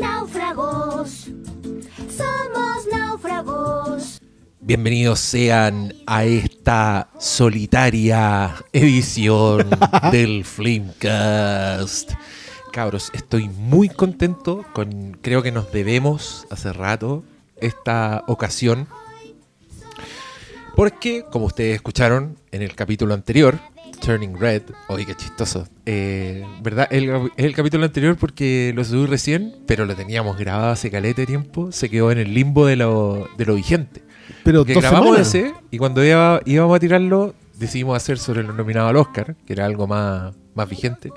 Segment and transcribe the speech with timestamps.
[0.00, 1.30] Náufragos,
[2.08, 4.20] somos náufragos.
[4.60, 9.70] Bienvenidos sean a esta solitaria edición
[10.12, 12.12] del Flimcast.
[12.72, 17.24] Cabros, estoy muy contento con, creo que nos debemos hace rato
[17.60, 18.88] esta ocasión.
[20.76, 23.58] Porque, como ustedes escucharon en el capítulo anterior,
[24.04, 26.88] Turning Red, oye, qué chistoso, eh, ¿verdad?
[26.90, 31.26] El, el capítulo anterior porque lo subí recién, pero lo teníamos grabado hace calete de
[31.26, 34.02] tiempo, se quedó en el limbo de lo, de lo vigente.
[34.44, 35.34] Pero Que grabamos semanas.
[35.34, 39.52] ese y cuando iba- íbamos a tirarlo, decidimos hacer sobre lo nominado al Oscar, que
[39.52, 41.10] era algo más, más vigente.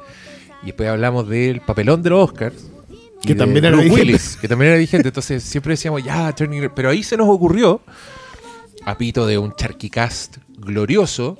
[0.61, 2.69] Y después hablamos del papelón de los Oscars.
[3.23, 4.11] Que de también era Bruce vigente.
[4.11, 5.07] Willis, que también era vigente.
[5.07, 6.71] Entonces siempre decíamos, ya, Turning Red.
[6.75, 7.81] Pero ahí se nos ocurrió,
[8.83, 11.37] a pito de un charquicast glorioso,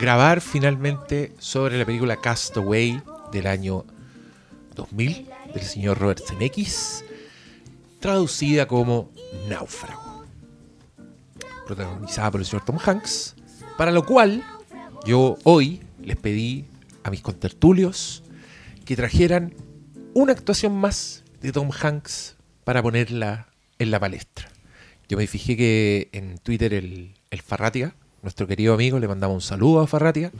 [0.00, 3.84] grabar finalmente sobre la película Castaway del año
[4.74, 7.04] 2000, del señor Robert Zemeckis,
[8.00, 9.10] traducida como
[9.48, 10.10] Náufrago
[11.70, 13.36] protagonizada por el señor Tom Hanks,
[13.76, 14.42] para lo cual
[15.06, 16.64] yo hoy les pedí
[17.04, 18.24] a mis contertulios
[18.84, 19.54] que trajeran
[20.12, 23.46] una actuación más de Tom Hanks para ponerla
[23.78, 24.48] en la palestra.
[25.08, 29.40] Yo me fijé que en Twitter el, el Farratia, nuestro querido amigo, le mandamos un
[29.40, 30.30] saludo a Farratia.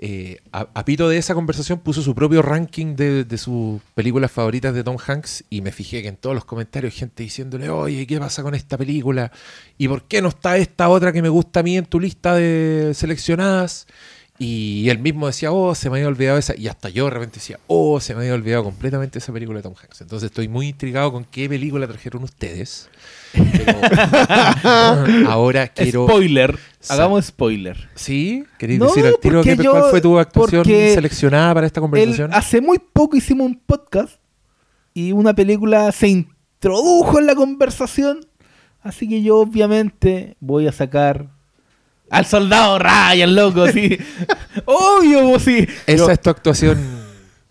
[0.00, 4.72] eh, a, pito de esa conversación puso su propio ranking de, de sus películas favoritas
[4.72, 8.18] de Tom Hanks y me fijé que en todos los comentarios gente diciéndole, oye, ¿qué
[8.20, 9.32] pasa con esta película?
[9.76, 12.34] ¿Y por qué no está esta otra que me gusta a mí en tu lista
[12.34, 13.86] de seleccionadas?
[14.38, 16.56] Y él mismo decía, oh, se me había olvidado esa.
[16.56, 19.64] Y hasta yo de repente decía, oh, se me había olvidado completamente esa película de
[19.64, 20.00] Tom Hanks.
[20.00, 22.88] Entonces estoy muy intrigado con qué película trajeron ustedes.
[23.32, 26.06] Pero ahora quiero...
[26.06, 26.58] Spoiler.
[26.88, 27.88] Hagamos spoiler.
[27.94, 28.44] ¿Sí?
[28.58, 32.32] ¿Queréis No, decir al tiro yo- cuál fue tu actuación seleccionada para esta El- conversación?
[32.32, 34.20] hace muy poco hicimos un podcast
[34.94, 38.20] y una película se introdujo en la conversación.
[38.82, 41.28] Así que yo obviamente voy a sacar
[42.10, 43.98] al soldado Ryan, loco, sí.
[44.64, 45.66] Obvio, sí.
[45.86, 46.78] Esa Yo- es tu actuación.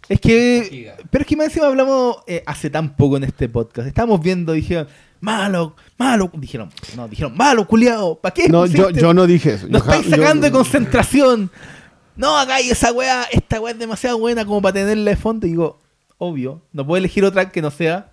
[0.10, 0.94] Es que.
[1.10, 3.88] Pero es que más encima hablamos eh, hace tan poco en este podcast.
[3.88, 4.88] Estábamos viendo, dijeron,
[5.22, 6.30] malo, malo.
[6.36, 8.16] Dijeron, no, dijeron, malo, culiado.
[8.20, 8.50] ¿Para qué?
[8.50, 9.68] No, yo, yo no dije eso.
[9.68, 11.52] Nos Yo estáis sacando yo- de concentración.
[12.16, 13.24] No hagáis esa weá.
[13.32, 15.46] Esta weá es demasiado buena como para tenerla de fondo.
[15.48, 15.80] Y digo,
[16.18, 18.12] obvio, no puedo elegir otra que no sea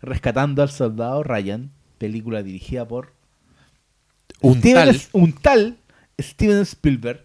[0.00, 3.14] Rescatando al Soldado Ryan, película dirigida por
[4.40, 5.00] Un Steven- tal.
[5.12, 5.78] un tal
[6.20, 7.24] Steven Spielberg,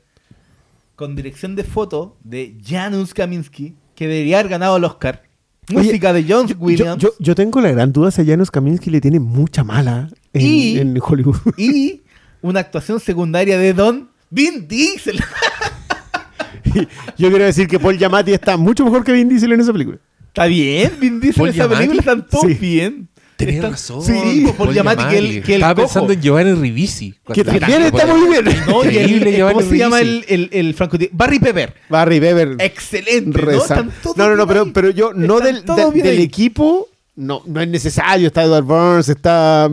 [0.95, 5.23] con dirección de foto de Janusz Kaminski, que debería haber ganado el Oscar.
[5.69, 7.01] Oye, Música de John Williams.
[7.01, 10.41] yo- yo tengo la gran duda si a Janusz Kaminski le tiene mucha mala en,
[10.41, 11.37] Y- en Hollywood.
[11.57, 12.01] y
[12.41, 15.19] una actuación secundaria de Don Vin Diesel.
[17.17, 19.97] yo quiero decir que Paul Giamatti está mucho mejor que Vin Diesel en esa película.
[20.27, 21.75] Está bien, Vin Diesel en esa Giamatti.
[21.87, 22.53] película están todos Sí.
[22.55, 23.07] bien.
[23.45, 24.01] Tenés Están- razón.
[24.03, 25.87] Sí, por Giamatti, que el Estaba cojo.
[25.87, 27.13] pensando en Giovanni Ribisi.
[27.33, 28.45] Que también está muy bien.
[28.67, 31.17] No, y el- Increíble el- Giovanni ¿Cómo se llama el, el, el francotirador?
[31.17, 31.73] Barry Pepper.
[31.89, 32.55] Barry Bever.
[32.59, 33.41] Excelente.
[33.41, 34.15] ¿no?
[34.15, 38.27] No, no, pero, pero yo, no del, de- del equipo, no, no es necesario.
[38.27, 39.69] Está Edward Burns, está.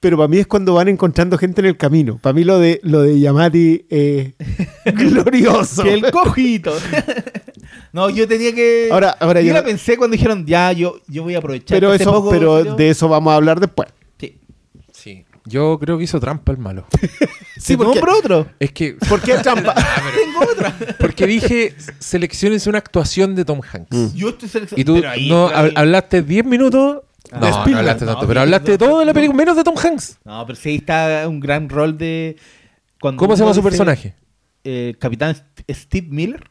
[0.00, 2.18] Pero para mí es cuando van encontrando gente en el camino.
[2.22, 4.32] Para mí lo de lo de Yamati eh,
[4.94, 5.82] glorioso.
[5.82, 6.74] Que el cojito.
[7.92, 8.88] no, yo tenía que.
[8.90, 11.76] Ahora- ahora yo yo la pensé cuando dijeron, ya, yo, yo voy a aprovechar.
[11.78, 13.88] pero eso, poco pero de eso vamos a hablar después.
[14.18, 14.38] Sí,
[14.92, 15.24] Sí.
[15.46, 16.86] Yo creo que hizo trampa el malo.
[17.58, 18.46] sí porque- compro otro.
[18.58, 18.94] Es que.
[19.08, 19.74] ¿Por qué trampa?
[19.74, 20.76] Tengo otra.
[20.98, 23.90] Porque dije, selecciones una actuación de Tom Hanks.
[23.96, 24.14] Mm.
[24.14, 24.96] Yo estoy seleccionando.
[24.98, 27.00] Y tú ahí, no hablaste 10 minutos.
[27.32, 27.38] Ah.
[27.40, 29.14] No, De hablaste tanto, No, pero hablaste no, todo de la no.
[29.14, 30.18] película, menos de Tom Hanks.
[30.24, 32.36] No, pero sí está un gran rol de.
[33.00, 34.14] cuando ¿Cómo se llama su personaje?
[34.64, 36.42] eh, Capitán St- Steve Miller.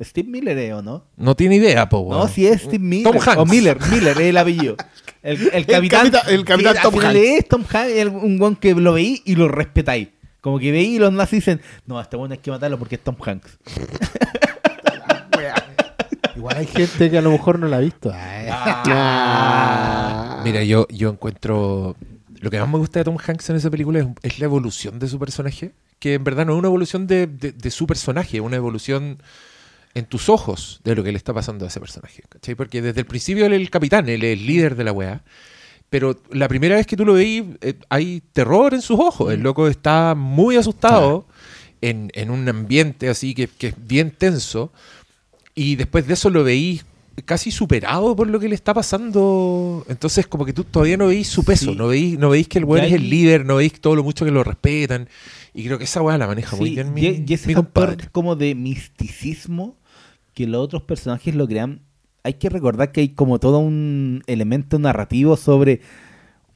[0.00, 1.04] Steve Miller, ¿eh, ¿o no?
[1.16, 2.08] No tiene idea, po.
[2.10, 3.12] No, sí es Steve Miller.
[3.12, 3.36] Tom Hanks.
[3.36, 4.76] O Miller, Miller es el apellido.
[5.22, 6.10] El, el capitán.
[6.10, 7.14] capitán- el capitán Tom Hanks.
[7.20, 10.08] Es Tom Hanks, el- un guan que lo veí y lo respetáis.
[10.40, 13.00] Como que veí y los nazis dicen, no, este bueno hay que matarlo porque es
[13.04, 13.58] Tom Hanks.
[16.42, 18.10] Igual hay gente que a lo mejor no la ha visto.
[19.32, 20.40] Ah.
[20.44, 21.94] Mira, yo, yo encuentro.
[22.40, 24.98] Lo que más me gusta de Tom Hanks en esa película es, es la evolución
[24.98, 25.70] de su personaje.
[26.00, 29.22] Que en verdad no es una evolución de, de- de su personaje, es una evolución
[29.94, 32.24] en tus ojos de lo que le está pasando a ese personaje.
[32.28, 32.56] ¿cachai?
[32.56, 35.22] Porque desde el principio él es el capitán, él es el líder de la weá.
[35.90, 39.32] Pero la primera vez que tú lo veís, eh, hay terror en sus ojos.
[39.32, 41.26] El loco está muy asustado
[41.82, 44.72] en, en un ambiente así que, que es bien tenso.
[45.54, 46.84] Y después de eso lo veís
[47.26, 49.84] casi superado por lo que le está pasando.
[49.88, 51.76] Entonces, como que tú todavía no veís su peso, Sí.
[51.76, 54.24] no veís, no veís que el weón es el líder, no veís todo lo mucho
[54.24, 55.08] que lo respetan.
[55.52, 58.10] Y creo que esa weá la maneja muy bien mi, y, y ese mi factor
[58.10, 59.76] como de misticismo
[60.32, 61.82] que los otros personajes lo crean
[62.24, 65.80] hay que recordar que hay como todo un elemento narrativo sobre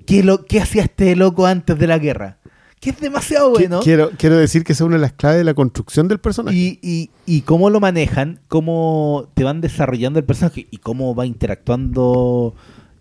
[0.06, 2.38] qué, lo, qué hacía este loco antes de la guerra.
[2.80, 3.80] Que es demasiado bueno.
[3.80, 6.56] Quiero, quiero decir que es una de las claves de la construcción del personaje.
[6.56, 11.26] Y, y, y cómo lo manejan, cómo te van desarrollando el personaje y cómo va
[11.26, 12.54] interactuando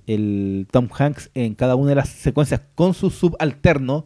[0.07, 4.06] el Tom Hanks en cada una de las secuencias con su subalterno,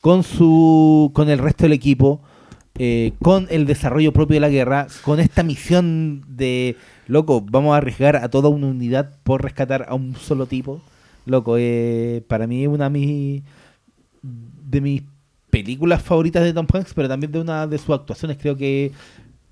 [0.00, 2.20] con su con el resto del equipo,
[2.78, 6.76] eh, con el desarrollo propio de la guerra, con esta misión de
[7.06, 10.80] loco, vamos a arriesgar a toda una unidad por rescatar a un solo tipo.
[11.26, 13.42] Loco, eh, para mí es una mis
[14.70, 15.02] de mis
[15.50, 18.38] películas favoritas de Tom Hanks, pero también de una de sus actuaciones.
[18.40, 18.92] Creo que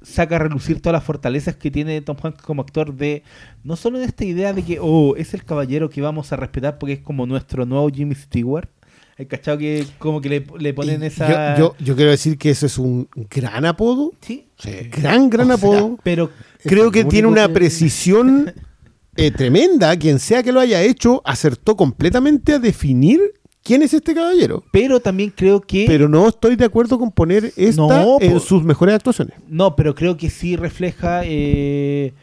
[0.02, 3.24] saca a relucir todas las fortalezas que tiene Tom Hanks como actor de
[3.64, 6.78] no solo de esta idea de que oh es el caballero que vamos a respetar
[6.78, 8.68] porque es como nuestro nuevo Jimmy Stewart
[9.16, 12.38] el cachado que como que le, le ponen Y esa yo, yo, yo quiero decir
[12.38, 14.12] que ese es un gran apodo.
[14.20, 14.46] sí
[14.92, 15.98] Gran, gran O sea, apodo.
[16.04, 16.30] pero
[16.62, 18.52] Creo que tiene una precisión
[19.16, 19.96] eh, tremenda.
[19.96, 23.20] Quien sea que lo haya hecho, acertó completamente a definir
[23.68, 24.64] quién es este caballero.
[24.72, 28.64] pero también creo que Pero no estoy de acuerdo con poner esta No, en sus
[28.64, 29.34] mejores actuaciones.
[29.46, 32.14] no pero creo que sí refleja eh,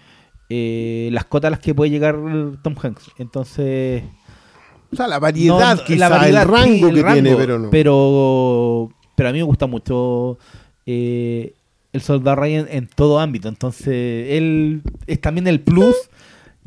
[0.50, 2.15] eh, las cotas a las que puede llegar
[2.63, 4.03] Tom Hanks entonces
[4.92, 7.36] O sea, la variedad, No, quizá, la variedad, el rango sí, el que rango, tiene,
[7.38, 7.69] pero no.
[7.69, 10.38] Pero, pero a mí me gusta mucho
[10.86, 11.53] eh,
[11.94, 13.47] el soldado Ryan en todo ámbito.
[13.50, 13.88] Entonces,
[14.31, 15.95] él es también el plus.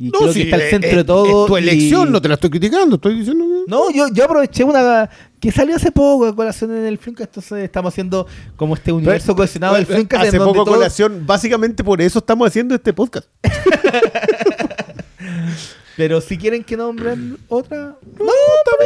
[0.00, 1.27] Y creo sí, que está al eh, centro eh, de todo.
[1.27, 3.65] Es tu y- elección, no te la estoy criticando, estoy diciendo que...
[3.71, 5.11] No, yo, yo aproveché una
[5.41, 9.35] que salió hace poco a colación en el Flimcast, entonces estamos haciendo como este universo
[9.35, 12.93] cohesionado del Flimcast en Hace donde poco todo- colación, básicamente por eso estamos haciendo este
[12.93, 13.27] podcast.
[15.97, 17.97] Pero si quieren que nombren otra,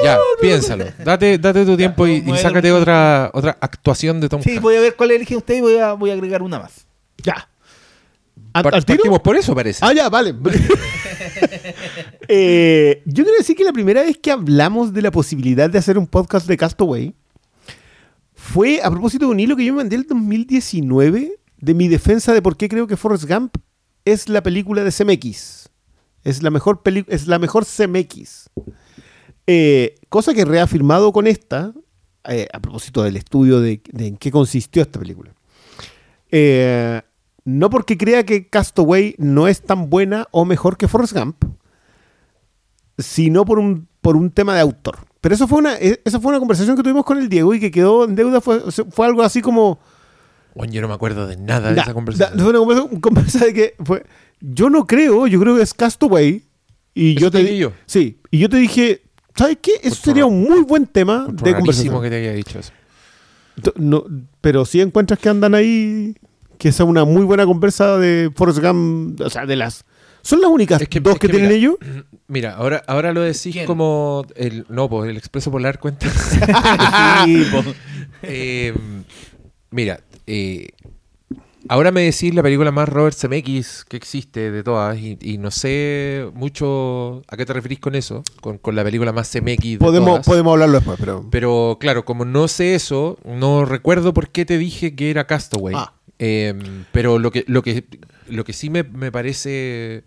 [0.02, 0.86] Ya, piénsalo.
[1.04, 4.62] Date, date tu tiempo y, sácate otra, otra actuación de Tom sí, Hanks.
[4.62, 6.86] voy a ver cuál eligen ustedes y voy a, voy a agregar una más.
[7.22, 7.48] Ya.
[8.54, 8.98] ¿A- Par- ¿Al tiro?
[8.98, 9.80] Partimos por eso, parece.
[9.84, 10.34] Ah, ya, vale.
[12.28, 15.98] Eh, yo quiero decir que la primera vez que hablamos de la posibilidad de hacer
[15.98, 17.14] un podcast de Castaway
[18.34, 22.32] fue a propósito de un hilo que yo me mandé el 2019 de mi defensa
[22.32, 23.56] de por qué creo que Forrest Gump
[24.04, 25.68] es la película de CMX.
[26.24, 28.48] Es la mejor, peli- es la mejor CMX.
[29.46, 31.72] Eh, cosa que he reafirmado con esta,
[32.28, 35.34] eh, a propósito del estudio de, de en qué consistió esta película.
[36.30, 37.02] Eh,
[37.44, 41.44] no porque crea que Castaway no es tan buena o mejor que Forrest Gump,
[42.98, 44.98] sino por un, por un tema de autor.
[45.20, 47.60] Pero eso fue una, e- esa fue una conversación que tuvimos con el Diego y
[47.60, 48.40] que quedó en deuda.
[48.40, 48.60] Fue,
[48.90, 49.78] fue algo así como.
[50.54, 52.38] Bueno, yo no me acuerdo de nada de esa conversación.
[52.38, 54.04] fue una conversación, conversa de que fue.
[54.40, 56.44] Yo no creo, yo creo que es Castaway.
[56.94, 57.72] Y yo te yo.
[57.86, 59.02] Sí, y yo te dije,
[59.34, 59.72] ¿sabes qué?
[59.82, 62.02] Eso sería un muy buen tema de conversación.
[62.02, 62.72] que te haya dicho eso.
[63.76, 64.04] No,
[64.40, 66.16] pero sí encuentras que andan ahí,
[66.62, 69.84] que es una muy buena conversa de Forrest Gump, o sea, de las...
[70.22, 71.74] Son las únicas Es que- dos es que, que tienen mira, ellos.
[72.28, 73.66] Mira, ahora, ahora lo decís ¿Quién?
[73.66, 76.06] como el no, pues el Expreso Polar cuenta.
[77.24, 77.62] Sí, po.
[78.22, 78.72] Eh,
[79.70, 80.68] mira, eh,
[81.68, 85.50] ahora me decís la película más Robert Zemeckis que existe de todas y, y no
[85.50, 89.84] sé mucho a qué te referís con eso, con, con la película más Zemeckis de
[89.84, 90.26] Podemos, todas.
[90.26, 91.26] podemos hablarlo después, pero...
[91.30, 95.74] Pero claro, como no sé eso, no recuerdo por qué te dije que era Castaway.
[95.76, 95.92] Ah.
[96.24, 96.54] Eh,
[96.92, 97.84] pero lo que, lo que,
[98.28, 100.04] lo que sí me, me parece.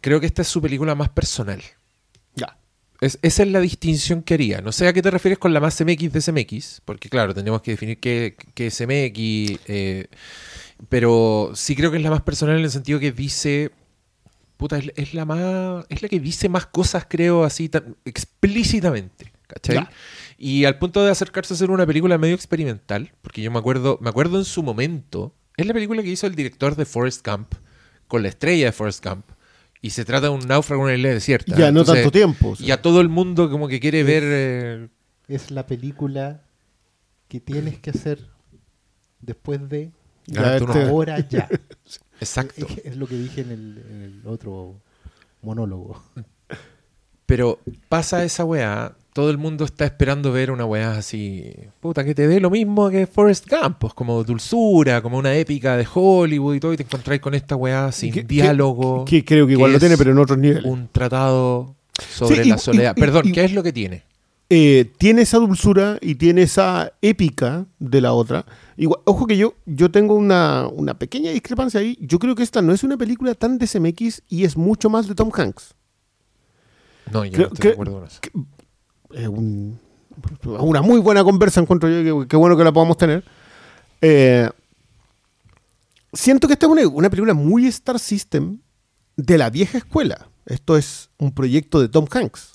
[0.00, 1.60] Creo que esta es su película más personal.
[2.36, 2.56] Ya.
[3.00, 4.60] Es- esa es la distinción que haría.
[4.60, 7.60] No sé a qué te refieres con la más CMX de CMX, porque claro, tenemos
[7.60, 9.60] que definir qué, qué es CMX.
[9.66, 10.06] eh,
[10.88, 13.72] pero sí creo que es la más personal en el sentido que dice.
[14.56, 15.86] Puta, es, es la más.
[15.88, 19.32] Es la que dice más cosas, creo, así tan explícitamente.
[19.48, 19.74] ¿Cachai?
[19.76, 19.90] Ya.
[20.42, 23.98] Y al punto de acercarse a hacer una película medio experimental, porque yo me acuerdo,
[24.00, 27.52] me acuerdo en su momento, es la película que hizo el director de Forrest Gump,
[28.08, 29.26] con la estrella de Forrest Gump,
[29.82, 31.54] y se trata de un náufrago en una isla desierta.
[31.56, 32.48] Ya no Entonces, tanto tiempo.
[32.50, 32.66] o sea.
[32.66, 34.22] Y a todo el mundo como que quiere ver...
[34.26, 34.88] eh,
[35.28, 36.42] Es la película
[37.28, 38.26] que tienes que hacer
[39.20, 39.90] después de
[40.26, 41.48] Ya, este- ahora ya.
[42.20, 42.66] Exacto.
[42.66, 44.80] Es, es lo que dije en el, en el otro
[45.42, 46.02] monólogo.
[47.30, 51.44] Pero pasa esa weá, todo el mundo está esperando ver una weá así,
[51.78, 55.76] puta, que te dé lo mismo que Forrest Gump, pues, como dulzura, como una épica
[55.76, 59.04] de Hollywood y todo, y te encontráis con esta weá sin Que- diálogo.
[59.04, 60.64] Que, creo que igual lo tiene, pero en otros niveles.
[60.64, 61.76] un tratado
[62.08, 62.94] sobre Sí, la y- soledad.
[62.96, 64.02] y- Perdón, y- ¿qué es lo que tiene?
[64.52, 68.44] Eh, tiene esa dulzura y tiene esa épica de la otra.
[68.76, 71.96] Igual, ojo que yo, yo tengo una, una pequeña discrepancia ahí.
[72.00, 75.06] Yo creo que esta no es una película tan de CMX y es mucho más
[75.06, 75.74] de Tom Hanks.
[77.12, 77.72] No, yo Creo no estoy
[78.20, 78.30] que-
[79.20, 79.78] de un-
[80.46, 82.20] una muy buena conversa, encuentro yo.
[82.20, 83.24] que- Qué bueno que la podamos tener.
[84.00, 84.48] Eh,
[86.12, 88.58] siento que esta es una, una película muy Star System.
[89.16, 90.28] de la vieja escuela.
[90.46, 92.52] Esto es un proyecto de Tom Hanks.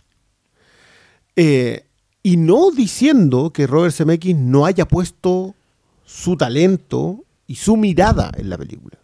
[1.36, 1.86] Eh,
[2.24, 5.54] y no diciendo que Robert Zemeckis no haya puesto
[6.06, 8.98] su talento y su mirada en la película,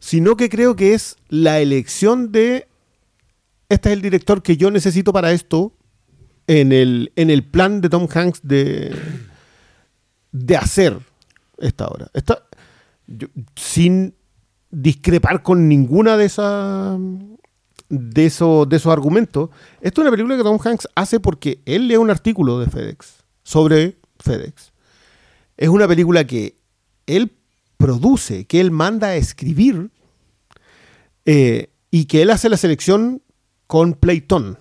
[0.00, 2.66] sino que creo que es la elección de
[3.68, 5.72] este es el director que yo necesito para esto
[6.46, 8.94] en el, en el plan de Tom Hanks de,
[10.32, 10.98] de hacer
[11.58, 12.10] esta obra.
[12.14, 12.42] Esta,
[13.56, 14.14] sin
[14.70, 16.98] discrepar con ninguna de esas
[17.88, 19.50] de, esos de esos argumentos.
[19.80, 23.24] Esto es una película que Tom Hanks hace porque él lee un artículo de FedEx
[23.42, 24.72] sobre FedEx.
[25.56, 26.58] Es una película que
[27.06, 27.32] él
[27.76, 29.90] produce, que él manda a escribir
[31.24, 33.22] eh, y que él hace la selección
[33.66, 34.58] con Playton.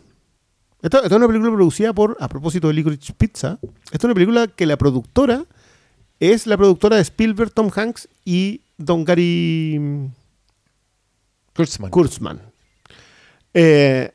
[0.82, 4.14] Esta, esta es una película producida por, a propósito de Licorice Pizza, esta es una
[4.14, 5.46] película que la productora
[6.20, 10.10] es la productora de Spielberg, Tom Hanks y Don Gary
[11.54, 11.92] Kurtzman.
[11.92, 12.42] Kurtzman.
[13.54, 14.12] Eh,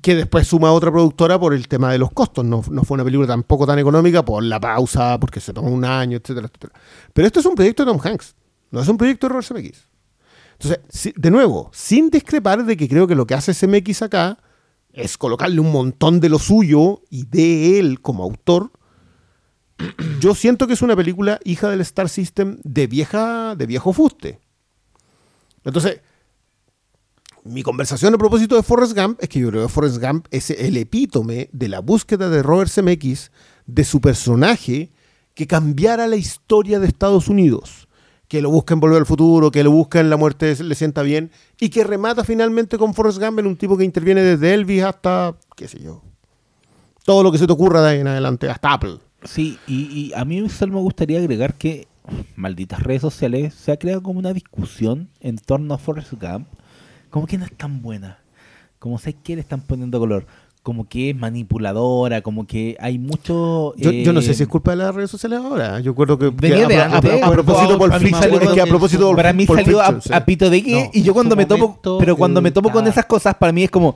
[0.00, 2.44] que después suma otra productora por el tema de los costos.
[2.44, 5.84] No, no fue una película tampoco tan económica por la pausa, porque se tomó un
[5.84, 6.72] año, etcétera, etcétera.
[7.12, 8.34] Pero esto es un proyecto de Tom Hanks,
[8.70, 9.86] no es un proyecto de Robert Zemeckis.
[10.58, 14.38] Entonces, de nuevo, sin discrepar de que creo que lo que hace Zemeckis acá
[14.92, 18.70] es colocarle un montón de lo suyo y de él como autor,
[20.20, 24.40] yo siento que es una película hija del Star System de vieja de viejo fuste.
[25.64, 26.00] Entonces,
[27.44, 30.50] mi conversación a propósito de Forrest Gump es que yo creo que Forrest Gump es
[30.50, 33.30] el epítome de la búsqueda de Robert Zemeckis
[33.66, 34.92] de su personaje
[35.34, 37.85] que cambiara la historia de Estados Unidos.
[38.28, 41.02] Que lo busca en Volver al Futuro, que lo busca en La Muerte le sienta
[41.02, 41.30] bien
[41.60, 45.36] y que remata finalmente con Forrest Gump en un tipo que interviene desde Elvis hasta,
[45.54, 46.02] qué sé yo,
[47.04, 48.98] todo lo que se te ocurra de ahí en adelante, hasta Apple.
[49.22, 51.86] Sí, y, a mí solo me gustaría agregar que,
[52.34, 56.48] malditas redes sociales, se ha creado como una discusión en torno a Forrest Gump,
[57.10, 58.18] como que no es tan buena,
[58.78, 60.26] como sé que le están poniendo color,
[60.66, 63.72] como que es manipuladora, como que hay mucho...
[63.76, 65.78] Yo, yo no sé eh, si es culpa de las redes sociales ahora.
[65.78, 68.66] Yo creo que, que a, de a- a- antes, a propósito salió es que a
[68.66, 70.10] propósito de para mí salió a, Fiction, sí.
[70.12, 72.84] a pito de qué No, y yo cuando me topo pero cuando me topo con
[72.84, 73.94] eh, esas cosas para mí es como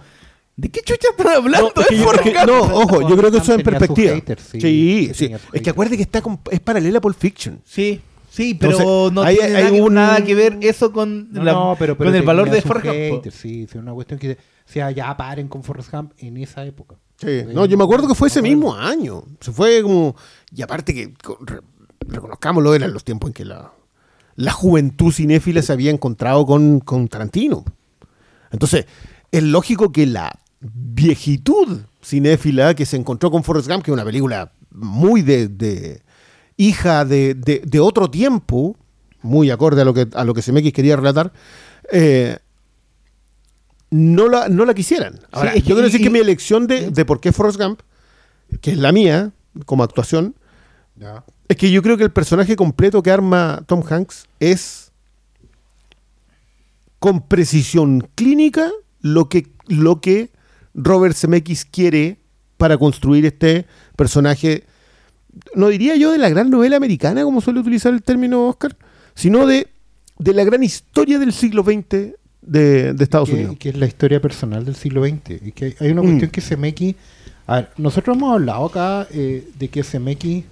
[0.55, 1.73] ¿de qué chucha están hablando?
[1.75, 3.65] No, es que Es yo- es que- no, ojo, yo creo que eso es en
[3.65, 4.15] perspectiva.
[4.15, 5.11] haters, sí.
[5.13, 7.59] sí, Es que acuerde que está con- es paralela a Pulp Fiction.
[7.65, 8.01] Sí,
[8.31, 11.33] sí, pero Entonces, no hay- tiene hay nada, que- un- nada que ver eso con,
[11.33, 14.39] No, la- no, pero, pero con el valor de haters, Sí, sí, una cuestión que
[14.71, 16.95] o sea, ya paren con Forrest Gump en esa época.
[17.17, 17.43] Sí.
[17.53, 19.25] No, yo me acuerdo que fue ese mismo año.
[19.41, 20.15] Se fue como.
[20.55, 21.61] Y aparte que, re-
[22.07, 23.73] reconozcámoslo, eran los tiempos en que la,
[24.37, 27.65] la juventud cinéfila se había encontrado con, con Tarantino.
[28.53, 28.87] Entonces,
[29.33, 34.05] es lógico que la viejitud cinéfila que se encontró con Forrest Gump, que es una
[34.05, 36.03] película muy de, de-
[36.57, 38.77] hija de, de- de otro tiempo,
[39.23, 41.33] muy acorde a lo que, a lo que Zemeckis quería relatar,
[41.93, 42.39] eh,
[43.91, 45.21] no, la, no la quisieran.
[45.33, 47.59] Ahora, Sí, es yo quiero decir y- que mi elección de, de por qué Forrest
[47.61, 47.81] Gump,
[48.61, 49.33] que es la mía
[49.67, 50.35] como actuación,
[51.49, 54.93] es que yo creo que el personaje completo que arma Tom Hanks es
[56.99, 58.71] con precisión clínica
[59.01, 60.31] lo que, lo que
[60.75, 62.19] Robert Zemeckis quiere
[62.59, 63.67] para construir este
[63.97, 64.65] personaje,
[65.55, 68.77] no diría yo de la gran novela americana, como suele utilizar el término Oscar,
[69.15, 69.69] sino de,
[70.19, 73.57] de la gran historia del siglo XX de, de Estados que, Unidos.
[73.59, 75.43] que es la historia personal del siglo XX.
[75.45, 76.07] Y que hay una Mm.
[76.07, 76.95] cuestión que Zemeckis...
[77.47, 80.45] A ver, nosotros hemos hablado acá eh, de que Zemeckis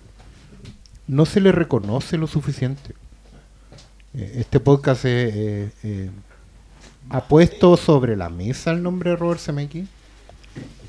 [1.07, 2.95] no se le reconoce lo suficiente.
[4.14, 6.11] Eh, este podcast eh, eh,
[7.11, 9.87] ha puesto sobre la mesa el nombre de Robert Zemeckis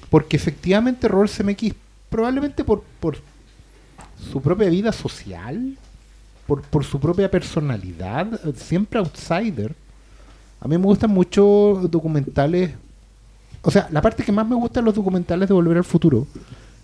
[0.10, 1.74] porque efectivamente Robert Zemeckis
[2.10, 3.18] probablemente por, por
[4.32, 5.78] su propia vida social
[6.48, 9.76] por, por su propia personalidad siempre outsider
[10.62, 12.72] a mí me gustan mucho documentales
[13.62, 16.28] o sea la parte que más me gusta de los documentales de Volver al Futuro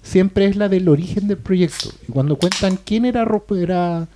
[0.02, 3.26] siempre es la del origen del proyecto y cuando cuentan quién era,
[3.58, 4.08] era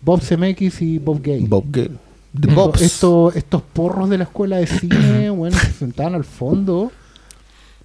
[0.00, 1.90] Bob Zemeckis y Bob Gale Bob Gale.
[2.38, 2.82] The esto- Bobs.
[2.82, 6.90] esto- estos porros de la escuela de cine, bueno, se sentaban al fondo,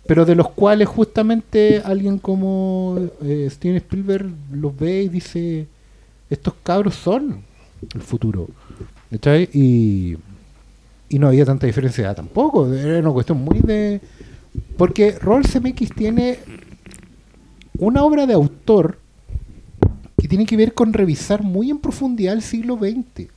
[0.08, 5.68] pero de los cuales justamente alguien como eh, Steven Spielberg los ve y dice,
[6.32, 7.42] estos cabros son
[7.94, 8.48] el futuro.
[9.12, 9.50] ¿Cachai?
[9.54, 10.18] Y,
[11.10, 14.00] y no había tanta diferencia tampoco, era una cuestión muy de...
[14.78, 16.39] Porque Robert Zemeckis tiene
[17.78, 19.00] una obra de autor
[20.20, 23.28] que tiene que ver con revisar muy en profundidad el siglo XX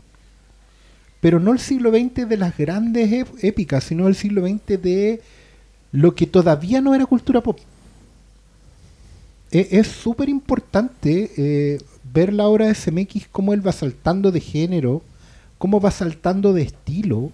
[1.20, 5.20] pero no el siglo XX de las grandes ép- épicas, sino el siglo XX de
[5.92, 7.60] lo que todavía no era cultura pop.
[9.52, 11.78] E- Es súper importante eh,
[12.12, 15.02] ver la obra de Zemeckis, cómo él va saltando de género,
[15.58, 17.30] cómo va saltando de estilo,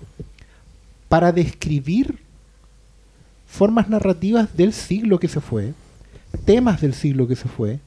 [1.08, 2.18] para describir
[3.46, 5.72] formas narrativas del siglo que se fue,
[6.44, 7.80] temas del siglo que se fue,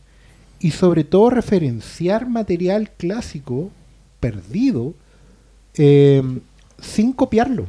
[0.59, 3.71] y sobre todo referenciar material clásico
[4.19, 4.93] perdido
[5.75, 6.21] eh,
[6.79, 7.67] sin copiarlo.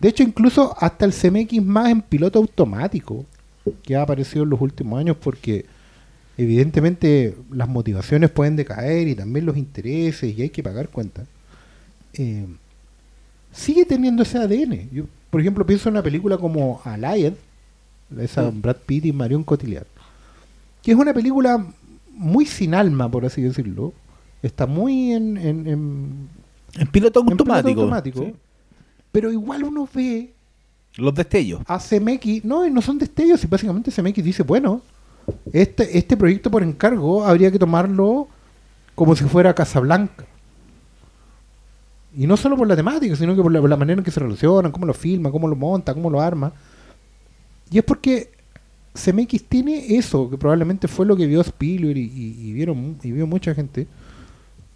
[0.00, 3.24] De hecho, incluso hasta el CMX más en piloto automático,
[3.82, 5.66] que ha aparecido en los últimos años, porque
[6.38, 11.26] evidentemente las motivaciones pueden decaer y también los intereses y hay que pagar cuentas.
[12.14, 12.46] eh,
[13.56, 14.88] sigue teniendo ese ADN.
[14.92, 17.32] Yo, por ejemplo, pienso en una película como Allied,
[18.20, 19.86] esa Brad Pitt y Marion Cotillard,
[20.82, 21.64] que es una película
[22.12, 23.92] muy sin alma, por así decirlo.
[24.42, 26.28] Está muy en, en- en-
[26.78, 28.20] En piloto en piloto automático.
[28.22, 28.34] sí.
[29.10, 30.30] pero igual uno ve
[30.96, 31.62] Los destellos.
[31.66, 34.82] a CMX, no, no son destellos, y básicamente CMX dice, bueno,
[35.52, 38.28] este, este proyecto por encargo habría que tomarlo
[38.94, 40.24] como si fuera Casablanca.
[42.16, 44.10] Y no solo por la temática, sino que por la, por la manera en que
[44.10, 46.50] se relacionan, cómo lo filma, cómo lo monta, cómo lo arma.
[47.70, 48.30] Y es porque
[48.94, 53.54] CMX tiene eso, que probablemente fue lo que vio Spielberg y, vieron, y vio mucha
[53.54, 53.86] gente,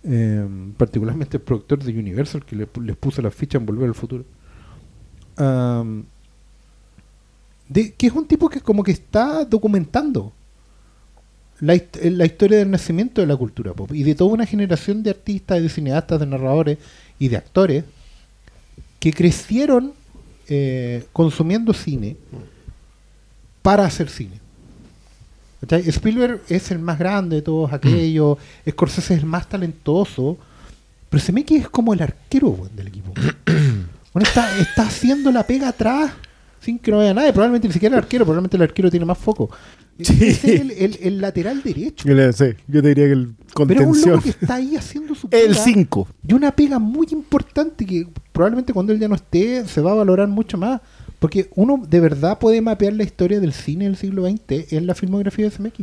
[0.05, 4.25] eh, particularmente el productor de Universal, que les puso la ficha en Volver al Futuro.
[7.73, 10.33] Que es un tipo que como que está documentando
[11.61, 15.11] la, la historia del nacimiento de la cultura pop y de toda una generación de
[15.11, 16.79] artistas, de cineastas, de narradores
[17.21, 17.85] y de actores
[18.99, 19.93] que crecieron
[20.49, 22.17] eh, consumiendo cine
[23.63, 24.41] para hacer cine.
[25.61, 25.89] ¿Cachai?
[25.89, 30.39] Spielberg es el más grande de todos aquellos, Scorsese es el más talentoso,
[31.09, 33.13] pero Zemeckis es como el arquero del equipo.
[34.13, 36.11] Bueno, está, está haciendo la pega atrás
[36.61, 37.33] sin que no vaya nadie.
[37.33, 39.49] Probablemente ni siquiera el arquero, probablemente el arquero tiene más foco.
[40.15, 40.25] Sí.
[40.27, 42.09] Es el, el- el lateral derecho.
[42.09, 44.11] Yo yo te diría que el Pero es un contención.
[44.11, 45.45] loco que está ahí haciendo su pega.
[45.45, 46.09] El 5.
[46.29, 49.95] Y una pega muy importante que probablemente cuando él ya no esté se va a
[49.95, 50.81] valorar mucho más.
[51.19, 54.95] Porque uno de verdad puede mapear la historia del cine del siglo XX en la
[54.95, 55.81] filmografía de CMX.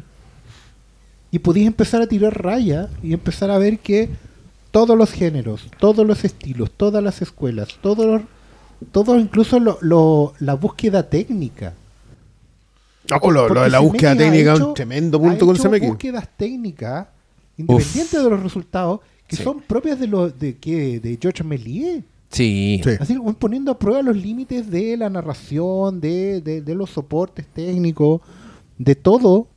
[1.32, 4.10] Y podéis empezar a tirar raya y empezar a ver que
[4.72, 8.22] todos los géneros, todos los estilos, todas las escuelas, todos los,
[8.92, 11.74] todos incluso lo- lo- la búsqueda técnica.
[13.10, 15.88] No, pues lo, de la búsqueda técnica es un tremendo punto con CMX.
[15.88, 17.08] búsquedas técnicas
[17.58, 19.44] independientes de los resultados que Sí.
[19.44, 22.04] son propias de los de que de George Méliès.
[22.30, 22.82] Sí.
[22.84, 22.90] Sí.
[23.00, 27.46] Así como poniendo a prueba los límites de la narración, de, de- de los soportes
[27.48, 28.22] técnicos,
[28.78, 29.48] de todo,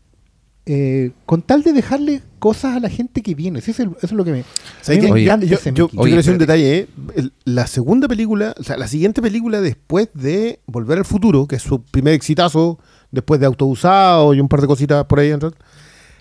[0.67, 3.61] eh, con tal de dejarle cosas a la gente que viene.
[3.61, 4.45] Sí, eso, es, eso es lo que me.
[4.89, 6.79] Me Oye, yo, ese yo- yo Oye, quiero decir un detalle.
[6.79, 6.89] ¿eh?
[7.17, 11.57] El- la segunda película, o sea, la siguiente película después de Volver al Futuro, que
[11.57, 12.79] es su primer exitazo,
[13.11, 15.31] después de Autousado y un par de cositas por ahí.
[15.31, 15.39] La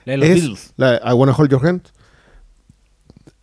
[0.06, 0.74] de los es Beatles.
[0.78, 1.82] la de I Wanna Hold Your Hand.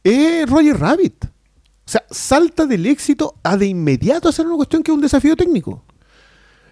[0.04, 1.24] Es Roger Rabbit.
[1.24, 5.36] O sea, salta del éxito a de inmediato hacer una cuestión que es un desafío
[5.36, 5.84] técnico.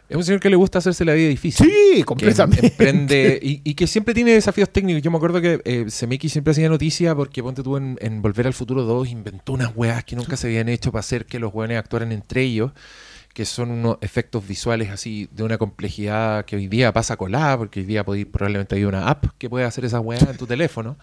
[0.09, 1.67] Es un señor que le gusta hacerse la vida difícil.
[1.67, 2.67] Sí, que completamente.
[2.67, 5.03] emprende y, y que siempre tiene desafíos técnicos.
[5.03, 8.53] Yo me acuerdo que eh, siempre hacía noticia porque ponte tú en, en Volver al
[8.55, 11.79] Futuro 2 inventó unas weas que nunca se habían hecho para hacer que los weones
[11.79, 12.73] actuaran entre ellos,
[13.35, 17.81] que son unos efectos visuales así de una complejidad que hoy día pasa colada, porque
[17.81, 20.97] hoy día podéis, probablemente hay una app que puede hacer esa weá en tu teléfono.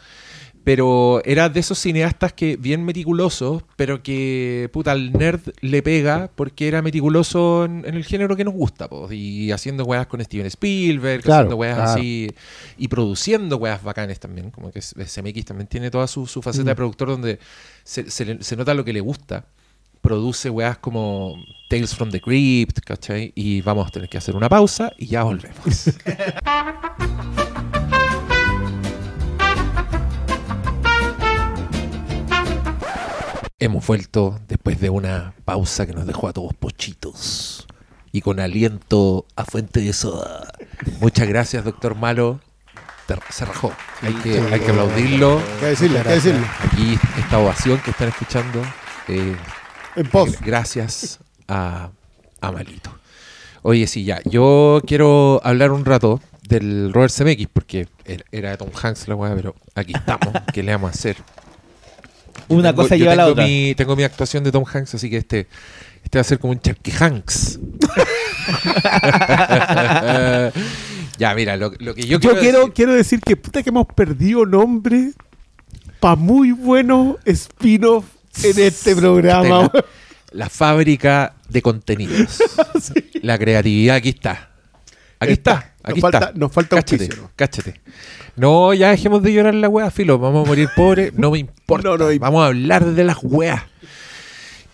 [0.64, 6.30] Pero era de esos cineastas que bien meticulosos, pero que puta al nerd le pega
[6.36, 10.24] porque era meticuloso en, en el género que nos gusta, po, y haciendo weas con
[10.24, 11.92] Steven Spielberg, Claro, haciendo weas claro.
[11.92, 12.30] así,
[12.78, 16.76] y produciendo weas bacanes también, como que CMX también tiene toda su, su faceta de
[16.76, 17.40] productor donde
[17.84, 19.48] se, se se nota lo que le gusta.
[20.02, 21.36] Produce weas como
[21.72, 23.32] Tales from the Crypt, ¿cachai?
[23.34, 25.86] Y vamos a tener que hacer una pausa y ya volvemos.
[33.60, 37.68] Hemos vuelto después de una pausa que nos dejó a todos pochitos
[38.12, 40.52] y con aliento a fuente de soda.
[41.00, 42.40] Muchas gracias, doctor Malo.
[43.06, 43.72] Te- se rajó.
[44.02, 45.40] Hay que, hay que aplaudirlo.
[45.60, 46.02] ¿Qué decirle?
[46.02, 46.46] ¿Qué decirle?
[46.66, 48.62] Aquí esta ovación que están escuchando.
[49.08, 49.36] eh,
[49.96, 50.40] En pos.
[50.42, 51.20] gracias
[51.52, 51.90] a,
[52.40, 52.92] a Malito.
[53.64, 54.22] Oye, sí, ya.
[54.26, 57.88] Yo quiero hablar un rato del Robert Zemeckis porque
[58.32, 60.34] era- Tom Hanks la weá, pero aquí estamos.
[60.54, 61.18] ¿Qué le vamos a hacer?
[62.48, 63.46] Una Tengo- cosa yo lleva a la otra.
[63.46, 65.48] Mi, tengo mi actuación de Tom Hanks, así que este,
[66.04, 67.60] este va a ser como un Charky Hanks.
[71.18, 73.88] ya, mira, lo, lo que yo, Yo, quiero, decir- quiero decir que puta que hemos
[73.88, 75.12] perdido nombre
[76.00, 78.06] para muy buenos spin-off
[78.44, 79.72] en este programa.
[80.32, 82.42] La fábrica de contenidos.
[83.22, 84.50] La creatividad aquí está.
[85.20, 85.74] Aquí está.
[85.84, 86.32] Nos Aquí falta- está.
[86.36, 87.32] nos falta cáchate, auspicio, ¿no?
[87.36, 87.82] cáchate.
[88.36, 90.18] No, ya dejemos de llorar la wea, filo.
[90.18, 91.14] Vamos a morir pobres.
[91.14, 91.90] No me importa.
[91.90, 93.62] No, no, Vamos a hablar de las weas.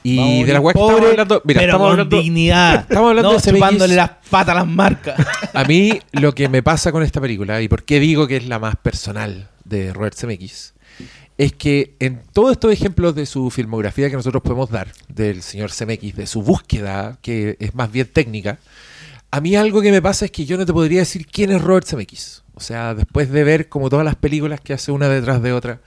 [0.03, 1.41] Y Vamos de la morir weá que estamos pobre, hablando.
[1.43, 2.17] Mira, pero estamos con hablando.
[2.21, 2.75] dignidad.
[2.89, 5.27] estamos hablando no chupándole las patas a las marcas.
[5.53, 8.47] A mí lo que me pasa con esta película, y por qué digo que es
[8.47, 10.75] la más personal de Robert Zemeckis,
[11.37, 15.71] es que en todos estos ejemplos de su filmografía que nosotros podemos dar, del señor
[15.71, 18.59] Zemeckis, de su búsqueda, que es más bien técnica,
[19.29, 21.61] a mí algo que me pasa es que yo no te podría decir quién es
[21.61, 22.43] Robert Zemeckis.
[22.55, 25.79] O sea, después de ver como todas las películas que hace una detrás de otra,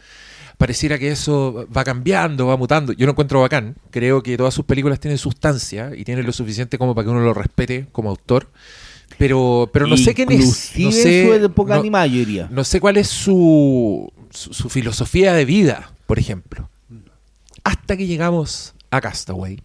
[0.56, 2.92] pareciera que eso va cambiando, va mutando.
[2.92, 3.74] Yo lo encuentro bacán.
[3.90, 7.20] Creo que todas sus películas tienen sustancia y tienen lo suficiente como para que uno
[7.22, 8.46] lo respete como autor.
[9.18, 10.38] Pero, pero no sé quién es.
[10.76, 12.48] Inclusive No sé, en su época no- animada, yo diría.
[12.52, 16.70] no sé cuál es su, su, filosofía de vida, por ejemplo.
[17.64, 19.62] Hasta que llegamos a Castaway,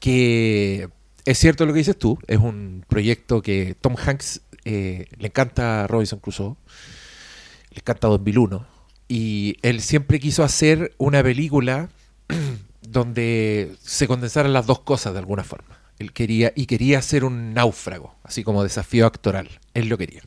[0.00, 0.88] que
[1.24, 5.84] es cierto lo que dices tú, es un proyecto que Tom Hanks eh, le encanta
[5.84, 6.56] a Robinson Crusoe,
[7.70, 8.66] le encanta 2001,
[9.08, 11.90] y él siempre quiso hacer una película
[12.80, 15.78] donde se condensaran las dos cosas de alguna forma.
[15.98, 19.48] Él quería, y quería hacer un náufrago, así como desafío actoral.
[19.74, 20.22] Él lo quería.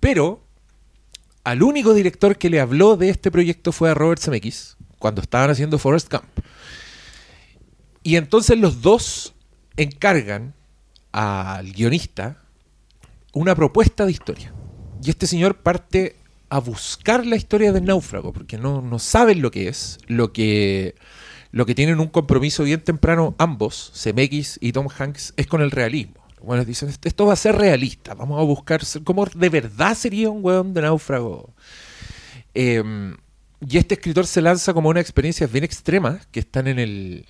[0.00, 0.42] Pero
[1.44, 5.50] al único director que le habló de este proyecto fue a Robert Zemeckis, cuando estaban
[5.50, 6.24] haciendo Forrest Gump.
[8.02, 9.34] Y entonces los dos
[9.76, 10.54] encargan
[11.12, 12.38] al guionista
[13.32, 14.52] una propuesta de historia.
[15.02, 16.16] Y este señor parte
[16.50, 20.96] a buscar la historia del náufrago, porque no, no saben lo que es, lo que,
[21.52, 25.70] lo que tienen un compromiso bien temprano ambos, Zemeckis y Tom Hanks, es con el
[25.70, 26.19] realismo.
[26.42, 30.44] Bueno, dicen, "Esto- va a ser realista, vamos a buscar cómo de verdad sería un
[30.44, 31.50] weón de náufrago.
[32.54, 32.82] Eh,
[33.66, 37.26] y este escritor se lanza como una experiencia bien extrema que están en el,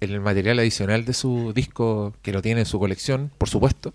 [0.00, 3.94] en el material adicional de su disco, que lo tiene en su colección, por supuesto.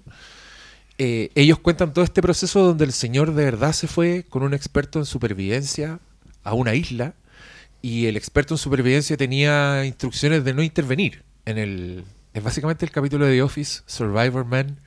[0.98, 4.54] Eh, ellos cuentan todo este proceso donde el señor de verdad se fue con un
[4.54, 6.00] experto en supervivencia
[6.44, 7.14] a una isla
[7.82, 12.92] y el experto en supervivencia tenía instrucciones de no intervenir en el es básicamente el
[12.92, 14.80] capítulo de The Office Survivor Man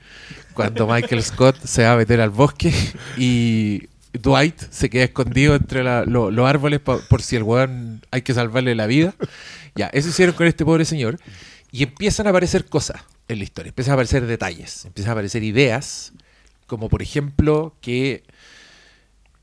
[0.53, 2.73] cuando Michael Scott se va a meter al bosque
[3.17, 8.75] y Dwight se queda escondido entre los árboles por si el weón hay que salvarle
[8.75, 9.15] la vida.
[9.75, 11.19] Ya eso hicieron con este pobre señor.
[11.71, 13.69] Y empiezan a aparecer cosas en la historia.
[13.69, 16.13] Empiezan a aparecer detalles empiezan a aparecer ideas
[16.65, 18.23] como por ejemplo que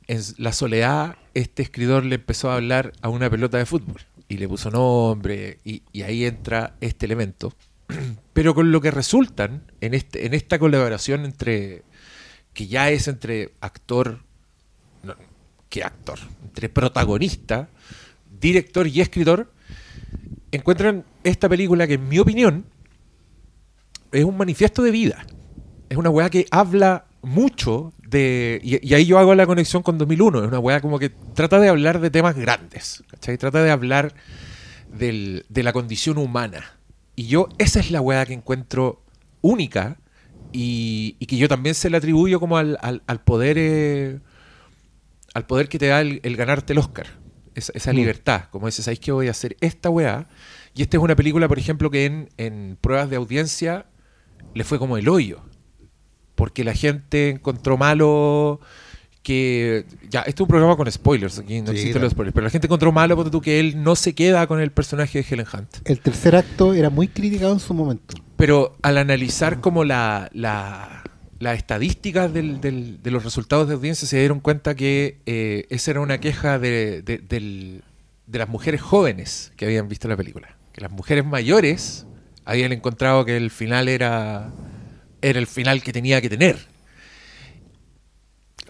[0.09, 4.37] en la soledad este escritor le empezó a hablar a una pelota de fútbol y
[4.37, 7.55] le puso nombre y ahí entra este elemento
[8.33, 11.83] pero con lo que resultan en este en esta colaboración entre
[12.53, 14.21] que ya es entre actor
[15.03, 15.15] no,
[15.69, 17.69] que actor entre protagonista
[18.41, 19.53] director y escritor
[20.53, 22.65] encuentran esta película que en mi opinión
[24.13, 25.27] es un manifiesto de vida
[25.89, 28.61] es una weá que habla mucho de.
[28.63, 30.43] Y, y ahí yo hago la conexión con 2001.
[30.43, 33.03] Es una weá como que trata de hablar de temas grandes.
[33.11, 33.39] ¿Cachai?
[33.39, 34.15] Trata de hablar
[34.93, 36.79] del- de la condición humana.
[37.17, 39.03] Y yo, esa es la weá que encuentro
[39.41, 39.99] única
[40.53, 43.57] y, y que yo también se la atribuyo como al, al- al poder.
[43.59, 44.21] eh,
[45.35, 47.07] al poder que te da el, el ganarte el Oscar.
[47.57, 47.97] Esa, esa Mm.
[47.97, 48.45] libertad.
[48.51, 50.29] Como dices, ¿sabéis que voy a hacer esta weá?
[50.75, 53.87] Y esta es una película, por ejemplo, que en, en pruebas de audiencia
[54.55, 55.41] le fue como el hoyo.
[56.37, 58.61] Porque la gente encontró malo
[59.25, 59.85] que.
[60.09, 62.33] Ya, este es un programa con spoilers, aquí no Sí, existen los spoilers.
[62.35, 65.21] Pero la gente encontró malo ponte tú, que él no se queda con el personaje
[65.21, 65.69] de Helen Hunt.
[65.85, 68.15] El tercer acto era muy criticado en su momento.
[68.37, 71.03] Pero al analizar como la, la,
[71.41, 75.91] las estadísticas del- del- de los resultados de audiencia se dieron cuenta que eh, esa
[75.93, 77.83] era una queja de, de- del-
[78.27, 80.57] de las mujeres jóvenes que habían visto la película.
[80.73, 82.07] Que las mujeres mayores
[82.45, 84.53] habían encontrado que el final era,
[85.23, 86.59] era el final que tenía que tener.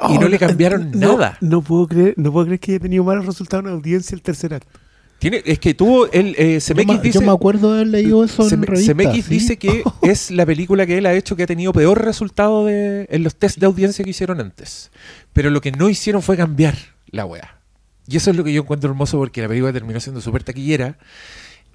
[0.09, 1.39] Y no le cambiaron no, nada.
[1.41, 4.55] No puedo creer, no puedo creer que haya tenido malos resultados en audiencia el tercer
[4.55, 4.79] acto.
[5.19, 8.25] Tiene, es que tuvo el eh, Yo Zemeckis dice, yo me acuerdo de haber leído
[8.25, 9.31] eso en Zemeckis ¿sí?
[9.35, 13.07] dice que es la película que él ha hecho que ha tenido peor resultado de,
[13.09, 14.91] en los test de audiencia que hicieron antes.
[15.33, 16.77] Pero lo que no hicieron fue cambiar
[17.11, 17.59] la weá.
[18.07, 20.99] Y eso es lo que yo encuentro hermoso porque la película terminó siendo súper taquillera.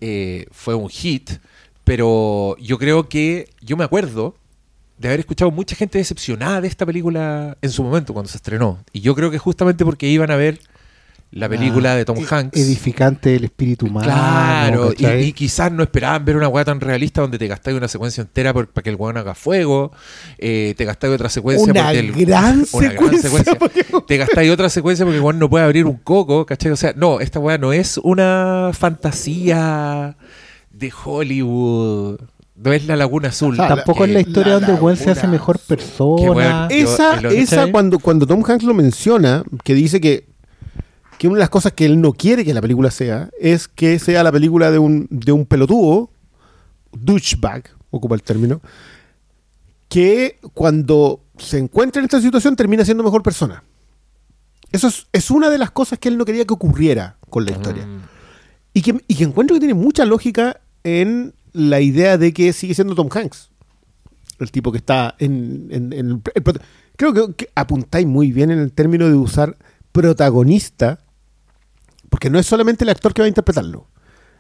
[0.02, 1.32] eh, fue un hit.
[1.86, 4.36] Pero yo creo que, yo me acuerdo
[5.00, 8.78] de haber escuchado mucha gente decepcionada de esta película en su momento cuando se estrenó.
[8.94, 10.60] Y yo creo que justamente porque iban a ver
[11.32, 12.60] la película Ah, de Tom e- Hanks.
[12.60, 14.08] Edificante del espíritu humano.
[14.08, 18.22] Claro, y, quizás no esperaban ver una weá tan realista donde te gastáis una secuencia
[18.22, 19.92] entera por- para que el weón haga fuego,
[20.40, 23.56] eh, te gastáis otra secuencia Una porque el, gran una gran secuencia, secuencia.
[23.60, 26.72] porque- te gastáis otra secuencia porque el weón no puede abrir un coco, ¿cachai?
[26.72, 30.18] O sea, no, esta weá no es una fantasía
[30.72, 32.20] de Hollywood,
[32.64, 33.56] no es la Laguna Azul.
[33.60, 35.78] Ah, Tampoco es la historia la donde el weón se hace mejor azul.
[35.78, 36.68] persona.
[36.70, 40.28] Esa, Yo- esa cuando, cuando Tom Hanks lo menciona, que dice que
[41.18, 44.00] que una de las cosas que él no quiere que la película sea es que
[44.00, 46.10] sea la película de un, de un pelotudo,
[46.94, 48.62] douchebag, ocupa el término,
[49.90, 53.64] que cuando se encuentra en esta situación termina siendo mejor persona.
[54.72, 57.52] Eso es, es una de las cosas que él no quería que ocurriera con la
[57.52, 57.86] historia.
[57.86, 58.00] Mm.
[58.74, 62.74] Y que, y que encuentro que tiene mucha lógica en la idea de que sigue
[62.74, 63.50] siendo Tom Hanks.
[64.40, 65.68] El tipo que está en...
[65.72, 66.22] en- en el-
[66.96, 69.58] creo que, que apuntáis muy bien en el término de usar
[69.92, 71.00] protagonista,
[72.10, 73.88] porque no es solamente el actor que va a interpretarlo.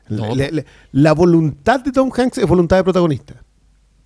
[0.07, 0.35] La, No.
[0.35, 3.43] la- la- la voluntad de Tom Hanks es voluntad de protagonista.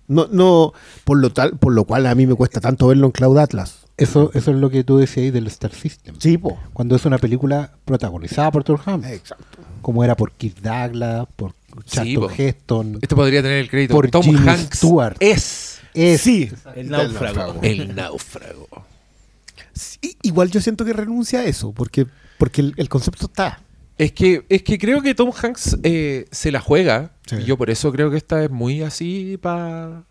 [0.06, 0.72] No, no,
[1.04, 3.86] por lo tal, por lo cual a mí me cuesta tanto verlo en Cloud Atlas.
[3.96, 6.16] Eso, eso es lo que tú decías del Star System.
[6.18, 6.58] Sí, po.
[6.74, 9.08] Cuando es una película protagonizada por Tom Hanks.
[9.08, 9.58] Exacto.
[9.80, 12.30] Como era por Kirk Douglas, por Charlton po.
[12.36, 12.98] Heston.
[13.02, 13.94] Esto podría tener el crédito.
[13.94, 15.16] Por Tom Jimmy Hanks Stewart.
[15.20, 17.58] es Es- sí, El náufrago.
[17.62, 18.68] el náufrago.
[19.72, 22.06] Sí, igual yo siento que renuncia a eso, porque,
[22.38, 23.60] porque el, el concepto está.
[23.98, 27.12] Es que, es que creo que Tom Hanks eh, se la juega.
[27.26, 27.36] Sí.
[27.36, 30.02] Y yo por eso creo que esta es muy así para...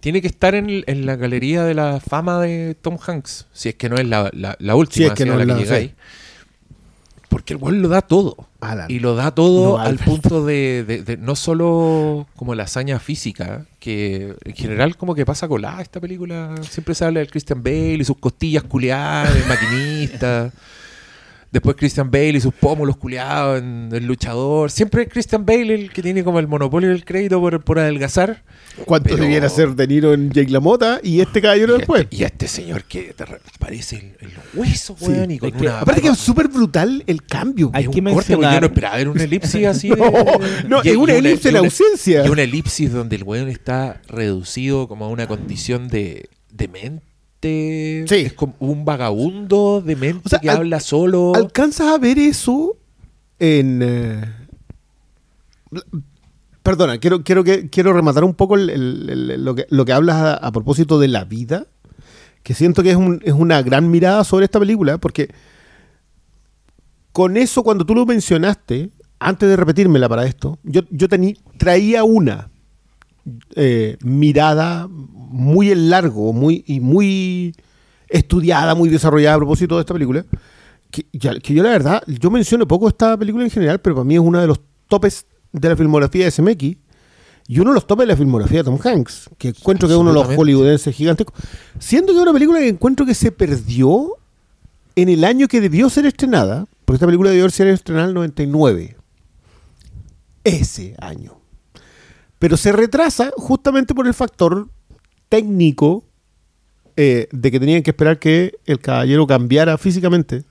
[0.00, 3.46] Tiene que estar en, en la galería de la fama de Tom Hanks.
[3.52, 5.60] Si es que no es la, la- la última, Si es que no la que
[5.62, 5.90] llegáis.
[5.90, 5.94] sí.
[7.28, 8.48] Porque el weón lo da todo.
[8.70, 8.90] Alan.
[8.90, 12.98] Y lo da todo No, al punto de, de- de no solo como la hazaña
[12.98, 16.54] física, que en general como que pasa colada esta película.
[16.68, 20.52] Siempre se habla del Christian Bale y sus costillas culeadas, de maquinista.
[21.56, 24.70] Después Christian Bale y sus pómulos culeados en el luchador.
[24.70, 28.44] Siempre es Christian Bale el que tiene como el monopolio del crédito por, por adelgazar.
[28.84, 32.02] ¿Cuánto Pero- debiera ser De Niro en Jake LaMotta y este caballero Y después?
[32.02, 33.14] este, y a este señor que
[33.58, 35.06] parece el, el hueso, Sí.
[35.06, 37.70] weón, y con Es que- una Aparte que es súper brutal el cambio.
[37.72, 39.88] Hay es que un corte, porque yo mencionar- no esperaba ver una elipsis así.
[39.88, 42.26] No, de- no, y- es y una elipsis en y una- ausencia.
[42.26, 47.02] Y una elipsis donde el weón está reducido como a una condición de demente.
[48.08, 48.16] Sí.
[48.16, 51.32] Es como un vagabundo demente O sea, que al- habla solo.
[51.34, 52.76] ¿Alcanzas a ver eso
[53.38, 53.80] en...
[53.82, 54.24] eh,
[56.62, 59.92] Perdona, quiero, quiero, que, quiero rematar un poco el- el- el- lo, que, lo que
[59.92, 61.66] hablas a, a propósito de la vida,
[62.42, 65.28] que siento que es, un- es una gran mirada sobre esta película, porque
[67.12, 72.02] con eso, cuando tú lo mencionaste, antes de repetírmela para esto, yo, yo tení- traía
[72.04, 72.50] una
[73.54, 77.54] eh, mirada muy en largo muy, y muy
[78.08, 80.24] estudiada, muy desarrollada a propósito de esta película.
[80.90, 84.20] Que, yo la verdad, yo menciono poco esta película en general, pero para mí es
[84.20, 86.76] uno de los topes de la filmografía de SMX
[87.48, 90.00] y uno de los topes de la filmografía de Tom Hanks, que encuentro que es
[90.00, 91.34] uno de los hollywoodenses gigantescos.
[91.78, 94.16] Siendo que es una película que encuentro que se perdió
[94.96, 98.14] en el año que debió ser estrenada, porque esta película debió ser estrenada en el
[98.14, 98.96] 99.
[100.42, 101.45] Ese año.
[102.38, 104.68] Pero se retrasa justamente por el factor
[105.28, 106.04] técnico
[106.96, 110.44] eh, de que tenían que esperar que el caballero cambiara físicamente.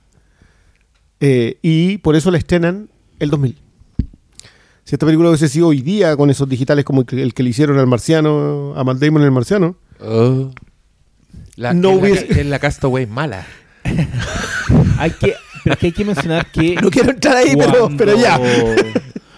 [1.20, 3.56] Eh, y por eso la estrenan el 2000.
[4.84, 7.42] Si esta película hubiese sido hoy día con esos digitales como el que, el que
[7.42, 10.50] le hicieron al marciano, a Matt Damon en el marciano, Oh.
[11.56, 13.46] La, No la hubiese- que es la Castaway mala.
[14.98, 16.74] Hay que, pero es que hay que mencionar que.
[16.82, 18.38] no quiero entrar ahí, pero, cuando- pero ya.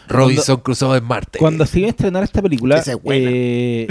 [0.08, 1.38] Robinson Crusoe en Marte.
[1.38, 3.30] Cuando se iba a estrenar esta película, Esa es buena.
[3.32, 3.86] eh,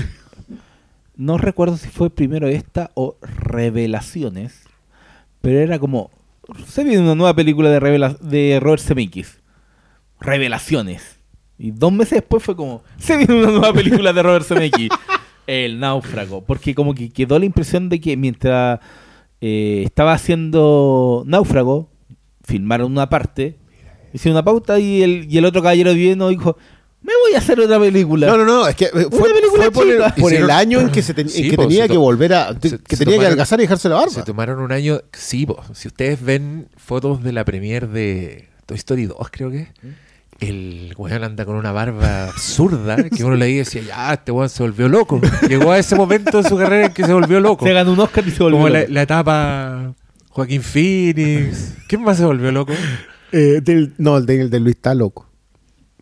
[1.15, 4.63] no recuerdo si fue primero esta o Revelaciones,
[5.41, 6.11] pero era como,
[6.67, 9.39] se viene una nueva película de, revela- de Robert Zemeckis,
[10.19, 11.17] Revelaciones.
[11.59, 14.89] Y dos meses después fue como, se viene una nueva película de Robert Zemeckis,
[15.47, 16.41] El Náufrago.
[16.43, 18.79] Porque como que quedó la impresión de que mientras
[19.41, 21.89] eh, estaba haciendo Náufrago,
[22.43, 23.57] filmaron una parte,
[24.13, 26.57] hicieron una pauta y el, y el otro caballero vino dijo,
[27.01, 28.27] me voy a hacer otra película.
[28.27, 31.01] No, no, no, es que fue, película fue por, el, por el año en que,
[31.01, 32.53] se ten- en Sí, que po, tenía se que volver a.
[32.53, 34.23] se- que se tenía que tomaron- adelgazar y dejarse la Se barba.
[34.25, 34.99] tomaron un año.
[35.13, 35.63] Sí, po.
[35.73, 39.67] si ustedes ven fotos de la premier de Toy Story 2, creo que
[40.39, 44.63] el weón anda con una barba absurda que uno le decía, ya, este weón se
[44.63, 45.21] volvió loco.
[45.47, 47.65] Llegó a ese momento de su carrera en que se volvió loco.
[47.65, 48.91] Se ganó un Oscar y se volvió Como la, loco.
[48.91, 49.93] la etapa
[50.29, 51.73] Joaquín Phoenix.
[51.87, 52.73] ¿Quién más se volvió loco?
[53.31, 55.25] Eh, del- no, el de, el de Luis está loco.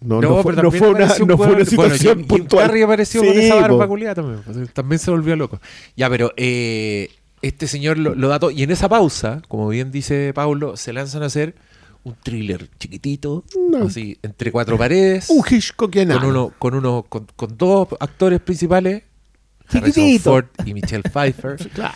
[0.02, 2.68] No, no, fue, no una, un no fue una situación bueno, Jim- Jim puntual.
[2.68, 4.68] Carrey apareció con Sí, esa barba culiada también.
[4.74, 5.60] También se volvió loco.
[5.96, 7.10] Ya, pero eh,
[7.42, 8.52] este señor lo, lo da todo.
[8.52, 11.56] Y en esa pausa, como bien dice Paulo, se lanzan a hacer
[12.04, 13.88] un thriller chiquitito, No.
[13.88, 16.20] así, entre cuatro paredes, Un Hitchcockiano.
[16.20, 19.02] con uno, con uno, con, con dos actores principales,
[19.70, 20.30] Harrison Chiquitito.
[20.30, 21.56] Ford y Michelle Pfeiffer.
[21.74, 21.96] Claro.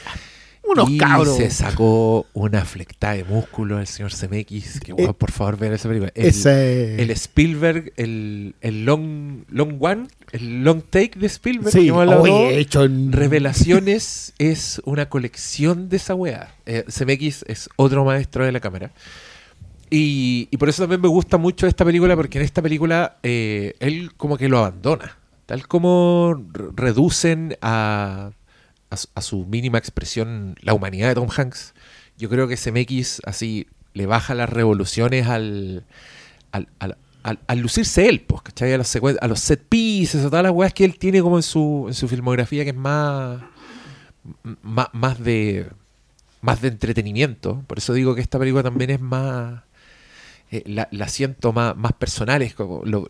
[0.71, 1.35] Unos y cabros.
[1.37, 4.79] se sacó una flectada de músculo el señor CMX.
[4.79, 6.11] Que, weón, Eh, por favor, vean esa película.
[6.15, 11.85] El- Ese- el Spielberg, el, el long, long One, el Long Take de Spielberg, Sí,
[11.85, 16.53] que oye, hecho en- Revelaciones es una colección de esa weá.
[16.65, 18.91] Eh, CMX es otro maestro de la cámara.
[19.91, 23.73] Y, y por eso también me gusta mucho esta película, porque en esta película eh,
[23.79, 25.17] él como que lo abandona.
[25.47, 28.29] Tal como re- reducen a,
[28.89, 31.73] a, su- mínima expresión la humanidad de Tom Hanks,
[32.17, 35.83] yo creo que CMX así le baja las revoluciones al,
[36.51, 38.73] al, al, al- al lucirse él, pues, ¿cachai?
[38.73, 41.43] A los, a los set pieces, a todas las weas que él tiene como en
[41.43, 43.41] su, en su filmografía, que es más,
[44.63, 45.69] más, más de
[46.41, 47.63] más de entretenimiento.
[47.67, 49.61] Por eso digo que esta película también es más.
[50.51, 52.41] eh, la, siento más, más personal.
[52.41, 53.05] Es como lo-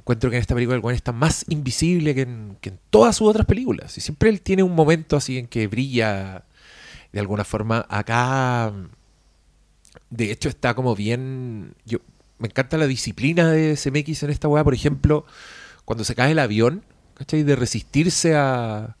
[0.00, 3.16] encuentro que en esta película el weón está más invisible que en, que en todas
[3.16, 3.96] sus otras películas.
[3.96, 6.44] Y siempre él tiene un momento así en que brilla
[7.12, 7.86] de alguna forma.
[7.88, 8.72] Acá,
[10.10, 11.74] de hecho, está como bien.
[11.84, 11.98] Yo,
[12.38, 14.64] me encanta la disciplina de CMX en esta weá.
[14.64, 15.24] Por ejemplo,
[15.84, 16.84] cuando se cae el avión,
[17.14, 17.42] ¿cachai?
[17.42, 18.96] De resistirse a,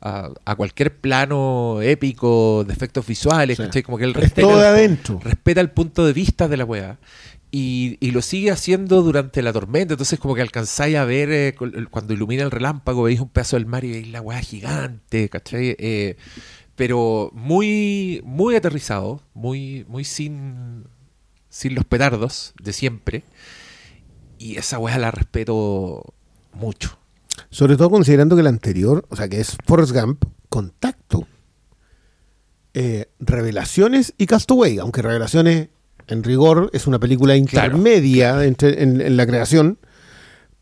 [0.00, 3.62] a, a cualquier plano épico de efectos visuales, Sí.
[3.64, 3.82] ¿cachai?
[3.82, 5.20] Como que él Es respeta, todo de el- adentro.
[5.22, 6.98] respeta el punto de vista de la weá.
[7.52, 9.94] Y, lo sigue haciendo durante la tormenta.
[9.94, 11.54] Entonces, como que alcanzáis a ver eh,
[11.90, 15.76] cuando ilumina el relámpago, veis un pedazo del mar y veis la weá gigante, ¿cachai?
[15.78, 16.16] Eh,
[16.76, 20.84] pero muy, muy aterrizado, muy, muy sin,
[21.48, 23.24] sin los petardos de siempre.
[24.38, 26.14] Y esa weá la respeto
[26.52, 26.98] mucho.
[27.50, 31.26] Sobre todo considerando que el anterior, o sea, que es Forrest Gump, Contacto,
[32.74, 35.68] eh, Revelaciones y Castaway, aunque Revelaciones,
[36.10, 37.76] en rigor, es una película Claro.
[37.76, 39.78] intermedia entre- en, en la creación,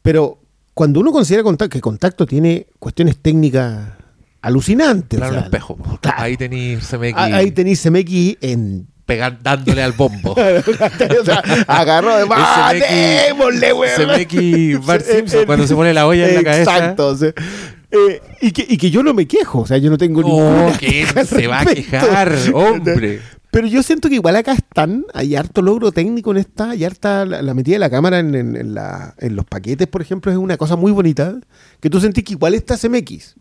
[0.02, 0.40] pero
[0.74, 3.88] cuando uno considera Contacto, que Contacto tiene cuestiones técnicas
[4.42, 5.18] alucinantes.
[5.18, 5.76] Claro, o un espejo.
[6.00, 6.16] claro.
[6.22, 10.32] Ahí tenéis ah, Ahí tenéis CMX en pegar, dándole al bombo.
[10.32, 14.82] o sea, agarró de ¡Ah, démosle, weón!
[14.86, 16.76] Bart Simpson cuando se pone la olla en la cabeza.
[16.90, 17.16] Exacto.
[17.90, 20.28] eh, y, que, y que yo no me quejo, o sea, yo no tengo No,
[20.28, 23.20] ninguna ¿quién queja al se va a quejar, hombre?
[23.50, 27.24] Pero yo siento que igual acá están, hay harto logro técnico en esta, hay harta
[27.24, 30.30] la, la metida de la cámara en, en- en la- en los paquetes, por ejemplo,
[30.30, 31.38] es una cosa muy bonita,
[31.80, 33.36] que tú sentís que igual está CMX.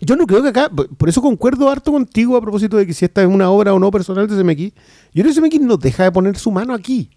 [0.00, 3.04] Yo no creo que acá, por eso concuerdo harto contigo a propósito de que si
[3.04, 4.72] esta es una obra o no personal de CMX,
[5.14, 7.10] yo creo que CMX no deja de poner su mano aquí.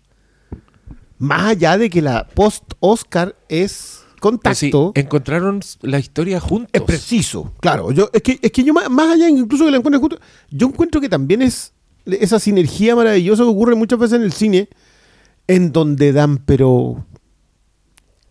[1.20, 4.92] Más allá de que la post-Oscar es sí, contacto.
[4.96, 6.70] encontraron la historia juntos.
[6.74, 7.92] Es preciso, claro.
[7.92, 10.68] Yo, es, que, es que yo más, más allá incluso que la encuentre justo, yo
[10.68, 11.74] encuentro que también es
[12.06, 14.70] esa sinergia maravillosa que ocurre muchas veces en el cine,
[15.48, 17.06] en donde dan, pero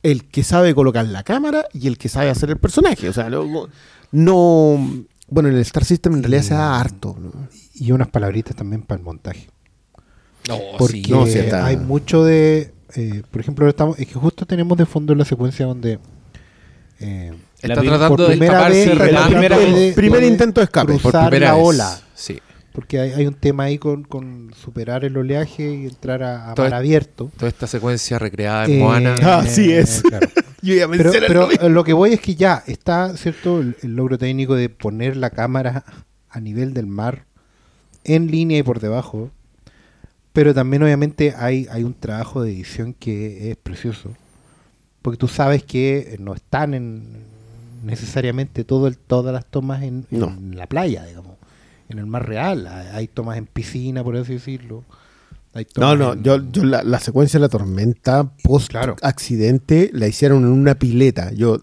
[0.02, 3.08] el que sabe colocar la cámara y el que sabe hacer el personaje.
[3.08, 3.68] O sea, no,
[4.12, 7.16] no- bueno, en el Star System en realidad se da harto.
[7.20, 7.30] ¿no?
[7.74, 9.48] Y unas palabritas también para el montaje.
[10.48, 11.10] No, Porque sí.
[11.10, 12.72] no, sí está- hay mucho de.
[12.96, 15.98] eh, por ejemplo, estamos, es que justo tenemos de fondo la secuencia donde.
[16.98, 20.94] eh, Está tratando por de primera vez, el primer intento de escape.
[20.98, 21.66] cruzar por primera la vez.
[21.66, 22.00] ola.
[22.14, 22.40] Sí.
[22.72, 26.66] Porque hay, hay un tema ahí con, con superar el oleaje y entrar a, mar
[26.68, 27.30] es- abierto.
[27.36, 29.14] Toda esta secuencia recreada en Eh, Moana.
[29.22, 30.02] Ah, Así es.
[30.02, 30.28] claro.
[30.62, 33.60] Yo ya Pero, lo eh, que voy es que ya está, ¿cierto?
[33.60, 35.84] El, el logro técnico de poner la cámara
[36.28, 37.24] a nivel del mar,
[38.04, 39.30] en línea y por debajo.
[40.32, 44.10] Pero también obviamente hay, hay un trabajo de edición que es precioso.
[45.02, 47.24] Porque tú sabes que no están en
[47.84, 51.36] necesariamente todo el, todas las tomas en, la playa, digamos.
[51.90, 52.66] En el mar real.
[52.92, 54.84] Hay, tomas en piscina, por así decirlo.
[55.52, 58.96] Hay No, no, en- yo, yo la, la secuencia de la tormenta post Claro.
[59.02, 61.32] accidente la hicieron en una pileta.
[61.32, 61.58] Yo,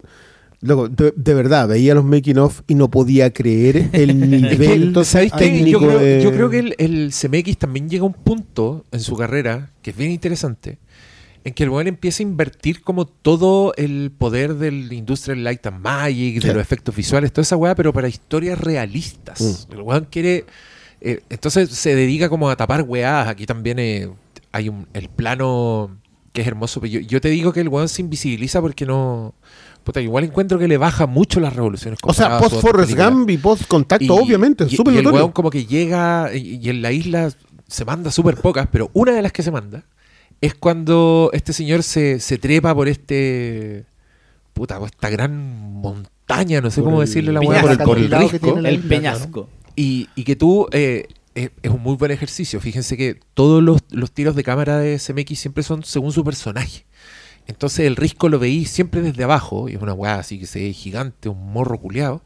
[0.60, 5.10] loco, de, de verdad, veía los making of y no podía creer el nivel entonces,
[5.12, 8.12] ¿Sabéis técnico Yo creo, de- yo creo que el, el CMX también llega a un
[8.14, 10.78] punto en su carrera que es bien interesante,
[11.44, 15.80] en que el weón empieza a invertir como todo el poder del Industrial Light and
[15.80, 19.40] Magic, de los efectos visuales, toda esa weá, pero para historias realistas.
[19.68, 19.72] Mm.
[19.74, 20.44] El weón quiere...
[21.00, 23.28] eh, entonces se dedica como a tapar weás.
[23.28, 24.08] Aquí también eh,
[24.52, 25.96] hay un, el plano
[26.32, 26.80] que es hermoso.
[26.80, 29.34] Pero yo, yo te digo que el weón se invisibiliza porque no...
[29.84, 31.98] Puta, igual encuentro que le baja mucho las revoluciones.
[32.02, 32.92] O sea, post Forrest.
[32.94, 36.68] Gump y post Contacto, Y- obviamente, y- y el weón como que llega y, y
[36.68, 37.32] en la isla
[37.66, 39.84] se manda súper pocas, pero una de las que se manda
[40.40, 43.84] es cuando este señor se, se trepa por este...
[44.52, 45.36] Puta, por esta gran
[45.74, 48.32] montaña, no sé Por cómo el decirle la weá, por el, por el acantilado que
[48.38, 48.46] risco.
[48.46, 49.48] tiene la El isla, peñasco.
[49.76, 50.66] Y, y que tú...
[50.72, 52.60] eh, es, es un muy buen ejercicio.
[52.60, 56.84] Fíjense que todos los, los tiros de cámara de CMX siempre son según su personaje.
[57.46, 60.60] Entonces el risco lo veí siempre desde abajo, y es una weá así que se
[60.60, 62.22] ve gigante, un morro culeado.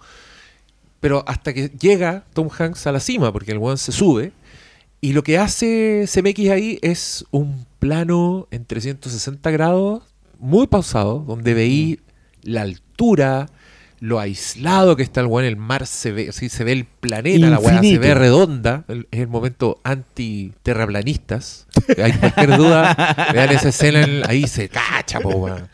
[1.00, 4.32] Pero hasta que llega Tom Hanks a la cima, porque el weón se sube,
[5.02, 10.02] y lo que hace CMX ahí es un plano en 360 grados,
[10.38, 12.00] muy pausado, donde veí
[12.42, 13.48] la altura,
[14.00, 17.58] lo aislado que está el weón, el mar se ve, se ve el planeta, la
[17.58, 18.84] weá se ve redonda.
[18.88, 21.66] El- es el momento anti-terraplanistas.
[22.02, 25.68] Hay cualquier duda, vean esa escena, en- ahí se cacha, po, weón.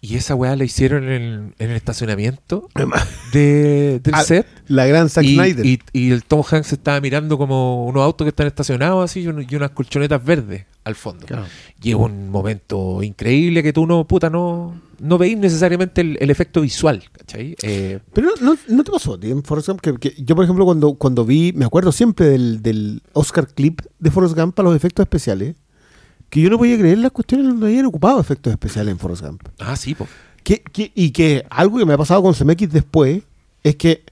[0.00, 2.68] Y esa weá la hicieron en el, en el estacionamiento
[3.32, 4.46] de, del Ah, set.
[4.68, 5.66] La gran Zack Y, Snyder.
[5.66, 9.26] y- y el Tom Hanks estaba mirando como unos autos que están estacionados así y,
[9.28, 11.26] un- y unas colchonetas verdes al fondo.
[11.26, 11.44] Claro.
[11.82, 16.30] Y es un momento increíble que tú no, puta, no, no veis necesariamente el, el
[16.30, 17.56] efecto visual, ¿cachai?
[17.62, 20.64] Eh, Pero no, no te pasó, tío, en Forrest Gump, que, que yo, por ejemplo,
[20.64, 24.76] cuando, cuando vi, me acuerdo siempre del, del Oscar clip de Forrest Gump para los
[24.76, 25.56] efectos especiales,
[26.30, 29.42] que yo no podía creer las cuestiones donde habían ocupado efectos especiales en Forrest Gump.
[29.60, 29.96] ah, sí.
[30.42, 33.22] Que, que- y que algo que me ha pasado con CMX después
[33.62, 34.02] es que,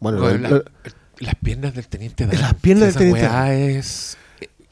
[0.00, 0.64] bueno, lo- la- lo-
[1.18, 2.40] las piernas del teniente Dan.
[2.40, 4.16] Las piernas esa del teniente weá es...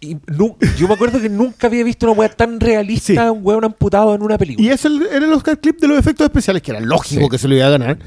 [0.00, 3.30] y nu- yo me acuerdo que nunca había visto una weá tan realista, Sí.
[3.30, 4.66] un weón amputado en una película.
[4.66, 7.28] y ese era el Oscar clip de los efectos especiales, que era lógico Sí.
[7.28, 7.98] que se lo iba a ganar,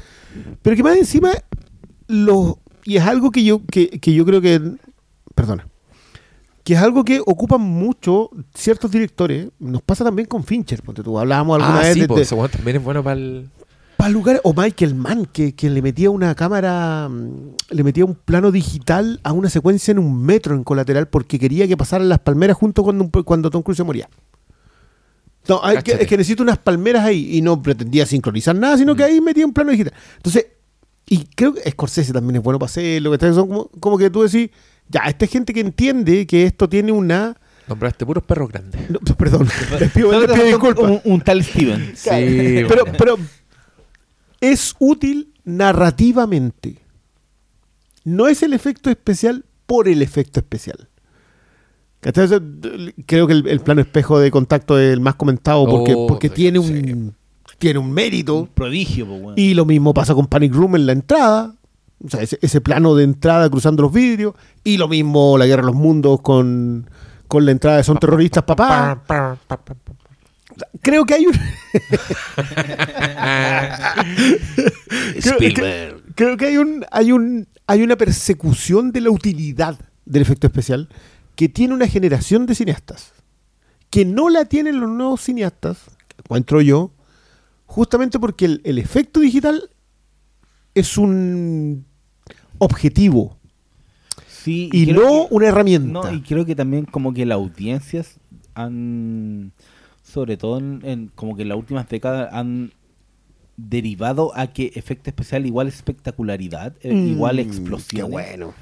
[0.62, 1.30] pero que más encima,
[2.08, 4.60] los, y es algo que yo, que, que yo creo que,
[5.34, 5.68] perdona,
[6.64, 11.18] que es algo que ocupan mucho ciertos directores, nos pasa también con Fincher, porque tú
[11.18, 13.48] hablábamos alguna ah, vez sí, de, po, de- weón también es bueno para el...
[13.98, 18.14] para lugares, o Michael Mann, que, que le metía una cámara, mm, le metía un
[18.14, 22.20] plano digital a una secuencia en un metro en colateral porque quería que pasaran las
[22.20, 24.08] palmeras junto cuando, cuando Tom Cruise se moría.
[25.46, 26.02] No, hay que- Cáchate.
[26.04, 28.96] es que necesito unas palmeras ahí y no pretendía sincronizar nada, sino Mm.
[28.96, 29.92] que ahí metía un plano digital.
[30.16, 30.46] Entonces,
[31.06, 34.22] y creo que Scorsese también es bueno para hacerlo, que son como, como que tú
[34.22, 34.48] decís,
[34.88, 37.36] ya, esta es gente que entiende que esto tiene una...
[37.68, 38.90] Nombraste puros perros grandes.
[38.90, 39.48] no, perdón,
[39.80, 40.90] les pido, les disculpas.
[40.90, 41.92] un, un tal Steven.
[41.96, 42.08] Sí,
[42.68, 42.98] pero, bueno.
[42.98, 43.18] pero
[44.40, 46.78] es útil narrativamente.
[48.04, 50.88] No es el efecto especial por el efecto especial.
[53.06, 56.28] Creo que el, el plano espejo de contacto es el más comentado porque, Oh, porque
[56.28, 57.14] tiene un
[57.58, 58.46] tiene un Un mérito.
[58.52, 59.34] prodigio, po, weón.
[59.38, 61.54] Y lo mismo pasa con Panic Room en la entrada.
[62.04, 64.34] O sea, ese, ese plano de entrada cruzando los vidrios.
[64.62, 66.90] Y lo mismo la Guerra de los Mundos con,
[67.28, 69.02] con la entrada de Son Terroristas, papá.
[69.06, 69.92] Pa, pa, pa, pa, pa.
[70.82, 71.34] Creo que hay un...
[75.20, 76.00] Creo-.
[76.14, 80.88] Creo que hay un, hay un, hay una persecución de la utilidad del efecto especial
[81.34, 83.14] que tiene una generación de cineastas
[83.94, 85.78] que no la tienen los nuevos cineastas,
[86.18, 86.90] encuentro yo,
[87.64, 89.70] justamente porque el, el efecto digital
[90.74, 91.86] es un
[92.64, 93.36] objetivo
[94.26, 95.88] Sí, y no que- una herramienta.
[95.88, 98.18] No, y creo que también como que las audiencias
[98.54, 99.52] han,
[100.02, 102.72] sobre todo en, en- como que en las últimas décadas han
[103.56, 108.10] derivado a que efecto especial igual espectacularidad, eh, Mm, igual Qué explosión.
[108.10, 108.52] bueno.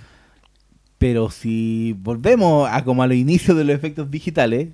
[0.99, 4.69] Pero si volvemos a como a los inicios de los efectos digitales,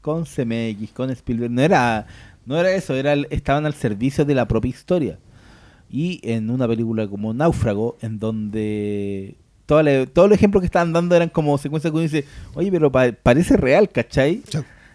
[0.00, 2.06] con CMX, con Spielberg, no era,
[2.46, 5.18] no era eso, era estaban al servicio de la propia historia.
[5.90, 11.28] Y en una película como Náufrago, en donde todos los ejemplos que estaban dando eran
[11.28, 12.24] como secuencias que uno dice,
[12.54, 14.42] oye, pero pa- parece real, ¿cachai?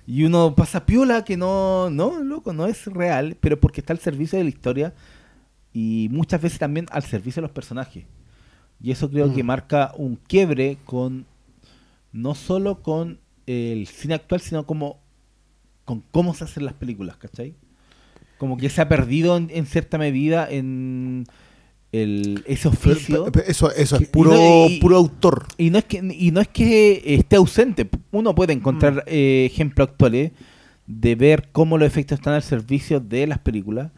[0.08, 4.00] Y uno pasa piola que no, no, loco, no es real, pero porque está al
[4.00, 4.94] servicio de la historia
[5.74, 8.06] y muchas veces también al servicio de los personajes.
[8.82, 9.46] Y eso creo que Mm.
[9.46, 11.26] marca un quiebre con,
[12.12, 15.00] no solo con el cine actual, sino como
[15.86, 17.56] con cómo se hacen las películas, ¿cachai?
[18.42, 21.28] Como que se ha perdido en, en cierta medida en
[21.92, 23.26] el, ese oficio.
[23.26, 25.46] pero- pero eso, eso Que- es puro, y no- y- puro autor.
[25.60, 27.88] Y no es que y no es que esté ausente.
[28.12, 30.32] Uno puede encontrar eh, ejemplos actuales
[30.88, 33.92] de ver cómo los efectos están al servicio de las películas,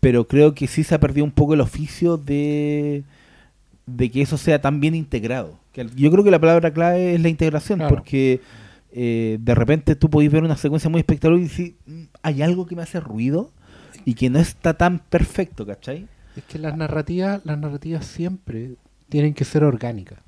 [0.00, 3.04] pero creo que sí se ha perdido un poco el oficio de
[3.86, 5.58] de que eso sea tan bien integrado.
[5.96, 7.94] Yo creo que la palabra clave es la integración, Claro.
[7.94, 8.40] porque
[8.98, 12.64] eh, de repente tú podés ver una secuencia muy espectacular y decir, "Mm, hay algo
[12.66, 13.52] que me hace ruido
[14.06, 16.08] y que no está tan perfecto, ¿cachai?
[16.36, 18.76] Es que las narrativas, las narrativas siempre
[19.08, 20.18] tienen que ser orgánicas.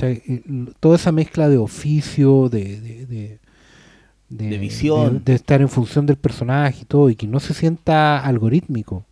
[0.00, 0.42] L-
[0.78, 3.38] Toda esa mezcla de oficio, de, de, de,
[4.28, 5.14] De visión.
[5.18, 9.04] de, de estar en función del personaje y todo, y que no se sienta algorítmico.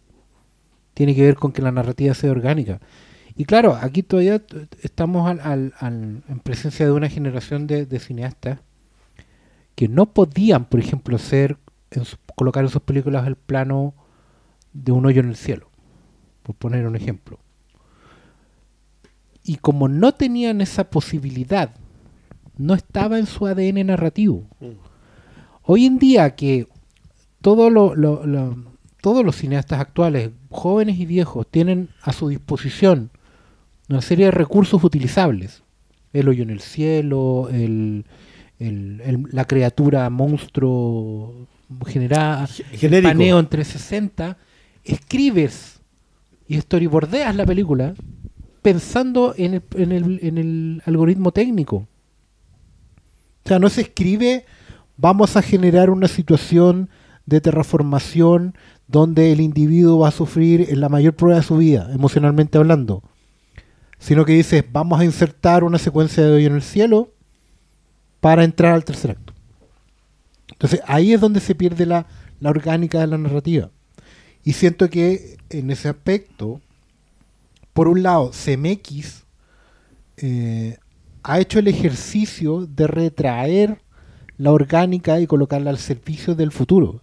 [0.95, 2.81] Tiene que ver con que la narrativa sea orgánica.
[3.39, 4.43] Y claro, aquí todavía
[4.83, 8.59] estamos al- al- al- en presencia de una generación de, de cineastas
[9.77, 11.57] que no podían, por ejemplo, hacer
[11.93, 13.95] en su- colocar en sus películas el plano
[14.73, 15.71] de un hoyo en el cielo,
[16.43, 17.39] por poner un ejemplo.
[19.45, 21.71] Y como no tenían esa posibilidad,
[22.57, 24.49] no estaba en su ADN narrativo.
[25.63, 26.67] Hoy en día que
[27.41, 28.57] todo lo- lo- lo-
[29.01, 33.11] todos los cineastas actuales, jóvenes y viejos, tienen a su disposición
[33.89, 35.63] una serie de recursos utilizables.
[36.13, 38.05] El hoyo en el cielo, el,
[38.59, 41.47] el- el- la criatura monstruo
[41.87, 44.37] generada, el paneo en 360.
[44.85, 45.81] escribes
[46.47, 47.95] y storyboardeas la película
[48.63, 51.87] pensando en el, en el- en el algoritmo técnico.
[53.45, 54.45] O sea, no se escribe,
[54.97, 56.89] vamos a generar una situación
[57.27, 58.55] de terraformación
[58.87, 63.03] donde el individuo va a sufrir la mayor prueba de su vida, emocionalmente hablando.
[63.99, 67.13] Sino que dices, vamos a insertar una secuencia de hoy en el cielo
[68.21, 69.33] para entrar al tercer acto.
[70.53, 72.07] Entonces ahí es donde se pierde la,
[72.41, 73.71] la orgánica de la narrativa.
[74.45, 76.61] Y siento que en ese aspecto,
[77.73, 79.25] por un lado, CMX
[80.17, 80.79] eh,
[81.23, 83.81] ha hecho el ejercicio de retraer
[84.37, 87.03] la orgánica y colocarla al servicio del futuro.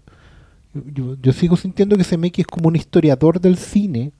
[0.73, 4.11] Yo, sigo sintiendo que CMX es como un historiador del cine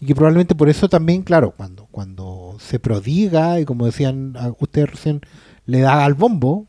[0.00, 4.90] y que probablemente por eso también, claro, cuando, cuando se prodiga y como decían ustedes
[4.90, 5.20] recién,
[5.64, 6.66] le da al bombo,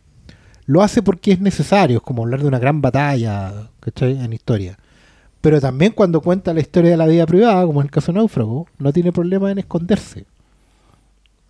[0.65, 4.17] lo hace porque es necesario, es como hablar de una gran batalla ¿cachai?
[4.23, 4.77] en historia.
[5.41, 8.17] Pero también cuando cuenta la historia de la vida privada, como es el caso de
[8.17, 10.25] Náufrago, no tiene problema en esconderse.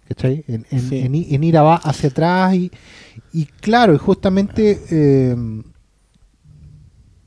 [0.07, 0.43] ¿Cachai?
[0.47, 0.99] En, en- Sí.
[0.99, 2.71] en en ir hacia atrás y,
[3.33, 5.35] y claro, y justamente eh,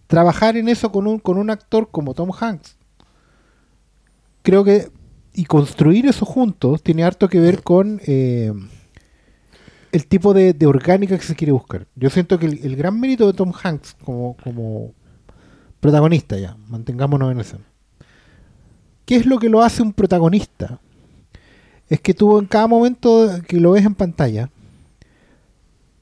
[0.06, 2.76] trabajar en eso con un, con un actor como Tom Hanks.
[4.42, 4.90] Creo que
[5.32, 8.52] y construir eso juntos tiene harto que ver con eh,
[9.92, 11.86] el tipo de, de orgánica que se quiere buscar.
[11.94, 14.92] Yo siento que el, gran mérito de Tom Hanks como, como
[15.80, 17.58] protagonista ya, mantengámonos en eso.
[19.04, 20.80] ¿Qué es lo que lo hace un protagonista?
[21.88, 24.50] Es que tú en cada momento que lo ves en pantalla,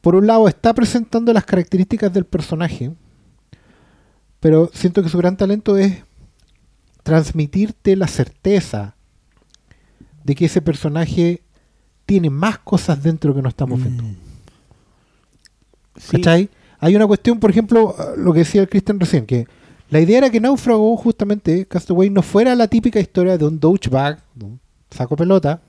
[0.01, 2.93] por un lado está presentando las características del personaje,
[4.41, 6.05] pero siento que su gran talento es
[7.09, 8.95] transmitirte la certeza
[10.25, 11.41] de que ese personaje
[12.05, 14.05] tiene más cosas dentro que no estamos viendo.
[15.97, 16.19] Sí.
[16.19, 16.51] ¿Cachai?
[16.79, 19.47] Hay una cuestión, por ejemplo, lo que decía el Christian recién, que
[19.89, 24.23] la idea era que Náufrago, justamente, Castaway, no fuera la típica historia de un douchebag,
[24.35, 25.63] de un saco pelota,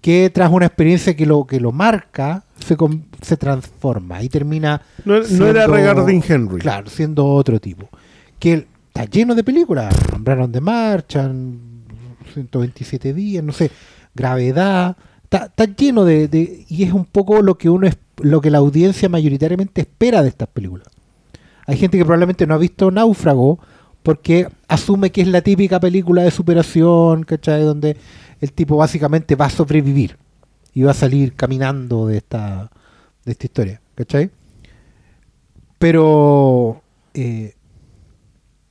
[0.00, 2.78] que tras una experiencia que lo, que lo marca, se,
[3.20, 4.80] se transforma y termina...
[5.04, 6.60] No, no era Regarding Henry.
[6.60, 7.90] Claro, siendo otro tipo.
[8.38, 9.94] Que está lleno de películas.
[10.12, 11.30] Nombraron de marcha,
[12.34, 13.70] 127 días, no sé,
[14.14, 14.96] gravedad.
[15.24, 18.58] Está, está lleno de, Y es un poco lo que uno es, lo que la
[18.58, 20.88] audiencia mayoritariamente espera de estas películas.
[21.66, 23.60] Hay gente que probablemente no ha visto Náufrago
[24.02, 27.62] porque asume que es la típica película de superación, ¿cachai?
[27.62, 27.96] Donde
[28.40, 30.16] el tipo básicamente va a sobrevivir
[30.74, 32.70] y va a salir caminando de esta,
[33.24, 34.30] de esta historia, ¿cachai?
[35.78, 36.82] Pero
[37.14, 37.54] eh,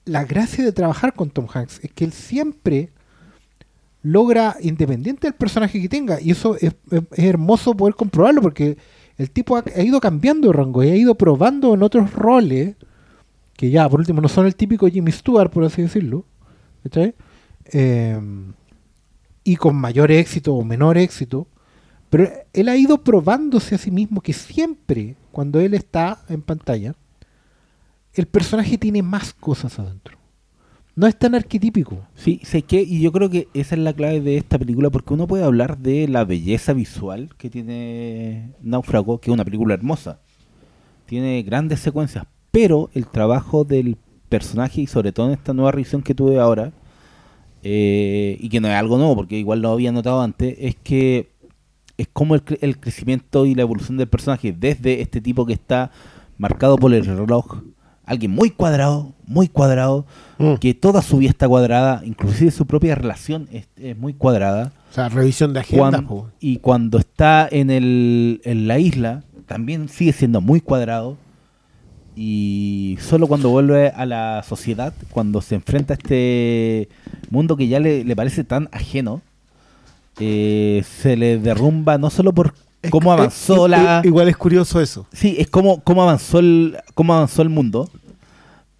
[0.09, 2.89] la gracia de trabajar con Tom Hanks es que él siempre
[4.01, 6.73] logra, independiente del personaje que tenga, y eso es,
[7.11, 8.77] hermoso poder comprobarlo porque
[9.17, 12.75] el tipo ha, ido cambiando de rango y ha ido probando en otros roles
[13.53, 16.25] que ya, por último, no son el típico Jimmy Stewart, por así decirlo.
[17.65, 18.19] Eh,
[19.43, 21.45] y con mayor éxito o menor éxito,
[22.09, 26.95] pero él ha ido probándose a sí mismo que siempre, cuando él está en pantalla,
[28.13, 30.17] el personaje tiene más cosas adentro.
[30.95, 32.05] No es tan arquetípico.
[32.13, 35.13] Sí, sé que, y yo creo que esa es la clave de esta película, porque
[35.13, 40.19] uno puede hablar de la belleza visual que tiene Náufrago, que es una película hermosa.
[41.05, 43.95] Tiene grandes secuencias, pero el trabajo del
[44.27, 46.73] personaje, y sobre todo en esta nueva revisión que tuve ahora,
[47.63, 51.31] eh, y que no es algo nuevo, porque igual lo había notado antes, es que
[51.97, 55.91] es como el, el crecimiento y la evolución del personaje, desde este tipo que está
[56.37, 57.61] marcado por el reloj,
[58.09, 60.05] alguien muy cuadrado, muy cuadrado,
[60.39, 60.55] Mm.
[60.55, 64.71] que toda su vida está cuadrada, inclusive su propia relación es, es muy cuadrada.
[64.89, 66.03] O sea, revisión de agenda.
[66.39, 71.17] Y cuando está en, el, en la isla, también sigue siendo muy cuadrado.
[72.15, 76.89] Y solo cuando vuelve a la sociedad, cuando se enfrenta a este
[77.29, 79.21] mundo que ya le, le parece tan ajeno,
[80.19, 82.53] eh, se le derrumba no solo por
[82.89, 84.01] cómo es- avanzó i- la...
[84.03, 85.07] Igual es curioso eso.
[85.11, 87.89] Sí, es como cómo avanzó el cómo avanzó el mundo,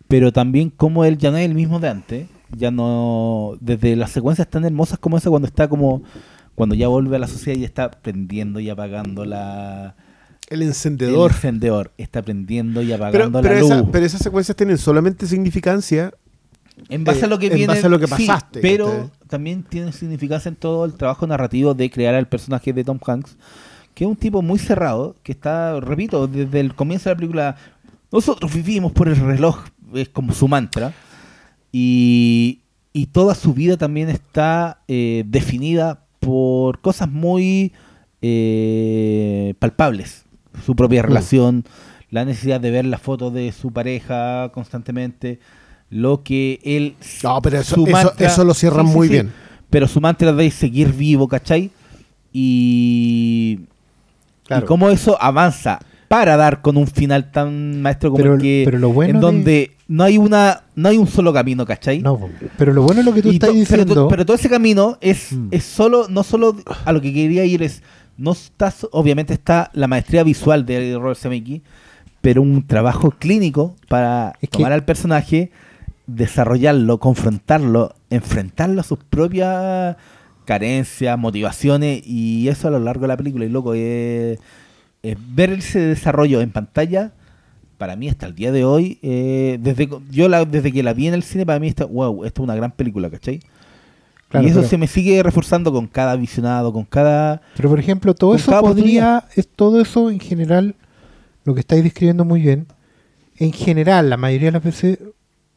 [0.08, 4.12] pero también como él ya no es el mismo de antes, ya no desde las
[4.12, 6.02] secuencias tan hermosas como esa cuando está como
[6.56, 9.95] cuando ya vuelve a la sociedad y está prendiendo y apagando la
[10.50, 11.32] El el encendedor.
[11.32, 13.89] encendedor, está prendiendo y Pero, apagando pero la esa- luz.
[13.91, 16.12] pero esas secuencias tienen solamente significancia.
[16.89, 18.86] en base eh, a lo que en viene, base a lo que sí, pasaste, pero
[18.88, 19.10] ¿cachai?
[19.28, 23.38] también tiene significancia en todo el trabajo narrativo de crear al personaje de Tom Hanks,
[24.00, 27.56] que es un tipo muy cerrado, que está, repito, desde el comienzo de la película,
[28.14, 30.93] nosotros vivimos por el reloj, es como su mantra,
[31.74, 32.62] y,
[32.93, 37.74] y toda su vida también está eh, definida por cosas muy
[38.22, 40.24] eh, palpables,
[40.66, 41.66] su propia relación,
[42.10, 45.41] la necesidad de ver las fotos de su pareja constantemente,
[45.89, 46.95] lo que él...
[47.22, 49.12] No, pero eso, eso, mantra- eso lo cierran sí, muy sí.
[49.12, 49.34] bien.
[49.70, 51.70] Pero su mantra de seguir vivo, ¿cachai?
[52.32, 53.60] Y...
[54.50, 54.66] Claro.
[54.66, 55.80] Y cómo eso avanza
[56.10, 58.64] para dar con un final tan maestro como Pero- el que...
[58.66, 62.02] pero lo bueno en de- donde no hay una no hay un solo camino, ¿cachai?
[62.02, 62.20] No,
[62.58, 63.93] pero lo bueno es lo que tú Y estás to- pero, diciendo.
[63.93, 65.47] to- pero todo ese camino es, Mm.
[65.52, 67.82] es solo, no solo a lo que quería ir es,
[68.18, 71.62] no está, so- obviamente está la maestría visual de Robert Zemeckis,
[72.22, 75.52] pero un trabajo clínico para Es que- tomar al personaje,
[76.08, 79.95] desarrollarlo, confrontarlo, enfrentarlo a sus propias
[80.50, 83.45] carencias, motivaciones y eso a lo largo de la película.
[83.45, 84.39] Y loco, es,
[85.04, 87.12] es ver ese desarrollo en pantalla.
[87.78, 91.08] Para mí hasta el día de hoy, eh, desde yo la- desde que la vi
[91.08, 93.39] en el cine, para mí está, wow, esto es una gran película, ¿cachai?
[94.28, 97.41] Claro, y eso pero- se me sigue reforzando con cada visionado, con cada...
[97.56, 100.76] Pero por ejemplo, todo eso podría, es todo eso en general,
[101.45, 102.66] lo que estáis describiendo muy bien,
[103.38, 105.00] en general, la mayoría de las veces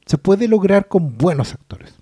[0.06, 1.94] se puede lograr con buenos actores.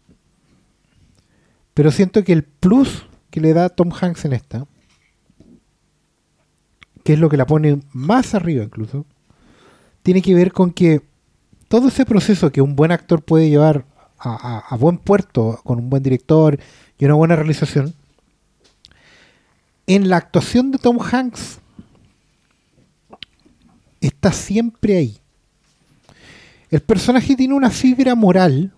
[1.80, 4.66] Pero siento que el plus que le da Tom Hanks en esta,
[7.02, 9.06] que es lo que la pone más arriba incluso,
[10.02, 11.00] tiene que ver con que
[11.68, 13.86] todo ese proceso que un buen actor puede llevar
[14.18, 16.60] a, buen puerto con un buen director
[16.98, 17.94] y una buena realización,
[19.86, 21.60] en la actuación de Tom Hanks
[24.02, 25.18] está siempre ahí.
[26.68, 28.70] El personaje tiene una fibra moral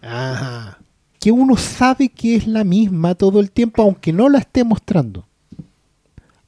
[0.00, 0.80] Ajá.
[1.20, 5.26] Que uno sabe que es la misma todo el tiempo, aunque no la esté mostrando.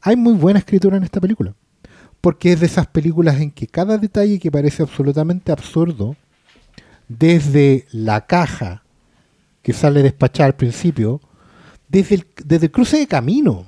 [0.01, 1.55] Hay muy buena escritura en esta película.
[2.21, 6.17] Porque es de esas películas en que cada detalle que parece absolutamente absurdo,
[7.09, 8.83] desde la caja
[9.63, 11.21] que sale despachada al principio,
[11.89, 13.67] desde el, desde el cruce de camino.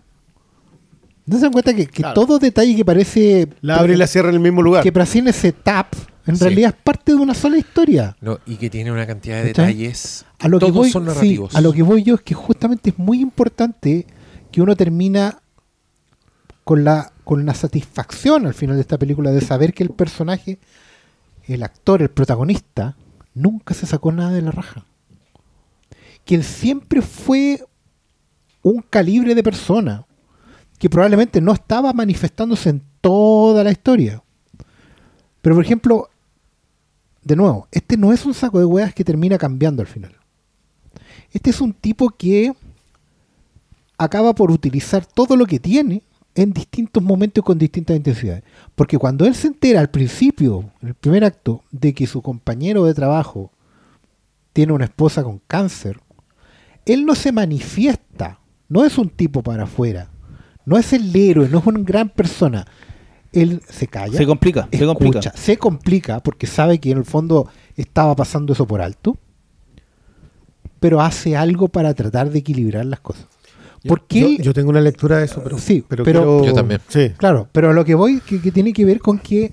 [1.27, 2.15] ¿No se dan cuenta que, que Claro.
[2.15, 4.83] todo detalle que parece La abre y la cierra en el mismo lugar.
[4.83, 5.95] que tiene ese tap,
[6.27, 6.45] en Sí.
[6.45, 8.16] realidad es parte de una sola historia?
[8.20, 10.25] No, y que tiene una cantidad de detalles.
[10.39, 11.55] A lo, que todos voy, son sí, narrativos.
[11.55, 14.07] a lo que voy yo es que justamente es muy importante
[14.51, 15.41] que uno termina
[16.64, 20.59] con la, con la satisfacción al final de esta película de saber que el personaje,
[21.47, 22.97] el actor, el protagonista,
[23.35, 24.85] nunca se sacó nada de la raja.
[26.25, 27.62] Que él siempre fue
[28.62, 30.07] un calibre de persona
[30.79, 34.22] que probablemente no estaba manifestándose en toda la historia.
[35.43, 36.09] Pero por ejemplo,
[37.25, 40.14] de nuevo, este no es un saco de hueas que termina cambiando al final.
[41.33, 42.53] Este es un tipo que
[43.99, 46.03] acaba por utilizar todo lo que tiene
[46.35, 48.45] en distintos momentos con distintas intensidades.
[48.75, 52.85] Porque cuando él se entera al principio, en el primer acto, de que su compañero
[52.85, 53.51] de trabajo
[54.53, 56.01] tiene una esposa con cáncer,
[56.85, 60.11] él no se manifiesta, no es un tipo para afuera,
[60.66, 62.66] no es el héroe, no es una gran persona.
[63.35, 65.18] Él se calla, Se complica, se complica.
[65.18, 69.16] escucha, se complica porque sabe que en el fondo estaba pasando eso por alto,
[70.80, 73.26] pero hace algo para tratar de equilibrar las cosas.
[73.87, 76.53] Porque yo, él, yo tengo una lectura de eso, pero Sí, pero, pero- quiero- Yo
[76.55, 76.80] también.
[76.89, 77.11] Sí.
[77.16, 79.53] claro, pero a lo que voy que, que tiene que ver con que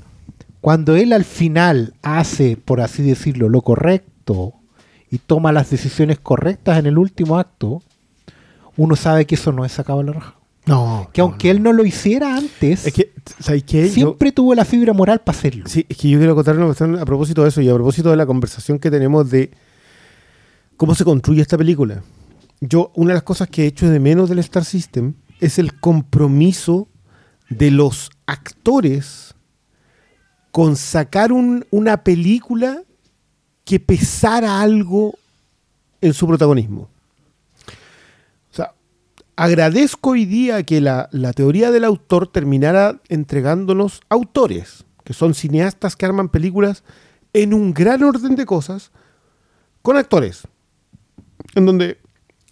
[0.61, 4.53] cuando él al final hace, por así decirlo, lo correcto
[5.09, 7.81] y toma las decisiones correctas en el último acto,
[8.77, 10.35] uno sabe que eso no es sacado a la raja.
[10.65, 11.09] No.
[11.13, 11.51] Que no, aunque no.
[11.57, 13.87] él no lo hiciera antes, Es que, ¿sabes qué?
[13.87, 15.63] Yo- siempre tuvo la fibra moral para hacerlo.
[15.67, 18.09] Sí, es que yo quiero contar una cuestión a propósito de eso y a propósito
[18.11, 19.51] de la conversación que tenemos de
[20.77, 22.03] cómo se construye esta película.
[22.59, 25.79] Yo, una de las cosas que he hecho de menos del Star System es el
[25.79, 26.87] compromiso
[27.49, 29.33] de los actores
[30.51, 32.83] con sacar un- una película
[33.65, 35.15] que pesara algo
[36.01, 36.89] en su protagonismo.
[39.35, 45.95] Agradezco hoy día que la, la teoría del autor terminara entregándonos autores, que son cineastas
[45.95, 46.83] que arman películas
[47.33, 48.91] en un gran orden de cosas,
[49.81, 50.43] con actores,
[51.55, 51.99] en donde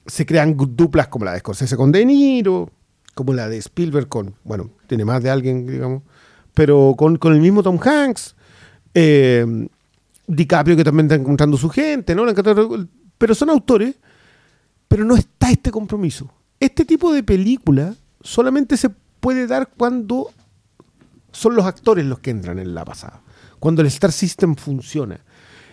[0.07, 2.71] se crean duplas como la de Scorsese con De Niro,
[3.13, 6.01] como la de Spielberg con, bueno, tiene más de alguien, digamos,
[6.53, 8.36] pero con, con el mismo Tom Hanks,
[8.93, 9.45] eh,
[10.25, 12.23] DiCaprio que también está encontrando su gente, ¿no?
[13.17, 13.95] Pero son autores
[14.89, 16.30] pero no está este compromiso.
[16.60, 20.30] Este tipo de película solamente se puede dar cuando
[21.32, 23.22] son los actores los que entran en la pasada,
[23.60, 25.20] cuando el Star System funciona.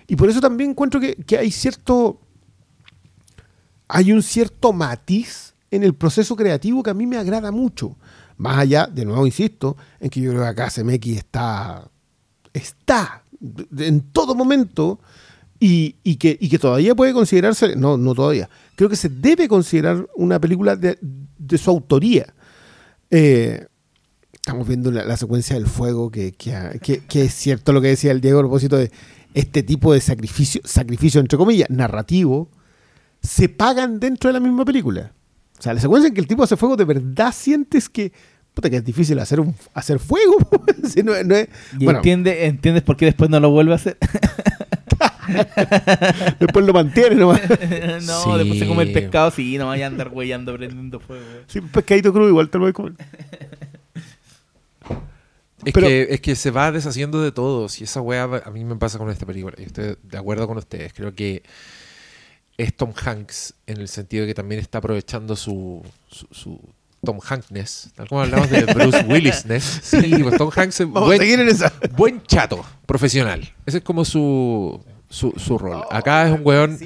[0.07, 2.20] Y por eso también encuentro que, hay cierto.
[3.89, 7.97] Hay un cierto matiz en el proceso creativo que a mí me agrada mucho.
[8.37, 11.91] Más allá, de nuevo insisto, en que yo creo que acá CMX está.
[12.53, 13.24] Está
[13.78, 15.01] en todo momento
[15.61, 19.48] y, y que, y que todavía puede considerarse, no, no todavía, creo que se debe
[19.48, 22.32] considerar una película de, de su autoría.
[23.11, 23.66] Eh,
[24.32, 27.88] estamos viendo la, la secuencia del fuego, que, que, que- que es cierto lo que
[27.88, 28.90] decía el Diego a propósito de
[29.34, 32.50] este tipo de sacrificio, sacrificio entre comillas, narrativo,
[33.22, 35.12] se pagan dentro de la misma película.
[35.59, 38.12] O sea, la secuencia en que el tipo hace fuego, de verdad sientes que,
[38.54, 40.36] puta, que es difícil hacer, un, hacer fuego.
[40.88, 41.48] Si no- no es-
[41.78, 43.96] ¿Y bueno, entiende, entiendes por qué después no lo vuelve a hacer?
[46.41, 47.41] después lo mantiene nomás.
[48.07, 48.39] no, Sí.
[48.39, 51.24] después se come el pescado, sí, no vaya a andar güeyando prendiendo fuego.
[51.47, 52.93] Sí, un pescadito crudo igual te lo voy a comer.
[55.64, 58.64] Es, Pero- que, es que se va deshaciendo de todos y esa weá a mí
[58.64, 59.55] me pasa con esta película.
[59.59, 60.93] Y estoy de acuerdo con ustedes.
[60.93, 61.43] Creo que
[62.57, 66.61] es Tom Hanks en el sentido de que también está aprovechando su, su, su
[67.05, 67.91] Tom Hankness.
[67.97, 69.81] Tal como hablamos de Bruce Willisness.
[69.83, 71.20] Sí, pues Tom Hanks es buen,
[71.97, 73.41] buen chato profesional.
[73.64, 74.81] Ese es como su,
[75.16, 75.82] su, su rol.
[75.90, 76.78] Acá es un weón,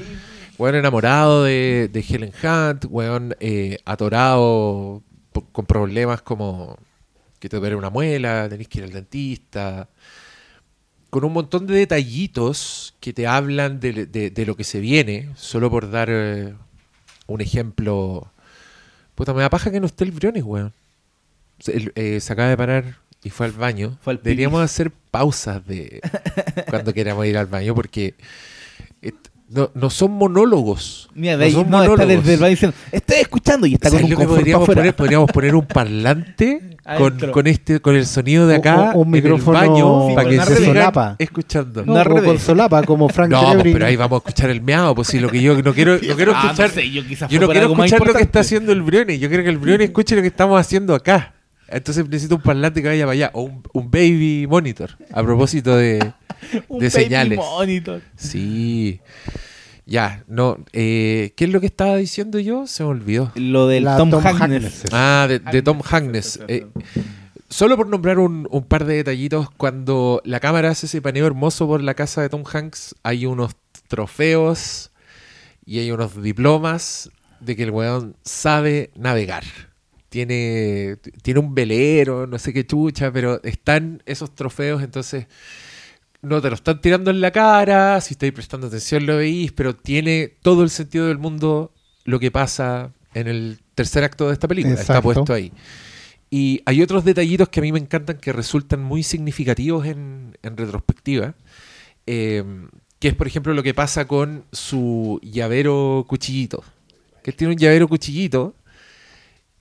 [0.58, 5.02] weón enamorado de, de Helen Hunt, weón eh, atorado
[5.52, 6.76] con problemas como
[7.38, 9.88] que te duele una muela, tenés que ir al dentista,
[11.08, 15.30] con un montón de detallitos que te hablan de, de- de lo que se viene,
[15.34, 16.54] solo por dar eh,
[17.26, 18.30] un ejemplo.
[19.16, 20.72] Puta, me da paja que no esté el Briones, weón.
[21.58, 23.98] Se, el- eh, se acaba de parar y fue al baño.
[24.02, 24.20] Fue al.
[24.22, 26.00] Deberíamos hacer pausas de
[26.70, 28.14] cuando queramos ir al baño porque
[29.52, 31.08] no, no son monólogos.
[31.12, 32.06] Mira, de no son no, está monólogos.
[32.24, 34.94] desde el baño diciendo, estoy escuchando y está con ¿Sabes un podríamos poner?
[34.94, 39.14] Podríamos poner un parlante con, con este con el sonido de acá Un- un en
[39.16, 41.16] el micrófono baño Sí, para que se solapa.
[41.18, 41.84] escuchando.
[41.84, 44.62] No, No, o con solapa, como Frank No, pues, pero ahí vamos a escuchar el
[44.62, 47.02] meado, pues sí, lo que yo no quiero, no quiero Ah, no escuchar, sé, yo
[47.40, 50.14] no quiero escuchar lo que está haciendo el Brione, yo quiero que el Brione escuche
[50.14, 51.34] lo que estamos haciendo acá.
[51.70, 55.76] Entonces necesito un parlante que vaya para allá, o un, un baby monitor, a propósito
[55.76, 55.98] de,
[56.68, 57.38] Un de baby señales.
[57.38, 58.02] monitor.
[58.16, 59.00] Sí.
[59.86, 62.66] Ya, no, eh, ¿qué es lo que estaba diciendo yo?
[62.66, 63.32] Se me olvidó.
[63.34, 64.40] Lo del La Tom, Tom Hanks.
[64.40, 64.84] Hanks.
[64.92, 66.38] Ah, de, de Tom Hanks.
[66.46, 66.66] Eh,
[67.48, 71.66] solo por nombrar un, un par de detallitos, cuando la cámara hace ese paneo hermoso
[71.66, 73.52] por la casa de Tom Hanks, hay unos
[73.88, 74.92] trofeos
[75.66, 77.10] y hay unos diplomas
[77.40, 79.42] de que el weón sabe navegar.
[80.10, 85.26] Tiene, tiene un velero, no sé qué chucha, pero están esos trofeos, entonces
[86.22, 89.74] no te lo están tirando en la cara, si estáis prestando atención lo veis, pero
[89.74, 91.72] tiene todo el sentido del mundo
[92.04, 94.80] lo que pasa en el tercer acto de esta película.
[94.80, 95.52] Está puesto ahí.
[96.30, 100.56] Y hay otros detallitos que a mí me encantan que resultan muy significativos en, en
[100.56, 101.34] retrospectiva.
[102.06, 102.44] eh,
[103.00, 106.62] que es, por ejemplo, lo que pasa con su llavero cuchillito.
[107.22, 108.54] Que él tiene un llavero cuchillito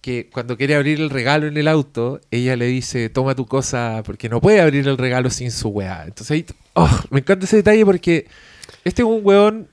[0.02, 4.02] que cuando quiere abrir el regalo en el auto, ella le dice, toma tu cosa,
[4.06, 6.06] porque no puede abrir el regalo sin su weá.
[6.06, 8.28] Entonces oh, me encanta ese detalle porque
[8.84, 9.68] este es un weón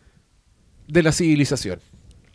[0.88, 1.80] de la civilización.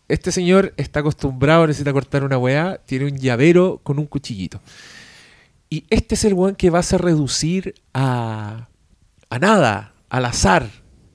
[0.08, 4.62] Este señor está acostumbrado, necesita cortar una weá, tiene un llavero con un cuchillito.
[5.70, 8.68] Y este es el weón que vas a reducir a,
[9.30, 10.70] a nada, al azar.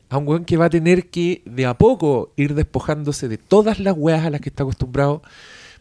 [0.09, 3.81] A un weón que va a tener que de a poco ir despojándose de todas
[3.81, 5.22] las weas a las que está acostumbrado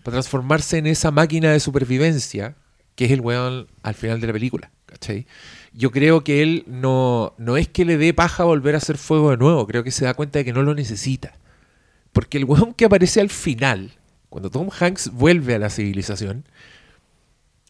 [0.06, 2.56] para transformarse en esa máquina de supervivencia
[2.94, 4.70] que es el weón al final de la película.
[4.86, 5.26] ¿cachai?
[5.74, 9.32] Yo creo que él no, no es que le dé paja volver a hacer fuego
[9.32, 11.34] de nuevo, creo que se da cuenta de que no lo necesita.
[12.14, 13.94] Porque el weón que aparece al final,
[14.30, 16.46] cuando Tom Hanks vuelve a la civilización,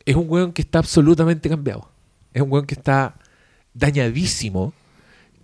[0.03, 1.89] es un weón que está absolutamente cambiado.
[2.33, 3.15] Es un weón que está
[3.73, 4.73] dañadísimo,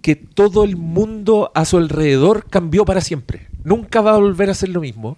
[0.01, 3.47] que todo el mundo a su alrededor cambió para siempre.
[3.63, 5.17] Nunca va a volver a ser lo mismo.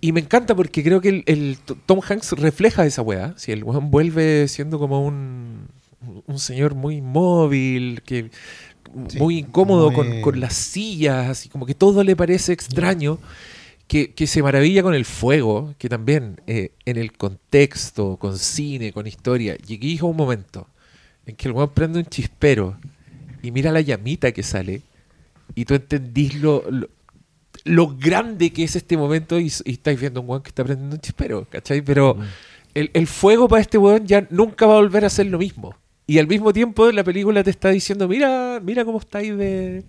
[0.00, 3.34] Y me encanta porque creo que el, Tom Hanks refleja esa weá.
[3.36, 5.66] Si el weón vuelve siendo como un,
[6.26, 8.30] un señor muy móvil, que
[9.08, 13.18] Sí, muy incómodo muy- Con, con las sillas, así como que todo le parece extraño.
[13.86, 18.92] Que, que se maravilla con el fuego, que también eh, en el contexto, con cine,
[18.92, 19.56] con historia.
[19.66, 20.68] Y aquí dijo un momento
[21.26, 22.78] en que el weón prende un chispero
[23.42, 24.82] y mira la llamita que sale
[25.56, 26.88] y tú entendís lo, lo,
[27.64, 30.96] lo grande que es este momento y, y estáis viendo un weón que está prendiendo
[30.96, 31.82] un chispero, ¿cachai?
[31.82, 32.16] Pero
[32.74, 35.74] el, el fuego para este weón ya nunca va a volver a ser lo mismo.
[36.06, 39.84] Y al mismo tiempo la película te está diciendo, mira, mira cómo estáis de,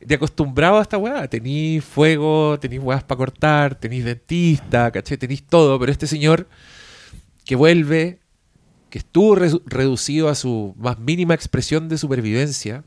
[0.00, 1.26] de acostumbrado a esta weá.
[1.28, 5.16] Tenís fuego, tenís weas para cortar, tenís dentista, ¿cachai?
[5.16, 6.46] Tenís todo, pero este señor
[7.44, 8.20] que vuelve,
[8.90, 12.84] que estuvo re- reducido a su más mínima expresión de supervivencia,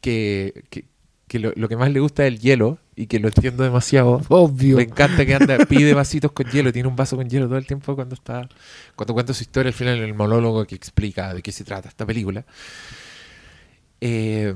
[0.00, 0.84] que, que,
[1.32, 4.20] que lo, lo que más le gusta es el hielo y que lo entiendo demasiado.
[4.28, 4.76] Obvio.
[4.76, 7.66] Me encanta que anda, pide vasitos con hielo, tiene un vaso con hielo todo el
[7.66, 8.46] tiempo cuando está,
[8.94, 11.88] cuando cuenta su historia al final en el monólogo que explica de qué se trata
[11.88, 12.44] esta película.
[14.00, 14.54] Eh,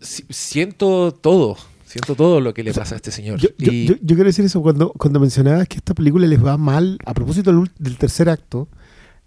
[0.00, 3.38] si- siento todo, siento todo lo que le pasa a este señor.
[3.38, 6.44] Yo, yo- Y- yo- yo quiero decir eso cuando, cuando mencionabas que esta película les
[6.44, 8.68] va mal a propósito del, del tercer acto.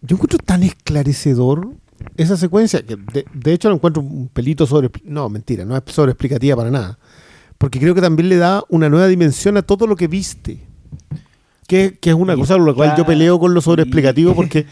[0.02, 1.72] Yo encuentro tan esclarecedor
[2.16, 4.90] esa secuencia, que de, de hecho lo encuentro un pelito sobre...
[5.04, 7.00] No, mentira, no es sobreexplicativa para nada.
[7.58, 10.60] Porque creo que también le da una nueva dimensión a todo lo que viste.
[11.68, 14.66] Que, que es una Y cosa con la cual yo peleo con lo sobreexplicativo, porque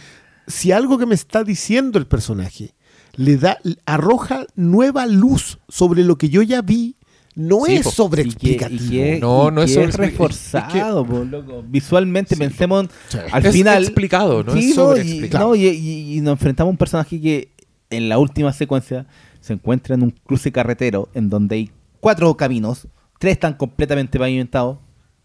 [0.47, 2.73] si algo que me está diciendo el personaje
[3.15, 6.95] le da, arroja nueva luz sobre lo que yo ya vi,
[7.35, 8.75] no Sí, es sobreexplicativo.
[8.83, 11.63] Y que, y que- No, y no es que sobreexpli- reforzado, po, loco.
[11.67, 13.17] Visualmente pensemos Sí.
[13.31, 13.83] al Es final.
[13.83, 15.49] explicado, no Sí, es sobreexplicado.
[15.49, 17.49] no, y, y- y nos enfrentamos a un personaje que
[17.89, 19.05] en la última secuencia
[19.41, 22.87] se encuentra en un cruce carretero en donde hay cuatro caminos,
[23.19, 24.77] tres están completamente pavimentados.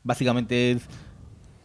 [0.02, 0.82] Básicamente es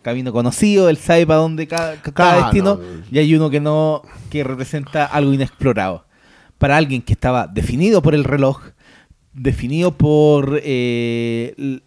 [0.01, 2.41] camino conocido, él sabe para dónde cada, cada Claro.
[2.43, 2.79] destino,
[3.11, 6.05] y hay uno que no, que representa algo inexplorado.
[6.59, 8.61] Para alguien que estaba definido por el reloj,
[9.35, 11.79] definido por, eh,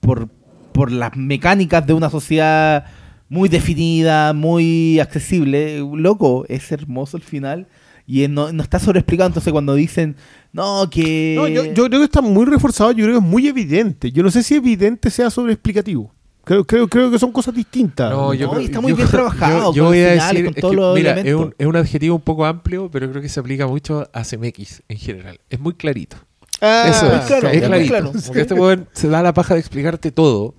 [0.00, 0.28] por,
[0.72, 2.86] por las mecánicas de una sociedad
[3.28, 5.78] muy definida, muy accesible.
[5.78, 7.66] Loco, es hermoso el final.
[8.06, 9.28] Y no, no está sobreexplicado.
[9.28, 10.14] Entonces, cuando dicen,
[10.52, 11.34] no, que.
[11.36, 14.12] No, yo, yo creo que está muy reforzado, yo creo que es muy evidente.
[14.12, 16.12] Yo no sé si evidente sea sobreexplicativo.
[16.44, 18.10] Creo, creo, creo que son cosas distintas.
[18.10, 20.06] No, yo No, creo- y está muy yo- bien trabajado Yo, yo con voy los
[20.08, 21.46] a finales, decir, con es todos que, los mira, es elementos.
[21.46, 24.82] un, es un adjetivo un poco amplio, pero creo que se aplica mucho a CMX
[24.88, 25.40] en general.
[25.48, 26.18] Es muy clarito.
[26.66, 27.88] Ah, Eso es, claro, es muy clarito.
[27.88, 28.12] claro.
[28.26, 30.54] Porque este weón se da la paja de explicarte todo.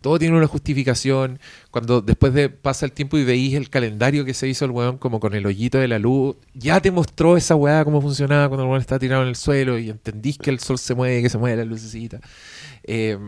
[0.00, 1.40] Todo tiene una justificación.
[1.70, 4.98] Cuando después de pasa el tiempo y veís el calendario que se hizo el weón
[4.98, 8.64] como con el hoyito de la luz, ya te mostró esa weá cómo funcionaba cuando
[8.64, 11.30] el weón está tirado en el suelo y entendís que el sol se mueve, que
[11.30, 12.20] se mueve la lucecita.
[12.84, 13.18] Eh,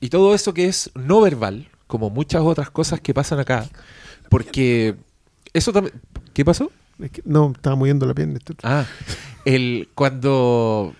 [0.00, 3.66] y todo eso que es no verbal, como muchas otras cosas que pasan acá.
[4.28, 4.96] Porque
[5.52, 5.94] eso también...
[6.34, 6.70] ¿Qué pasó?
[7.00, 8.38] Es que no, estaba moviendo la pierna.
[8.62, 8.84] Ah,
[9.44, 10.94] el cuando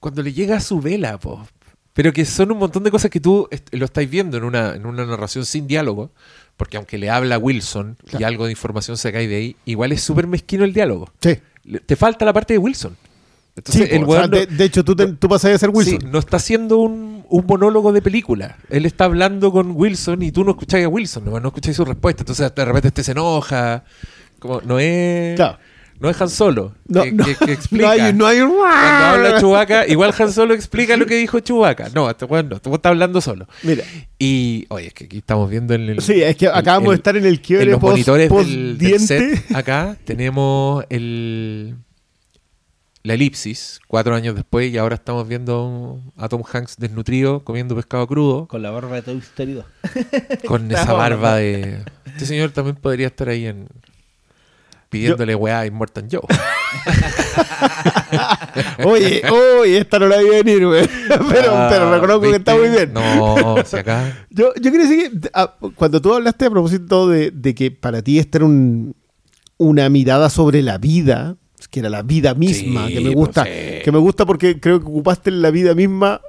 [0.00, 1.46] cuando le llega a su vela, po.
[1.94, 4.74] Pero que son un montón de cosas que tú est- lo estáis viendo en una,
[4.76, 6.12] en una narración sin diálogo,
[6.56, 10.02] porque aunque le habla Wilson y algo de información se cae de ahí, igual es
[10.02, 11.12] súper mezquino el diálogo.
[11.20, 11.38] Sí.
[11.86, 12.96] Te falta la parte de Wilson.
[13.56, 15.52] Entonces, Sí, el po, o sea, weón no- de, de hecho, tú, te- tú pasas
[15.52, 16.00] a ser Wilson.
[16.00, 18.56] Sí, no está haciendo un, un monólogo de película.
[18.70, 21.84] Él está hablando con Wilson y tú no escucháis a Wilson, no, no escucháis su
[21.84, 22.22] respuesta.
[22.22, 23.82] Entonces de repente este se enoja.
[24.38, 25.34] Como, no es.
[25.34, 25.58] Claro.
[26.00, 26.74] No es Han Solo.
[26.86, 27.86] No, que, no, que- que explica.
[27.86, 28.38] no hay, no hay.
[28.40, 31.88] Cuando habla Chewbacca, igual Han Solo explica lo que dijo Chewbacca.
[31.94, 33.46] No, este weón no, este weón está hablando solo.
[33.62, 33.82] Mira,
[34.18, 36.00] Y, oye, es que aquí estamos viendo en el.
[36.00, 38.30] sí, es que el- acabamos el- de estar en el quiebre en los post- monitores
[38.78, 41.76] del, set acá tenemos el
[43.04, 48.06] la elipsis cuatro años después y ahora estamos viendo a Tom Hanks desnutrido comiendo pescado
[48.06, 49.64] crudo Con la barba de Toy Story 2.
[50.46, 53.68] con esa barba de este señor también podría estar ahí en
[54.88, 56.22] pidiéndole weá a Immortal Joe
[58.84, 60.86] Oye, oye, esta no la vi venir, güey.
[61.30, 62.92] Pero, Ah, pero reconozco que está muy bien.
[62.92, 67.30] no si acá Yo, yo quería decir que ah, cuando tú hablaste a propósito de,
[67.30, 68.94] de que para ti esta era un-
[69.56, 71.36] una mirada sobre la vida,
[71.70, 73.50] que era la vida misma, Sí, que me pues, gusta, sí.
[73.84, 76.20] que me gusta porque creo que ocupaste la vida misma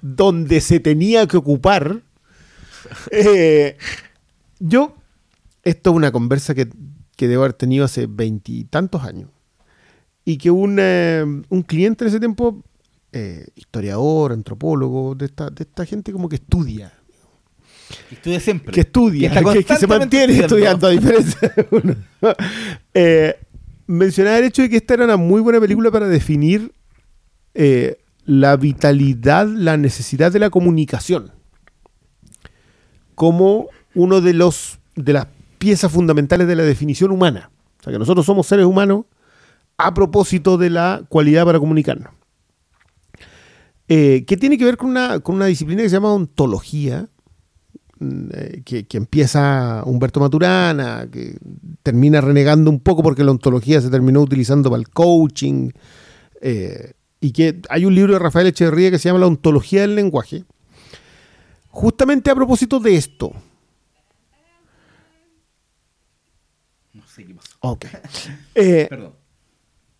[0.00, 2.00] donde se tenía que ocupar.
[3.10, 3.76] Eh,
[4.58, 4.94] yo,
[5.62, 6.68] esto es una conversa que,
[7.16, 9.30] que debo haber tenido hace veintitantos años.
[10.24, 12.62] Y que un, eh, un cliente en ese tiempo,
[13.12, 16.92] eh, historiador, antropólogo, de esta, de esta gente como que estudia,
[18.08, 18.72] Que estudia siempre.
[18.72, 20.88] que estudia, está que, que se mantiene estudiando, estudiando.
[20.88, 21.96] a diferencia de uno.
[22.94, 23.34] Eh,
[23.86, 26.72] mencionaba el hecho de que esta era una muy buena película para definir
[27.54, 31.32] eh, la vitalidad, la necesidad de la comunicación
[33.14, 35.26] como uno de los de las
[35.64, 37.50] piezas fundamentales de la definición humana.
[37.80, 39.06] O sea, que nosotros somos seres humanos
[39.78, 42.12] a propósito de la cualidad para comunicarnos.
[43.88, 47.08] Eh, que tiene que ver con una, con una disciplina que se llama ontología,
[47.98, 51.38] mm, eh, que, que empieza Humberto Maturana, que
[51.82, 55.70] termina renegando un poco porque la ontología se terminó utilizando para el coaching,
[56.42, 59.94] eh, y que hay un libro de Rafael Echeverría que se llama La ontología del
[59.94, 60.44] lenguaje,
[61.70, 63.32] justamente a propósito de esto.
[66.94, 67.53] No sé qué pasó.
[67.64, 67.86] Ok.
[68.54, 69.14] Eh, Perdón.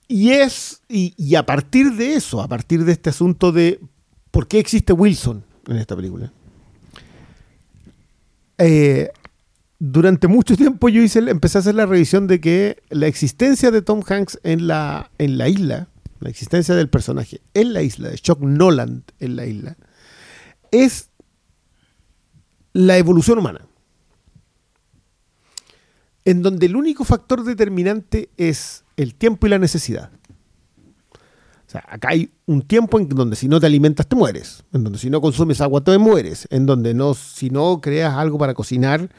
[0.06, 3.80] y es, y, y a partir de eso, a partir de este asunto de
[4.30, 6.32] por qué existe Wilson en esta película,
[8.58, 9.10] eh,
[9.78, 13.82] durante mucho tiempo yo hice, empecé a hacer la revisión de que la existencia de
[13.82, 15.88] Tom Hanks en la, en la isla,
[16.20, 19.76] la existencia del personaje en la isla, de Chuck Noland en la isla,
[20.70, 21.10] es
[22.72, 23.66] la evolución humana.
[26.24, 30.10] En donde el único factor determinante es el tiempo y la necesidad.
[31.66, 34.84] O sea, acá hay un tiempo en donde si no te alimentas te mueres, en
[34.84, 38.54] donde si no consumes agua te mueres, en donde no, si no creas algo para
[38.54, 39.10] cocinar,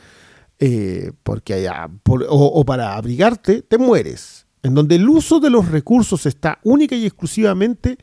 [0.59, 4.45] eh, porque haya, o, para abrigarte, te mueres.
[4.63, 7.97] En donde el uso de los recursos está única y exclusivamente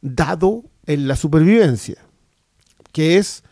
[0.00, 1.98] dado en la supervivencia,
[2.92, 3.44] que es,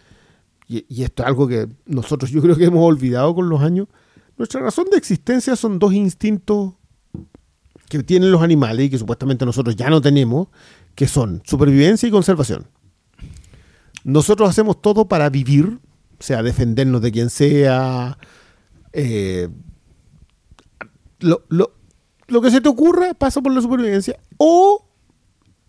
[0.67, 3.89] y esto es algo que nosotros yo creo que hemos olvidado con los años,
[4.41, 6.73] nuestra razón de existencia son dos instintos
[7.91, 10.49] que tienen los animales y que supuestamente nosotros ya no tenemos,
[10.95, 12.67] que son supervivencia y conservación.
[14.03, 15.79] Nosotros hacemos todo para vivir,
[16.19, 18.17] o sea, defendernos de quien sea,
[18.95, 19.51] eh,
[21.19, 21.75] lo, lo-
[22.29, 24.87] lo que se te ocurra pasa por la supervivencia, o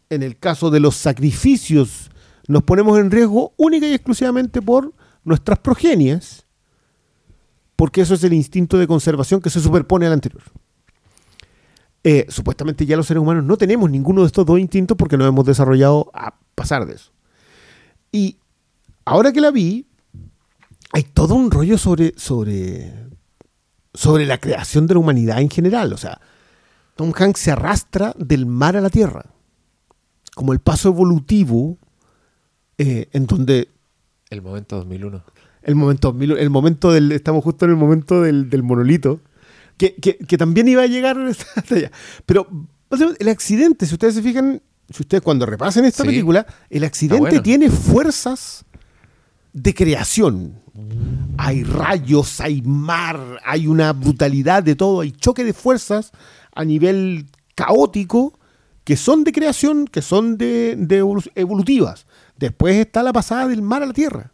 [0.09, 2.09] en el caso de los sacrificios,
[2.47, 4.93] nos ponemos en riesgo única y exclusivamente por
[5.26, 6.45] nuestras progenias,
[7.82, 10.43] porque eso es el instinto de conservación que se superpone al anterior.
[12.03, 15.27] Eh, supuestamente ya los seres humanos no tenemos ninguno de estos dos instintos porque nos
[15.27, 17.11] hemos desarrollado a pasar de eso.
[18.11, 18.38] Y
[19.03, 19.88] ahora que la vi,
[20.93, 22.93] hay todo un rollo sobre, sobre,
[23.95, 25.91] sobre la creación de la humanidad en general.
[25.91, 26.21] O sea,
[26.95, 29.25] Tom Hanks se arrastra del mar a la tierra,
[30.36, 31.79] como el paso evolutivo
[32.77, 33.69] eh, en donde
[34.29, 35.23] El momento 2001.
[35.64, 39.22] El momento, el momento del, estamos justo en el momento del, del monolito,
[39.78, 41.91] que, que- que también iba a llegar hasta allá.
[42.26, 42.47] Pero
[43.20, 46.09] el accidente, si ustedes se fijan, si ustedes cuando repasen esta Sí.
[46.09, 47.41] película, el accidente bueno.
[47.41, 48.66] tiene fuerzas
[49.53, 50.59] de creación.
[51.38, 56.12] Hay rayos, hay mar, hay una brutalidad de todo, hay choque de fuerzas
[56.53, 58.38] a nivel caótico
[58.84, 62.07] que son de creación, que son de, de evolu- evolutivas.
[62.38, 64.30] Después está la pasada del mar a la tierra.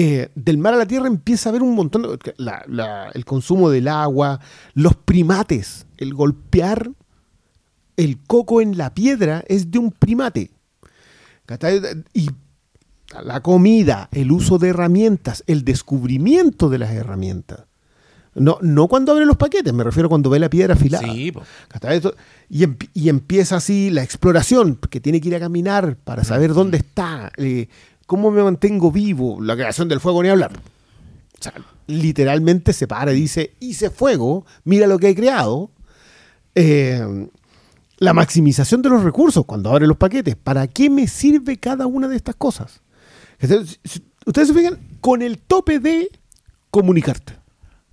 [0.00, 2.18] Eh, del mar a la tierra empieza a haber un montón de...
[2.36, 4.38] la- la- el consumo del agua,
[4.74, 6.90] los primates, el golpear
[7.96, 10.52] el coco en la piedra es de un primate.
[12.14, 12.30] Y
[13.24, 17.64] la comida, el uso de herramientas, el descubrimiento de las herramientas.
[18.34, 21.12] No, no cuando abre los paquetes, me refiero cuando ve la piedra afilada.
[21.12, 21.32] Sí,
[22.48, 26.52] Y, emp- y empieza así la exploración, que tiene que ir a caminar para saber
[26.54, 27.66] dónde está, eh,
[28.08, 30.50] cómo me mantengo vivo, la creación del fuego ni hablar.
[30.56, 31.52] O sea,
[31.86, 35.70] literalmente se para y dice, hice fuego, mira lo que he creado.
[36.54, 37.28] Eh,
[37.98, 40.36] la maximización de los recursos cuando abre los paquetes.
[40.36, 42.80] ¿Para qué me sirve cada una de estas cosas?
[43.38, 43.78] Entonces,
[44.26, 46.08] Ustedes se fijan con el tope de
[46.70, 47.34] comunicarte.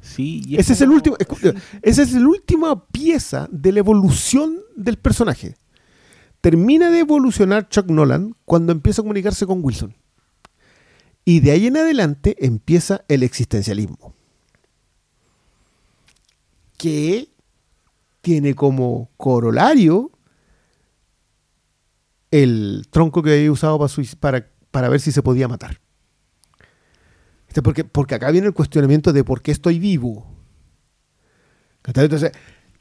[0.02, 4.60] Sí, y Ese es el último, escu- esa es la última pieza de la evolución
[4.76, 5.56] del personaje.
[6.42, 9.96] Termina de evolucionar Chuck Nolan cuando empieza a comunicarse con Wilson.
[11.26, 14.14] Y de ahí en adelante empieza el existencialismo.
[16.78, 17.30] Que
[18.22, 20.12] tiene como corolario
[22.32, 25.80] el tronco que había usado para, suic- para, para ver si se podía matar.
[27.48, 30.28] Este, Porque, porque acá viene el cuestionamiento de por qué estoy vivo.
[31.86, 32.32] Entonces, de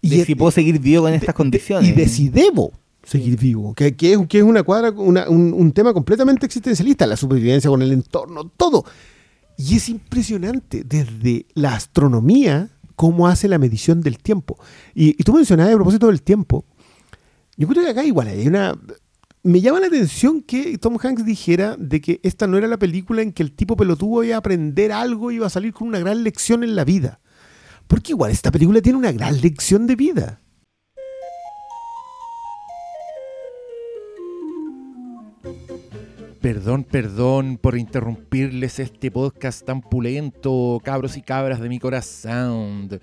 [0.03, 1.89] y- si puedo seguir vivo de- estas de- condiciones.
[1.89, 2.73] Y de si debo
[3.05, 3.75] seguir vivo.
[3.75, 7.71] Que, que es, que es una cuadra, una- un, un tema completamente existencialista, la supervivencia
[7.71, 8.85] con el entorno, todo.
[9.57, 14.59] Y es impresionante desde la astronomía cómo hace la medición del tiempo.
[14.95, 16.65] Y, y tú mencionabas a propósito del tiempo.
[17.57, 18.77] Yo creo que acá igual hay una...
[19.43, 23.21] Me llama la atención que Tom Hanks dijera de que esta no era la película
[23.21, 25.99] en que el tipo pelotudo iba a aprender algo y iba a salir con una
[25.99, 27.21] gran lección en la vida.
[27.87, 30.41] Porque igual esta película tiene una gran lección de vida.
[36.45, 43.01] Perdón, perdón por interrumpirles este podcast tan pulento, cabros y cabras de mi corazón.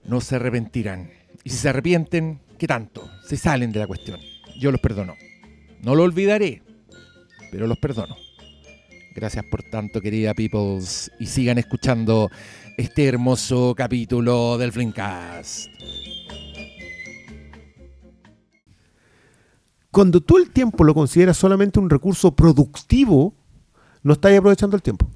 [0.05, 1.09] No se arrepentirán.
[1.43, 3.09] Y si se arrepienten, ¿qué tanto?
[3.27, 4.19] Se salen de la cuestión.
[4.59, 5.15] Yo los perdono.
[5.81, 6.61] No lo olvidaré,
[7.51, 8.15] pero los perdono.
[9.15, 11.11] Gracias por tanto, querida Peoples.
[11.19, 12.29] Y sigan escuchando
[12.77, 15.71] este hermoso capítulo del Flimcast.
[19.93, 23.35] Cuando tú el tiempo lo consideras solamente un recurso productivo,
[24.01, 25.07] no estás aprovechando el tiempo.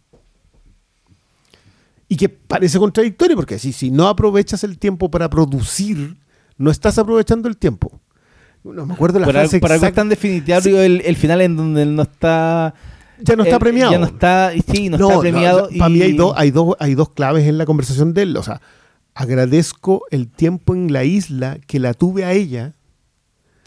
[2.07, 6.15] Y que parece contradictorio, porque si, si no aprovechas el tiempo para producir,
[6.59, 7.99] no estás aprovechando el tiempo.
[8.63, 9.95] No me acuerdo la Por frase algo es exacta.
[9.95, 12.75] tan definitorio el, el final en donde él no está
[13.19, 13.91] Ya no está premiado.
[13.91, 15.69] Ya no está, sí, no, está premiado.
[15.75, 18.37] Para mí hay, dos, hay, dos, hay dos claves en la conversación de él.
[18.37, 18.61] O sea,
[19.15, 22.73] agradezco el tiempo en la isla que la tuve a ella,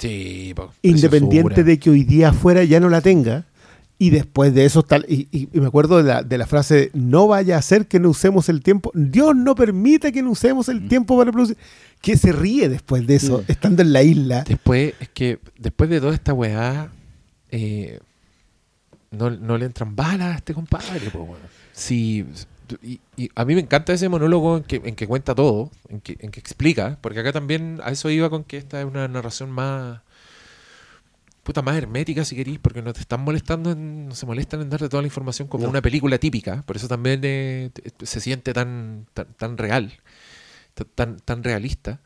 [0.01, 3.45] Sí, po, independiente de que hoy día afuera ya no la tenga.
[3.99, 6.91] Y después de eso, tal, y, y- y me acuerdo de la, de la frase,
[6.95, 10.69] no vaya a ser que no usemos el tiempo, Dios no permita que no usemos
[10.69, 10.71] Mm.
[10.71, 11.59] el tiempo para producir.
[12.01, 13.45] Que se ríe después de eso, Sí.
[13.53, 14.45] estando en la isla.
[14.49, 16.89] Después, es que después de toda esta weá,
[17.51, 18.01] eh,
[19.11, 21.37] no, no le entran balas a este compadre, po, weón.
[21.73, 22.25] Sí,
[22.83, 26.01] y, y a mí me encanta ese monólogo en que, en que cuenta todo, en
[26.01, 29.07] que, en que explica, porque acá también a eso iba con que esta es una
[29.09, 30.01] narración más.
[31.43, 34.69] Puta, más hermética si querís, porque no te están molestando, en- no se molestan en
[34.71, 35.71] darte toda la información como No.
[35.71, 37.71] una película típica, por eso también eh,
[38.03, 39.93] se siente tan, tan, tan real,
[40.95, 42.01] tan, tan realista.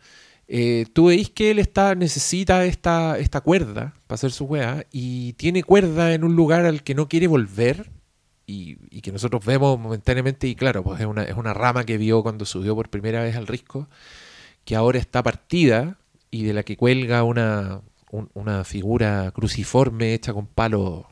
[0.46, 5.32] Eh, tú veis que él está, necesita esta, esta cuerda para hacer su weá y
[5.34, 7.90] tiene cuerda en un lugar al que no quiere volver
[8.46, 11.96] y, y que nosotros vemos momentáneamente y claro, pues es una, es una rama que
[11.98, 13.88] vio cuando subió por primera vez al risco
[14.64, 15.96] que ahora está partida
[16.30, 17.80] y de la que cuelga una,
[18.10, 21.06] un- una figura cruciforme hecha con palo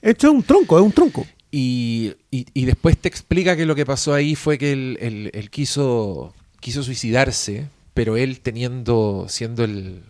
[0.00, 1.26] es un tronco, es un tronco.
[1.50, 5.30] y, y- y después te explica que lo que pasó ahí fue que él, él-
[5.34, 10.02] él quiso, quiso suicidarse, pero él teniendo, siendo el-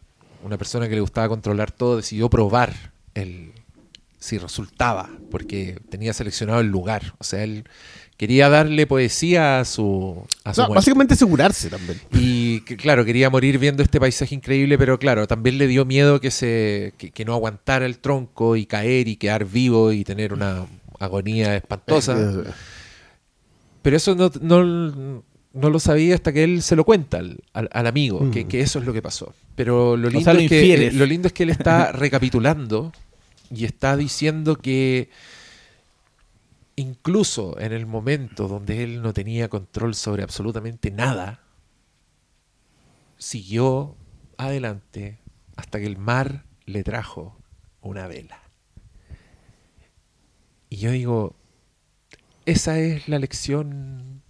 [0.44, 3.52] una persona que le gustaba controlar todo, decidió probar el,
[4.22, 7.14] si resultaba, porque tenía seleccionado el lugar.
[7.18, 7.64] O sea, él
[8.16, 10.74] quería darle poesía a su, a su O sea, muerte.
[10.76, 12.00] básicamente asegurarse también.
[12.12, 16.20] Y que, claro, quería morir viendo este paisaje increíble, pero claro, también le dio miedo
[16.20, 20.32] que se que, que no aguantara el tronco y caer y quedar vivo y tener
[20.32, 20.66] una
[21.00, 22.16] agonía espantosa.
[23.82, 27.68] Pero eso no, no, no lo sabía hasta que él se lo cuenta al, al-
[27.72, 28.30] al amigo, Mm.
[28.30, 29.34] que, que eso es lo que pasó.
[29.56, 32.92] Pero lo lindo, sea, lo es que, lo lindo es que él está recapitulando
[33.54, 35.10] y está diciendo que
[36.76, 41.42] incluso en el momento donde él no tenía control sobre absolutamente nada,
[43.18, 43.94] siguió
[44.38, 45.18] adelante
[45.56, 47.36] hasta que el mar le trajo
[47.82, 48.40] una vela.
[50.70, 51.36] Y yo digo,
[52.46, 54.22] esa es la lección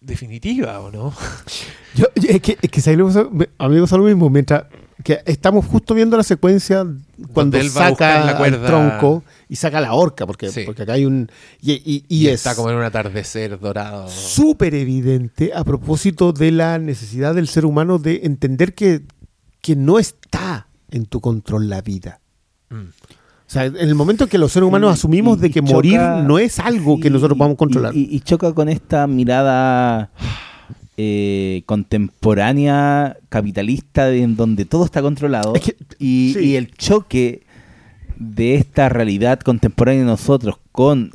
[0.00, 1.12] definitiva, ¿o no?
[1.94, 4.30] Yo, es que, es que a mí me pasa lo mismo.
[4.30, 4.64] Mientras
[5.04, 6.86] que estamos justo viendo la secuencia
[7.32, 10.62] cuando él saca la el tronco y saca la horca, porque, Sí.
[10.66, 11.30] porque acá hay un.
[11.60, 14.08] Y, y- y Y, es está como en un atardecer dorado.
[14.08, 19.02] súper evidente a propósito de la necesidad del ser humano de entender que,
[19.60, 22.20] que no está en tu control la vida.
[22.70, 22.74] Mm.
[22.76, 25.72] O sea, en el momento en que los seres humanos asumimos y- de que choca-
[25.72, 27.94] morir no es algo que nosotros a controlar.
[27.96, 30.10] Y choca con esta mirada
[31.02, 35.54] eh, contemporánea, capitalista, de- en donde todo está controlado.
[35.54, 36.40] Es que- y, sí.
[36.50, 37.42] y el choque
[38.18, 41.12] de esta realidad contemporánea de nosotros con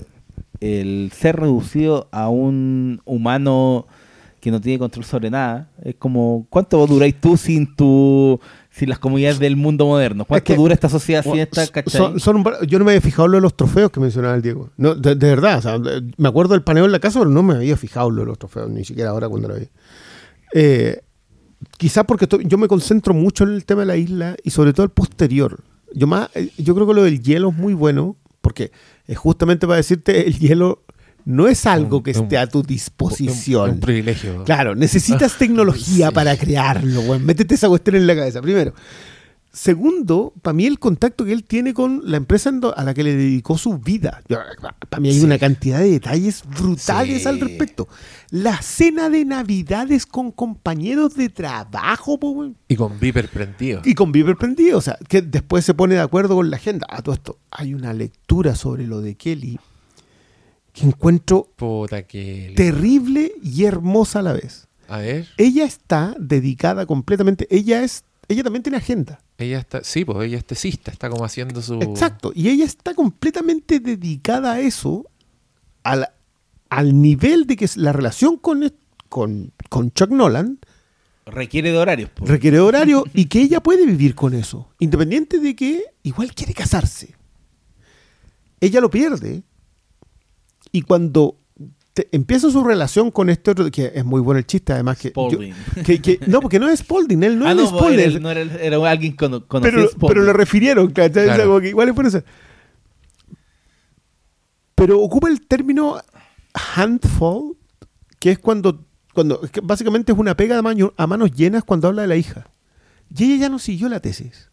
[0.59, 3.86] el ser reducido a un humano
[4.45, 5.71] que no tiene control sobre nada.
[5.83, 8.39] Es como, ¿cuánto duráis tú sin tu
[8.69, 10.23] sin las comunidades del mundo moderno?
[10.25, 11.99] ¿Cuánto que- dura esta sociedad sin esta, cachai?
[11.99, 14.35] son- son un par- yo no me había fijado lo de los trofeos que mencionaba
[14.35, 14.69] el Diego.
[14.77, 17.31] No, de, de verdad, o sea, de- me acuerdo del paneo en la casa, pero
[17.31, 19.67] no me había fijado lo de los trofeos, ni siquiera ahora cuando lo vi.
[20.53, 21.01] Eh,
[21.77, 24.73] quizás porque to- yo me concentro mucho en el tema de la isla y sobre
[24.73, 25.63] todo el posterior.
[25.93, 28.71] Yo, más, eh, yo creo que lo del hielo es muy bueno porque
[29.07, 30.83] es justamente para decirte, el hielo
[31.26, 33.69] no es algo Un- que un- esté a tu Un, disposición.
[33.71, 34.43] un privilegio.
[34.45, 36.13] Claro, necesitas tecnología Sí.
[36.13, 37.26] para crearlo, weón.
[37.26, 38.73] Métete esa cuestión en la cabeza, primero.
[39.51, 43.15] Segundo, para mí el contacto que él tiene con la empresa a la que le
[43.15, 44.21] dedicó su vida.
[44.89, 45.23] Para mí hay Sí.
[45.23, 47.27] una cantidad de detalles brutales Sí.
[47.30, 47.88] al respecto.
[48.31, 52.52] La cena de navidades con compañeros de trabajo, po.
[52.68, 53.81] Y con Viper prendido.
[53.85, 56.85] Y con Viper prendido, o sea, que después se pone de acuerdo con la agenda.
[56.89, 59.57] A todo esto, hay una lectura sobre lo de Kelly
[60.76, 62.53] que encuentro Puta que...
[62.56, 68.43] terrible y hermosa a la vez A ver, ella está dedicada completamente, ella es, ella
[68.43, 69.22] también tiene agenda.
[69.38, 69.84] ella está...
[69.84, 71.76] Sí, pues ella es tesista, está como haciendo su...
[71.76, 75.10] Exacto, y ella está completamente dedicada a eso,
[75.84, 76.10] al,
[76.69, 78.72] al nivel de que la relación con,
[79.07, 80.60] con, con Chuck Nolan
[81.26, 82.11] Requiere de horarios.
[82.11, 82.26] po.
[82.26, 87.15] requiere horario y que ella puede vivir con eso, independiente de que igual quiere casarse.
[88.60, 89.43] Ella lo pierde
[90.77, 91.38] y cuando
[91.93, 95.14] te- empieza su relación con este otro, que es muy bueno el chiste, además que,
[95.15, 95.53] yo- Spalding.
[95.85, 98.10] que- que- no, porque no es Spalding, él no ah, es no, po, spoiler.
[98.11, 99.76] era, no era, era alguien cono- conocido.
[99.77, 100.07] pero, Spalding.
[100.10, 101.23] pero lo refirieron, ¿cachai?
[101.23, 101.49] O sea, Claro.
[101.49, 102.22] como que igual es por eso.
[104.76, 106.02] Pero ocupa el término
[106.76, 107.57] handful,
[108.19, 111.64] que es cuando, cuando es que básicamente es una pega de maño- a manos llenas
[111.64, 112.47] cuando habla de la hija.
[113.15, 114.49] Y ella ya no siguió la tesis.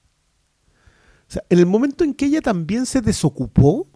[1.29, 3.89] O sea, en el momento en que ella también se desocupó,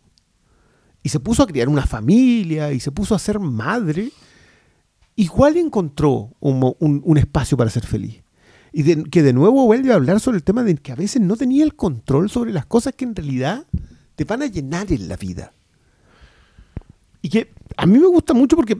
[1.06, 4.10] y se puso a criar una familia y se puso a ser madre,
[5.14, 8.24] igual encontró un, espacio para ser feliz.
[8.72, 11.36] Y que de nuevo vuelve a hablar sobre el tema de que a veces no
[11.36, 13.68] tenía el control sobre las cosas que en realidad
[14.16, 15.52] te van a llenar en la vida.
[17.22, 18.76] Y que a mí me gusta mucho porque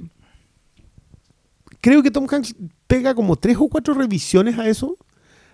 [1.81, 2.57] creo que Tom Hanks
[2.89, 4.99] pega como tres o cuatro revisiones a eso.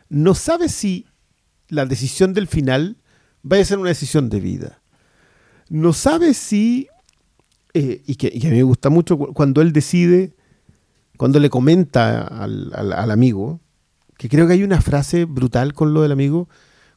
[0.09, 1.05] No sabe si
[1.69, 2.97] la decisión del final
[3.43, 4.82] vaya a ser una decisión de vida.
[5.73, 6.89] No sabe si,
[7.73, 10.35] eh, y, que, y a mí me gusta mucho cu- cuando él decide,
[11.17, 13.59] cuando le comenta al, al- al amigo,
[14.19, 16.47] que creo que hay una frase brutal con lo del amigo,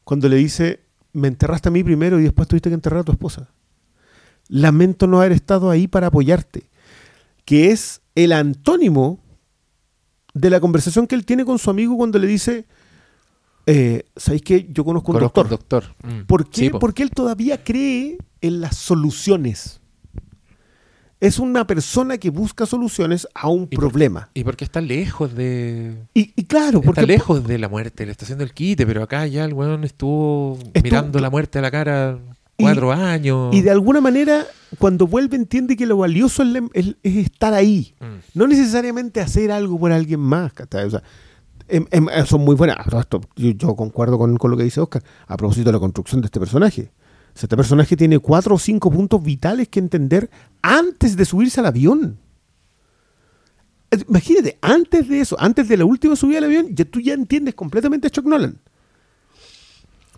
[0.04, 0.82] cuando le dice,
[1.14, 3.48] me enterraste a mí primero y después tuviste que enterrar a tu esposa.
[4.50, 6.70] Lamento no haber estado ahí para apoyarte,
[7.46, 9.20] que es el antónimo
[10.34, 12.66] de la conversación que él tiene con su amigo cuando le dice,
[13.66, 15.84] eh, ¿sabéis que yo conozco un Conozco doctor?
[15.84, 16.12] un doctor.
[16.22, 16.26] Mm.
[16.26, 16.62] ¿Por qué?
[16.62, 16.80] Sí, po.
[16.80, 19.82] Porque él todavía cree en las soluciones.
[21.22, 24.30] Es una persona que busca soluciones a un ¿Y por- problema.
[24.34, 25.96] Y porque está lejos de.
[26.14, 29.02] Y, y claro, porque está lejos de la muerte, le está haciendo el quite, pero
[29.02, 32.20] acá ya el weón estuvo, Estuvo- mirando la muerte a la cara
[32.58, 33.56] Y- cuatro años.
[33.56, 34.46] Y de alguna manera,
[34.78, 37.96] cuando vuelve, entiende que lo valioso es, la- es- es estar ahí.
[38.02, 38.38] Mm.
[38.38, 40.52] No necesariamente hacer algo por alguien más.
[40.54, 40.86] ¿cachai?
[40.86, 41.02] O sea,
[41.68, 42.78] em- em- eh, son muy buenas.
[42.80, 45.80] A todo esto, yo, concuerdo con, con lo que dice Oscar a propósito de la
[45.80, 46.92] construcción de este personaje.
[47.34, 50.30] O sea, este personaje tiene cuatro o cinco puntos vitales que entender
[50.62, 52.18] antes de subirse al avión.
[54.08, 57.56] Imagínate, antes de eso, antes de la última subida al avión, ya, tú ya entiendes
[57.56, 58.60] completamente a Chuck Nolan.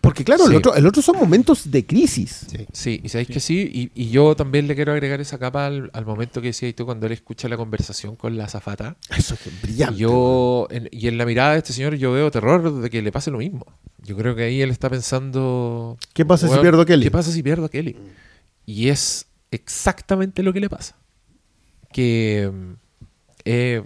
[0.08, 2.48] Porque claro, el, otro, el otro son momentos de crisis.
[2.72, 5.90] Sí, y sabéis que sí, y, y yo también le quiero agregar esa capa al,
[5.94, 8.96] al momento que decías tú cuando él escucha la conversación con la azafata.
[9.18, 9.96] Eso es brillante.
[9.96, 13.02] Y yo, en- y en la mirada de este señor, yo veo terror de que
[13.02, 13.66] le pase lo mismo.
[14.06, 15.98] Yo creo que ahí él está pensando.
[16.14, 17.98] ¿Qué pasa si "Weón, pierdo a Kelly?" ¿Qué pasa si pierdo a Kelly?
[18.66, 20.96] Y es exactamente lo que le pasa.
[21.92, 22.72] Que mm,
[23.46, 23.84] eh,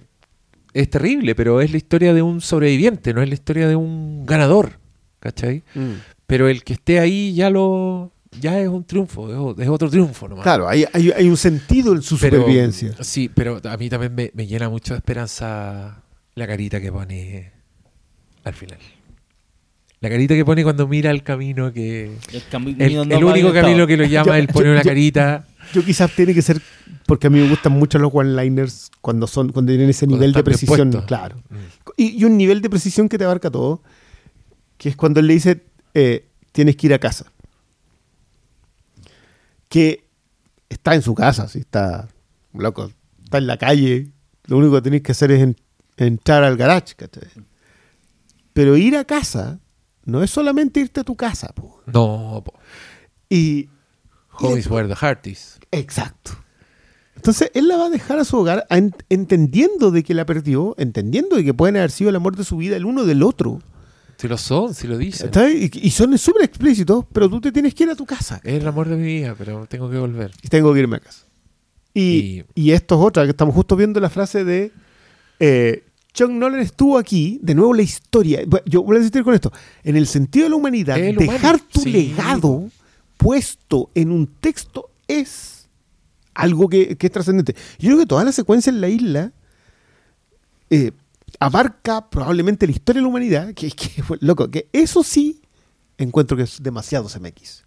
[0.74, 4.24] es terrible, pero es la historia de un sobreviviente, no es la historia de un
[4.26, 4.78] ganador.
[5.20, 5.62] ¿Cachai?
[5.76, 5.92] Mm.
[6.26, 8.12] Pero el que esté ahí ya lo.
[8.40, 10.42] Ya es un triunfo, es otro triunfo nomás.
[10.42, 12.94] Claro, hay, hay, hay un sentido en su Pero- supervivencia.
[13.00, 16.02] Sí, pero a mí también me, me llena mucho de esperanza
[16.34, 17.52] la carita que pone
[18.44, 18.78] al final.
[20.00, 22.16] La carita que pone cuando mira el camino que...
[22.32, 24.82] El, cami- El, no el va único camino que lo llama, él pone yo- una
[24.82, 25.46] yo- carita...
[25.74, 26.60] Yo quizás tiene que ser
[27.06, 30.32] porque a mí me gustan mucho los one-liners cuando son cuando tienen ese Cuando nivel
[30.32, 31.36] de precisión, claro.
[31.50, 31.56] Mm.
[31.98, 33.82] Y, y un nivel de precisión que te abarca todo,
[34.76, 35.62] que es cuando él le dice
[35.94, 37.26] eh, tienes que ir a casa.
[39.68, 40.04] Que
[40.68, 42.08] está en su casa, si está
[42.52, 42.90] loco,
[43.24, 44.10] está en la calle,
[44.44, 45.56] lo único que tenés que hacer es en-
[45.96, 47.28] entrar al garage, ¿cachai?
[48.52, 49.60] Pero ir a casa
[50.04, 51.80] no es solamente irte a tu casa, po.
[51.86, 52.54] No, po.
[53.30, 53.68] Y,
[54.58, 55.58] is where the heart is.
[55.70, 56.32] Exacto.
[57.16, 58.76] Entonces, él la va a dejar a su hogar a
[59.08, 62.56] entendiendo de que la perdió, entendiendo de que pueden haber sido el amor de su
[62.56, 63.60] vida el uno del otro.
[64.22, 65.32] Si lo son, si lo dicen.
[65.52, 68.40] Y, y son súper explícitos, pero tú te tienes que ir a tu casa.
[68.44, 70.30] Es el amor de mi vida, pero tengo que volver.
[70.44, 71.24] Y tengo que irme a casa.
[71.92, 74.70] Y, y esto es otra, que estamos justo viendo la frase de
[75.40, 75.82] eh,
[76.14, 78.44] Chuck Nolan estuvo aquí, de nuevo la historia.
[78.64, 79.52] Yo voy a insistir con esto.
[79.82, 81.90] En el sentido de la humanidad, El dejar humano, tu sí.
[81.90, 82.70] legado
[83.16, 85.68] puesto en un texto es
[86.34, 87.56] algo que, que es trascendente.
[87.80, 89.32] Yo creo que toda la secuencia en la isla
[90.70, 90.92] eh,
[91.44, 93.90] abarca probablemente la historia de la humanidad, que, que
[94.20, 95.40] loco, que eso sí
[95.98, 97.64] encuentro que es demasiado CMX.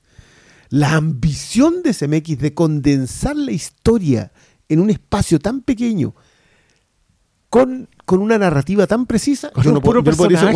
[0.69, 4.31] La ambición de CMX de condensar la historia
[4.67, 6.15] en un espacio tan pequeño
[7.49, 9.75] con, con una narrativa tan precisa, puedo-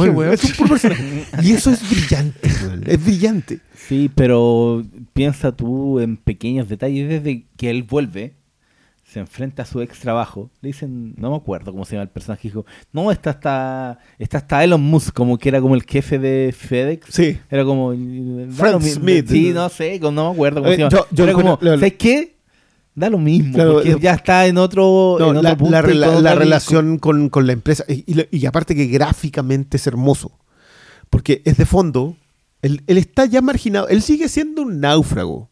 [0.03, 1.25] no bueno, es un puro personaje.
[1.43, 3.59] Y eso es brillante, weón, es brillante.
[3.87, 4.83] Sí, pero
[5.13, 7.07] piensa tú en pequeños detalles.
[7.07, 8.33] Desde que él vuelve,
[9.11, 10.51] se enfrenta a su ex trabajo.
[10.61, 12.47] Le dicen, no me acuerdo cómo se llama el personaje.
[12.47, 16.53] Dijo, no, está hasta, está hasta Elon Musk, como que era como el jefe de
[16.55, 17.07] FedEx.
[17.09, 17.39] Sí.
[17.49, 17.89] Era como.
[17.91, 18.45] mi-
[18.81, 19.27] Smith.
[19.27, 20.91] Sí, no sé, no me acuerdo cómo Eh, se llama.
[20.91, 22.35] yo- yo era como, lo- ¿sabes qué?
[22.95, 25.71] Da lo mismo, Claro, porque lo- ya está en otro, No, en otro la, punto
[25.81, 27.85] la la otra- relación con, con la empresa.
[27.87, 30.31] Y, y la- y aparte que gráficamente es hermoso.
[31.09, 32.15] Porque es de fondo.
[32.61, 33.87] Él, él está ya marginado.
[33.87, 35.49] Él sigue siendo un náufrago.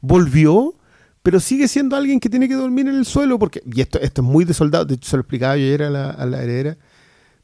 [0.00, 0.74] Volvió,
[1.22, 3.38] pero sigue siendo alguien que tiene que dormir en el suelo.
[3.38, 4.84] porque Y esto, esto es muy de soldado.
[4.84, 6.78] De hecho, se lo explicaba yo ayer a la, la heredera.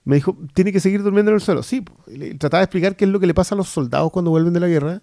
[0.05, 1.63] Me dijo, tiene que seguir durmiendo en el suelo.
[1.63, 1.85] Sí,
[2.39, 4.61] trataba de explicar qué es lo que le pasa a los soldados cuando vuelven de
[4.61, 5.03] la guerra.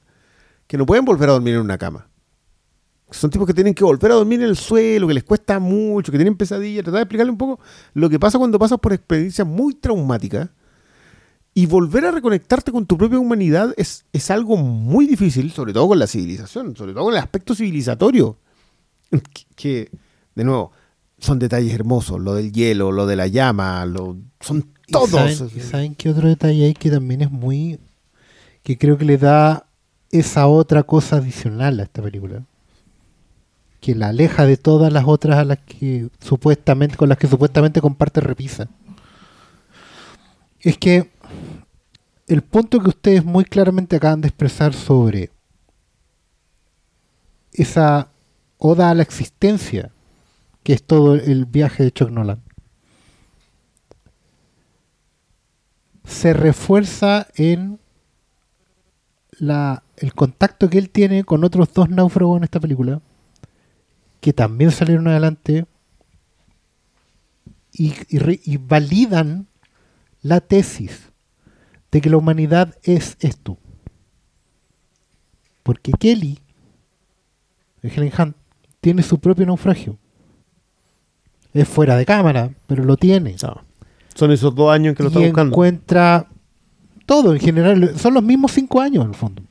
[0.68, 2.08] Que no pueden volver a dormir en una cama.
[3.12, 6.12] Son tipos que tienen que volver a dormir en el suelo, que les cuesta mucho,
[6.12, 6.84] que tienen pesadillas.
[6.84, 7.60] Tratar de explicarle un poco
[7.94, 10.50] lo que pasa cuando pasas por experiencias muy traumáticas
[11.54, 15.90] Y volver a reconectarte con tu propia humanidad es, es algo muy difícil, sobre todo
[15.90, 18.38] con la civilización, sobre todo con el aspecto civilizatorio.
[19.56, 19.92] Que,
[20.34, 20.72] de nuevo,
[21.20, 22.20] son detalles hermosos.
[22.20, 25.10] Lo del hielo, lo de la llama, lo, son ¿Y todos.
[25.10, 27.80] saben, y saben qué otro detalle hay que también es muy.
[28.64, 29.66] que creo que le da
[30.12, 32.44] esa otra cosa adicional a esta película?
[33.80, 36.98] Que la aleja de todas las otras a las que supuestamente.
[36.98, 38.68] con las que supuestamente comparte repisa.
[40.60, 41.10] Es que
[42.28, 45.32] el punto que ustedes muy claramente acaban de expresar sobre
[47.54, 48.11] esa
[48.64, 49.92] oda a la existencia
[50.64, 52.44] que es todo el viaje de Chuck Nolan.
[56.06, 57.80] Se refuerza en
[59.32, 63.02] la, el contacto que él tiene con otros dos náufragos en esta película,
[64.20, 65.66] que también salieron adelante
[67.74, 69.48] y, y validan
[70.22, 71.10] la tesis
[71.92, 73.58] de que la humanidad es esto.
[75.64, 76.38] Porque Kelly,
[77.82, 78.41] Helen Hunt,
[78.82, 79.98] tiene su propio naufragio.
[81.54, 83.36] Es fuera de cámara, pero lo tiene.
[83.44, 83.62] No.
[84.16, 85.54] Son esos dos años que lo y está buscando.
[85.54, 86.28] encuentra
[87.06, 87.98] todo en general.
[87.98, 89.42] Son los mismos cinco años en el fondo.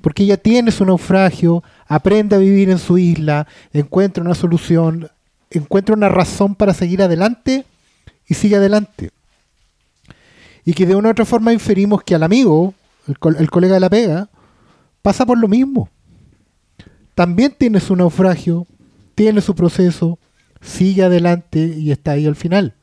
[0.00, 5.08] Porque ella tiene su naufragio, aprende a vivir en su isla, encuentra una solución,
[5.50, 7.64] encuentra una razón para seguir adelante
[8.28, 9.10] y sigue adelante.
[10.64, 12.74] Y que de una u otra forma inferimos que al amigo,
[13.08, 14.28] el, col- el colega de la pega,
[15.02, 15.88] pasa por lo mismo.
[17.18, 18.64] También tiene su naufragio,
[19.16, 20.20] tiene su proceso,
[20.60, 22.76] sigue adelante y está ahí al final.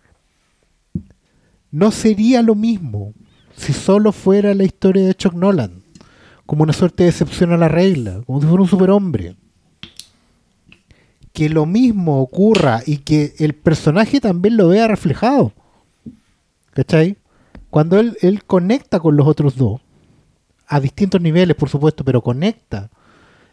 [1.72, 3.14] No sería lo mismo
[3.56, 5.84] si solo fuera la historia de Chuck Nolan,
[6.45, 9.38] como una suerte de excepción a la regla, como si fuera un superhombre.
[11.32, 15.53] Que lo mismo ocurra y que el personaje también lo vea reflejado.
[16.72, 17.16] ¿Cachai?
[17.70, 19.80] Cuando él, él conecta con los otros dos,
[20.68, 22.90] a distintos niveles, por supuesto, pero conecta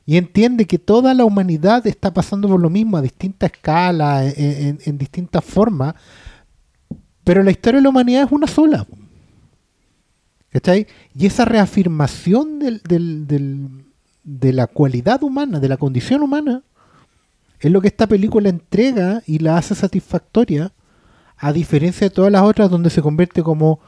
[0.05, 4.79] y entiende que toda la humanidad está pasando por lo mismo a distinta escala, en,
[4.85, 5.95] en- distintas formas,
[7.25, 8.87] pero la historia de la humanidad es una sola.
[10.51, 10.87] ¿Cachai?
[11.17, 16.63] Y esa reafirmación de la cualidad humana, de la condición humana,
[17.61, 20.73] es lo que esta película entrega y la hace satisfactoria,
[21.39, 23.81] a diferencia de todas las otras donde se convierte como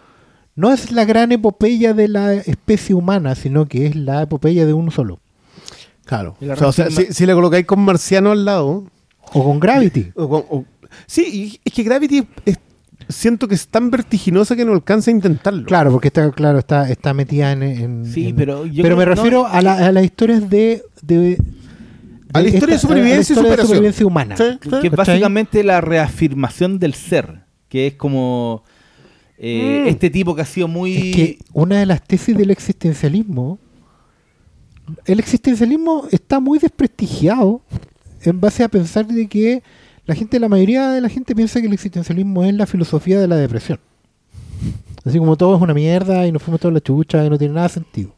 [0.57, 4.73] no es la gran epopeya de la especie humana, sino que es la epopeya de
[4.73, 5.19] uno solo.
[6.05, 6.37] Claro.
[6.41, 8.85] O sea, o sea, reacción si, si le colocáis con Marciano al lado.
[9.33, 10.13] O con Gravity.
[10.15, 10.65] o con- o-
[11.07, 12.59] sí, y es que Gravity es-
[13.09, 15.65] siento que es tan vertiginosa que no alcanza a intentarlo.
[15.67, 17.63] Claro, porque está, claro, está, está metida en.
[17.63, 20.83] en- Sí, en- pero yo pero me no, refiero a, la- a las historias de.
[21.03, 21.39] de-
[22.33, 23.67] A la historia de supervivencia y a la historia de superación.
[23.67, 24.37] supervivencia humana.
[24.37, 24.71] Sí, sí.
[24.81, 28.65] que es básicamente la reafirmación del ser, que es como
[29.39, 29.89] eh, Mm.
[29.89, 30.97] este tipo que ha sido muy...
[31.11, 33.59] Es que una de las tesis del existencialismo.
[35.07, 37.63] El existencialismo está muy desprestigiado
[38.23, 39.63] en base a pensar de que
[40.07, 43.29] la gente, la mayoría de la gente piensa que el existencialismo es la filosofía de
[43.29, 43.81] la depresión.
[45.05, 47.55] Así como todo es una mierda y nos fuimos toda la chucha y no tiene
[47.55, 48.15] nada sentido.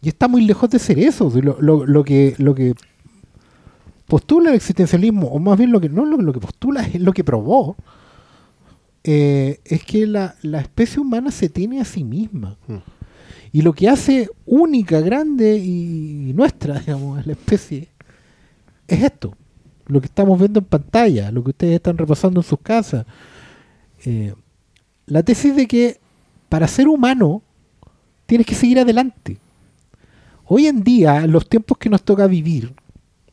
[0.00, 1.32] Y está muy lejos de ser eso.
[1.60, 2.74] Lo, que, lo que
[4.06, 7.12] postula el existencialismo, o más bien lo que no lo, lo que postula es lo
[7.12, 7.76] que probó,
[9.04, 12.56] eh, es que la, especie humana se tiene a sí misma.
[12.66, 12.76] Mm.
[13.52, 17.88] Y lo que hace única, grande y nuestra, digamos, la especie,
[18.86, 19.34] es esto.
[19.86, 23.06] Lo que estamos viendo en pantalla, lo que ustedes están repasando en sus casas.
[24.04, 24.34] Eh,
[25.06, 25.98] la tesis de que
[26.48, 27.42] para ser humano
[28.26, 29.38] tienes que seguir adelante.
[30.44, 32.74] Hoy en día, en los tiempos que nos toca vivir,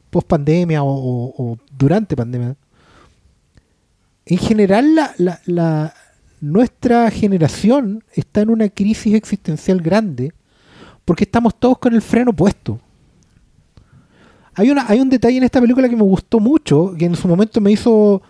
[0.09, 2.55] post pandemia o, durante pandemia,
[4.25, 4.95] en general
[5.45, 5.93] la-
[6.45, 10.31] nuestra generación está en una crisis existencial grande
[11.03, 12.79] porque estamos todos con el freno puesto.
[14.53, 17.27] Hay, una, hay un detalle en esta película que me gustó mucho, que en su
[17.27, 18.21] momento me hizo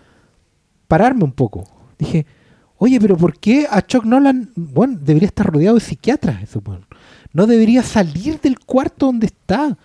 [0.88, 1.64] pararme un poco.
[1.98, 2.24] Dije,
[2.78, 6.86] oye, pero ¿por qué a Chuck Nolan, bueno, debería estar rodeado de psiquiatras ese weón?
[7.34, 9.76] No debería salir del cuarto donde está.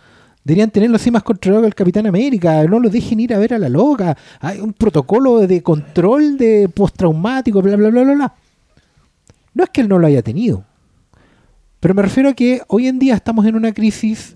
[0.44, 2.64] Deberían tenerlo así más controlado que el Capitán América.
[2.64, 4.18] No lo dejen ir a ver a la loca.
[4.40, 8.36] Hay un protocolo de control de postraumático, bla, bla, bla, bla, bla.
[9.54, 10.66] No es que él no lo haya tenido.
[11.80, 14.36] Pero me refiero a que hoy en día estamos en una crisis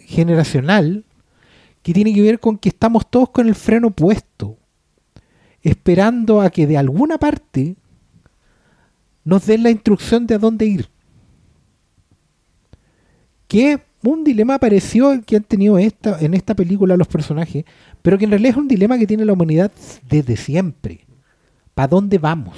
[0.00, 1.04] generacional
[1.82, 4.56] que tiene que ver con que estamos todos con el freno puesto,
[5.62, 7.76] esperando a que de alguna parte
[9.24, 10.88] nos den la instrucción de a dónde ir.
[13.48, 17.64] Que un dilema parecido que han tenido esta, en esta película los personajes,
[18.02, 19.70] pero que en realidad es un dilema que tiene la humanidad
[20.08, 21.06] desde siempre.
[21.74, 22.56] ¿Para dónde vamos?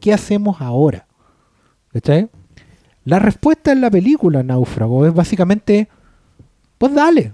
[0.00, 1.06] ¿Qué hacemos ahora?
[1.92, 2.28] ¿Cachai?
[3.04, 5.88] La respuesta en la película Náufrago es básicamente,
[6.78, 7.32] pues dale.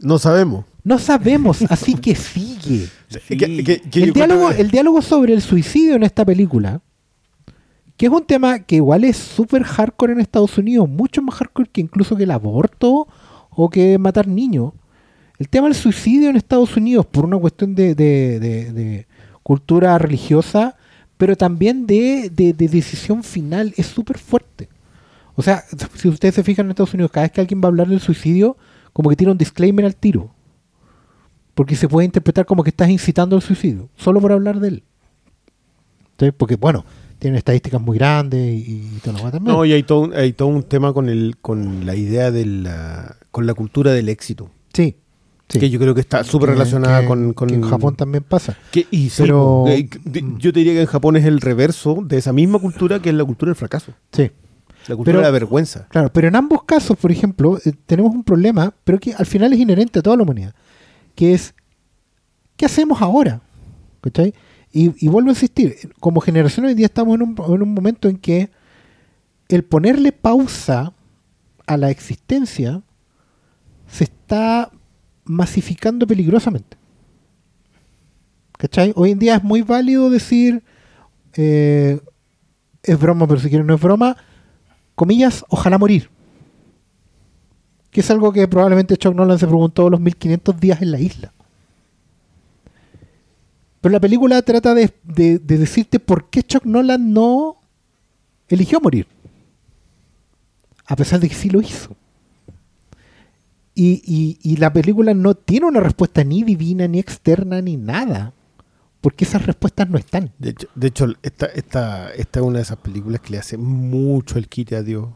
[0.00, 0.64] No sabemos.
[0.84, 2.88] No sabemos, así que sigue.
[3.28, 6.24] Que- que- que yo el, encuentro diálogo, que- el diálogo sobre el suicidio en esta
[6.24, 6.80] película,
[7.98, 11.68] que es un tema que igual es súper hardcore en Estados Unidos, mucho más hardcore
[11.70, 13.06] que incluso que el aborto
[13.50, 14.72] o que matar niños.
[15.38, 19.06] El tema del suicidio en Estados Unidos, por una cuestión de, de- de- de
[19.42, 20.76] cultura religiosa,
[21.16, 24.68] pero también de, de- de decisión final, es súper fuerte.
[25.34, 25.64] O sea,
[25.94, 28.00] si ustedes se fijan en Estados Unidos, cada vez que alguien va a hablar del
[28.00, 28.56] suicidio,
[28.92, 30.30] como que tiene un disclaimer al tiro.
[31.54, 34.82] Porque se puede interpretar como que estás incitando al suicidio, solo por hablar de él.
[36.18, 36.30] ¿Sí?
[36.32, 36.84] Porque, bueno,
[37.18, 39.56] tienen estadísticas muy grandes y, y todo lo demás también.
[39.56, 42.46] No, y hay todo, un- hay todo un tema con el, con la idea de
[42.46, 44.50] la, con la cultura del éxito.
[44.72, 44.96] sí,
[45.48, 45.58] sí.
[45.58, 48.56] Que yo creo que está súper relacionada que- con, con- que en Japón también pasa.
[48.70, 51.98] que- y sí, Pero- eh, de- yo te diría que en Japón es el reverso
[52.04, 53.92] de esa misma cultura que es la cultura del fracaso.
[54.12, 54.30] Sí.
[54.86, 55.86] La cultura Pero- de la vergüenza.
[55.90, 59.52] Claro, pero en ambos casos, por ejemplo, eh, tenemos un problema, pero que al final
[59.52, 60.54] es inherente a toda la humanidad,
[61.14, 61.54] que es,
[62.56, 63.40] ¿qué hacemos ahora?
[64.00, 64.32] ¿Cachai?
[64.70, 68.18] Y, vuelvo a insistir, como generación hoy día estamos en un, en un momento en
[68.18, 68.50] que
[69.48, 70.92] el ponerle pausa
[71.66, 72.82] a la existencia
[73.86, 74.70] se está
[75.24, 76.76] masificando peligrosamente.
[78.58, 78.92] ¿Cachai?
[78.96, 80.64] Hoy en día es muy válido decir,
[81.34, 82.00] eh,
[82.82, 84.16] es broma, pero si quieren no es broma,
[84.94, 86.10] comillas, ojalá morir.
[87.90, 91.32] Que es algo que probablemente Chuck Nolan se preguntó los 1500 días en la isla.
[93.80, 97.56] Pero la película trata de, de- de decirte por qué Chuck Nolan no
[98.48, 99.06] eligió morir.
[100.86, 101.96] A pesar de que sí lo hizo.
[103.74, 108.32] Y, y- y la película no tiene una respuesta ni divina, ni externa, ni nada.
[109.00, 110.32] Porque esas respuestas no están.
[110.38, 113.56] De hecho, de hecho esta, esta, esta es una de esas películas que le hace
[113.56, 115.08] mucho el quite a Dios.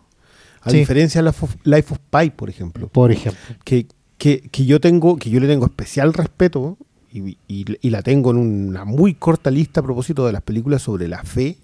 [0.60, 0.78] A Sí.
[0.78, 2.86] diferencia de Life of, Life of Pi, por ejemplo.
[2.86, 3.40] Por ejemplo.
[3.64, 6.78] que, que, que yo tengo, que yo le tengo especial respeto
[7.12, 10.82] y, y- y la tengo en una muy corta lista a propósito de las películas
[10.82, 11.56] sobre la fe.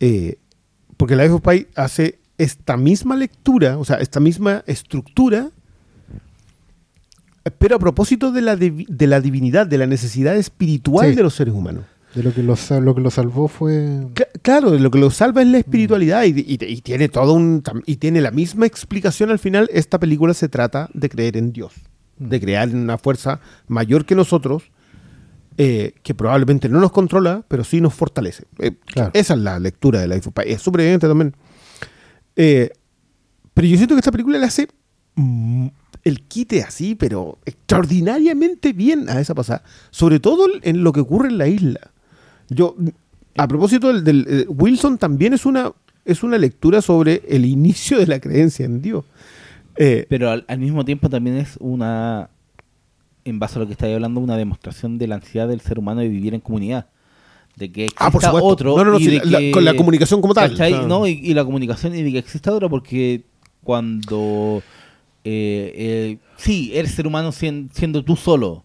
[0.00, 0.36] eh,
[0.96, 5.50] porque Life of Pi hace esta misma lectura, o sea, esta misma estructura,
[7.58, 11.16] pero a propósito de la, de la divinidad, de la necesidad espiritual Sí.
[11.16, 11.84] de los seres humanos.
[12.14, 13.98] De lo que lo, lo que lo salvó fue.
[14.14, 17.62] Cla- Claro, lo que lo salva es la espiritualidad y, y- y tiene todo un
[17.86, 19.68] y tiene la misma explicación al final.
[19.72, 21.72] Esta película se trata de creer en Dios,
[22.20, 24.70] de crear una fuerza mayor que nosotros,
[25.56, 28.44] eh, que probablemente no nos controla, pero sí nos fortalece.
[28.58, 29.10] Eh, Claro.
[29.14, 30.30] Esa es la lectura de la Pi.
[30.46, 31.34] Es súper evidente también.
[32.36, 32.70] Eh,
[33.54, 34.68] pero yo siento que esta película le hace
[35.16, 35.66] mm,
[36.04, 39.62] el quite así, pero extraordinariamente bien a esa pasada.
[39.90, 41.90] Sobre todo en lo que ocurre en la isla.
[42.48, 42.76] Yo,
[43.36, 45.72] a propósito del, del, eh, Wilson, también es una,
[46.04, 49.04] es una lectura sobre el inicio de la creencia en Dios.
[49.82, 52.28] Eh, Pero al, al mismo tiempo también es una,
[53.24, 56.00] en base a lo que estáis hablando, una demostración de la ansiedad del ser humano
[56.02, 56.86] de vivir en comunidad.
[57.56, 58.46] De que exista Ah, por supuesto.
[58.46, 58.76] otro.
[58.76, 60.50] No, no, no, y de la- que- con la comunicación como tal.
[60.50, 60.86] ¿cachai?
[60.86, 63.24] No, y, y la comunicación y de que exista otro porque
[63.62, 64.62] cuando...
[65.24, 68.64] eh, eh, sí, eres ser humano sien- siendo tú solo.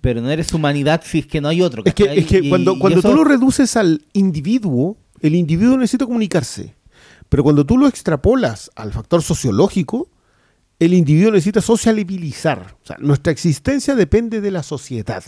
[0.00, 1.82] Pero no eres humanidad si es que no hay otro.
[1.84, 2.18] Es que, ¿cachai?
[2.20, 6.74] es que Y- cuando, cuando eso- tú lo reduces al individuo, el individuo necesita comunicarse.
[7.28, 10.08] Pero cuando tú lo extrapolas al factor sociológico,
[10.78, 12.76] el individuo necesita sociabilizar.
[12.82, 15.24] O sea, nuestra existencia depende de la sociedad.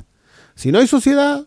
[0.54, 1.46] Si no hay sociedad,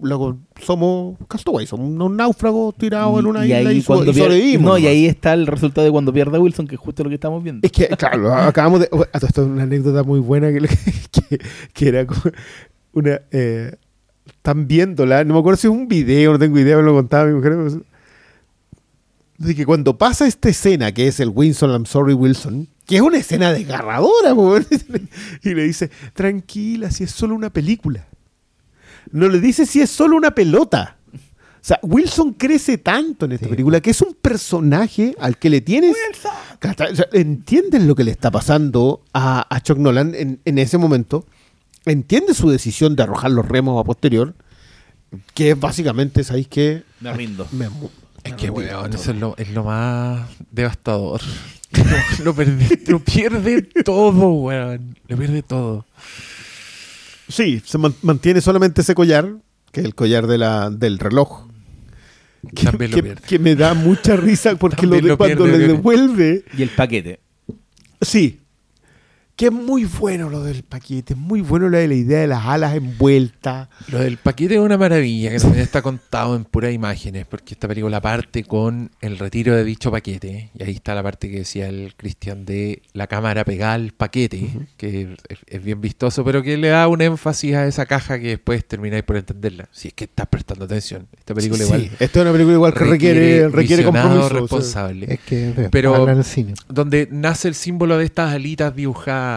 [0.00, 4.14] luego somos castaways, somos unos náufragos tirados en una y isla ahí y, cuando y
[4.14, 4.72] sobrevivimos.
[4.72, 7.14] no, y ahí está el resultado de cuando pierde Wilson, que es justo lo que
[7.14, 7.66] estamos viendo.
[7.66, 8.90] Es que, claro, acabamos de.
[9.12, 10.60] Esto es una anécdota muy buena que,
[11.28, 11.38] que,
[11.72, 12.06] que era
[12.92, 13.20] una.
[13.30, 13.76] Eh,
[14.26, 17.26] están viéndola, no me acuerdo si es un video, no tengo idea, me lo contaba
[17.26, 17.82] mi mujer.
[19.38, 23.02] De que cuando pasa esta escena, que es el Wilson, I'm sorry, Wilson, que es
[23.02, 24.34] una escena desgarradora,
[25.44, 28.04] y le dice: Tranquila, si es solo una película.
[29.12, 30.96] No le dice si es solo una pelota.
[31.14, 33.50] O sea, Wilson crece tanto en esta Sí.
[33.50, 35.96] película que es un personaje al que le tienes.
[36.60, 41.26] Sea, entiendes lo que le está pasando a, a Chuck Nolan en, en ese momento.
[41.84, 44.34] Entiendes su decisión de arrojar los remos a posterior.
[45.34, 46.84] Que es básicamente, ¿sabéis qué?
[47.00, 47.46] Me rindo.
[47.52, 47.66] Me
[48.24, 51.20] Es me que, weón, eso es lo, es lo más devastador.
[52.24, 52.34] Lo,
[52.86, 54.96] lo pierde todo, weón.
[55.06, 55.84] Lo pierde todo.
[57.28, 59.28] Sí, se man- mantiene solamente ese collar,
[59.70, 61.46] que es el collar de la, del reloj.
[62.54, 63.22] Que, También lo que- pierde.
[63.26, 66.44] que me da mucha risa porque lo de lo cuando pierde, le devuelve.
[66.56, 67.20] Y el paquete.
[68.00, 68.40] Sí.
[69.38, 72.26] Que es muy bueno lo del paquete, es muy bueno lo de la idea de
[72.26, 73.68] las alas envueltas.
[73.86, 77.68] Lo del paquete es una maravilla que también está contado en puras imágenes, porque esta
[77.68, 80.50] película parte con el retiro de dicho paquete.
[80.58, 84.50] Y ahí está la parte que decía el Cristian de la cámara pegada al paquete,
[84.76, 88.30] que es, es bien vistoso, pero que le da un énfasis a esa caja que
[88.30, 89.68] después termináis por entenderla.
[89.70, 91.06] Si es que estás prestando atención.
[91.16, 94.24] Esta película Sí, igual esta es una película igual que requiere, requiere compromiso.
[94.24, 94.40] o sea.
[94.40, 95.06] responsable.
[95.14, 96.54] Es que Pero- habla en el cine.
[96.68, 99.27] donde nace el símbolo de estas alitas dibujadas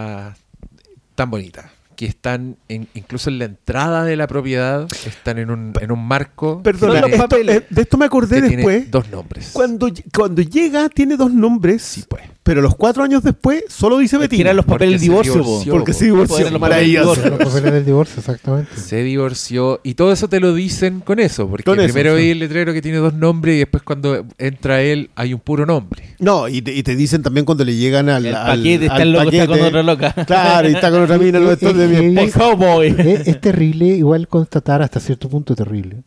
[1.15, 1.65] tan bonitas,
[1.95, 6.05] que están en- incluso en la entrada de la propiedad, están en un, en un
[6.07, 7.57] marco Perdona, Son los esto- papeles.
[7.57, 8.89] eh, de esto me acordé tiene después.
[8.91, 9.49] dos nombres.
[9.53, 12.23] Cuando, cuando llega tiene dos nombres, Sí, pues.
[12.43, 14.41] Pero los cuatro años después solo dice Es que Betina.
[14.49, 15.73] eran los papeles de se divorcio, divorció.
[15.73, 16.49] porque se divorció.
[16.49, 17.30] Los Maravilloso.
[17.30, 18.76] Los papeles del divorcio, exactamente.
[18.77, 22.23] Se divorció y todo eso te lo dicen con eso, porque Con eso, primero sí.
[22.23, 25.68] hay el letrero que tiene dos nombres y después cuando entra él hay un puro
[25.68, 26.15] nombre.
[26.18, 28.95] No, y te, y te dicen también cuando le llegan al, El al- paquete está
[28.95, 30.13] al el loco, está con otra loca.
[30.26, 34.99] Claro, y está con otra mina, es de mi es, es terrible, igual constatar hasta
[34.99, 36.03] cierto punto terrible,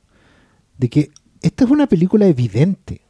[0.78, 1.11] de que
[1.43, 3.02] esta es una película evidente.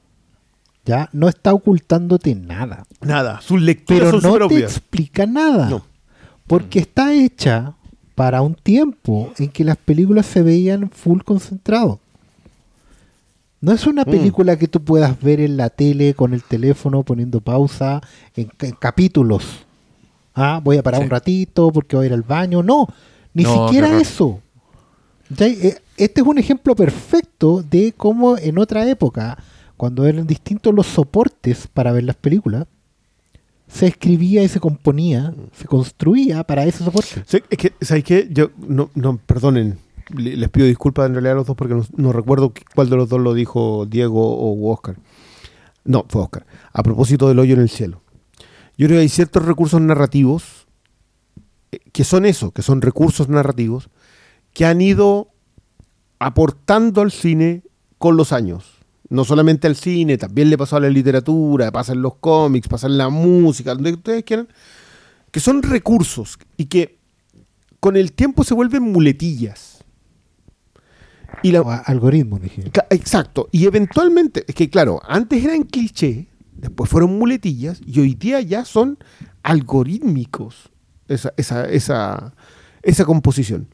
[0.86, 2.84] Ya no está ocultándote nada.
[3.00, 5.68] Nada, sus lecturas Pero son no te explica nada.
[5.70, 5.82] No.
[6.46, 7.72] Porque está hecha
[8.14, 12.00] para un tiempo en que las películas se veían full concentrado.
[13.60, 14.10] No es una Mm.
[14.10, 18.02] película que tú puedas ver en la tele con el teléfono poniendo pausa
[18.36, 19.44] en, ca- en capítulos.
[20.34, 21.04] Ah, voy a parar Sí.
[21.04, 22.62] un ratito porque voy a ir al baño.
[22.62, 22.86] No,
[23.32, 24.40] ni No, siquiera eso.
[25.30, 29.38] Ya, eh, Este es un ejemplo perfecto de cómo en otra época,
[29.76, 32.66] cuando eran distintos los soportes para ver las películas,
[33.66, 37.22] se escribía y se componía, se construía para ese soporte.
[37.26, 38.28] Sí, es que, ¿sabes qué?
[38.30, 39.78] Yo, no, no, perdonen,
[40.14, 42.96] le- les pido disculpas en realidad a los dos porque no, no recuerdo cuál de
[42.96, 44.96] los dos lo dijo Diego o Oscar.
[45.84, 46.46] No, fue Oscar.
[46.72, 48.02] A propósito del hoyo en el cielo.
[48.76, 50.66] Yo creo que hay ciertos recursos narrativos
[51.72, 53.88] eh, que son eso, que son recursos narrativos
[54.52, 55.28] que han ido
[56.18, 57.62] aportando al cine
[57.98, 58.73] con los años.
[59.14, 62.86] No solamente al cine, también le pasó a la literatura, pasa en los cómics, pasa
[62.88, 64.48] en la música, donde ustedes quieran
[65.30, 66.98] que son recursos y que
[67.80, 69.84] con el tiempo se vuelven muletillas.
[71.42, 72.62] Y la, O a- algoritmo, dije.
[72.90, 73.48] Exacto.
[73.50, 78.64] Y eventualmente, es que claro, antes eran cliché, después fueron muletillas y hoy día ya
[78.64, 78.98] son
[79.42, 80.70] algorítmicos
[81.08, 82.34] esa, esa, esa,
[82.82, 83.68] esa composición.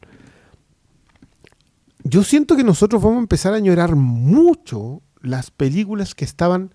[2.03, 6.73] Yo siento que nosotros vamos a empezar a añorar mucho las películas que estaban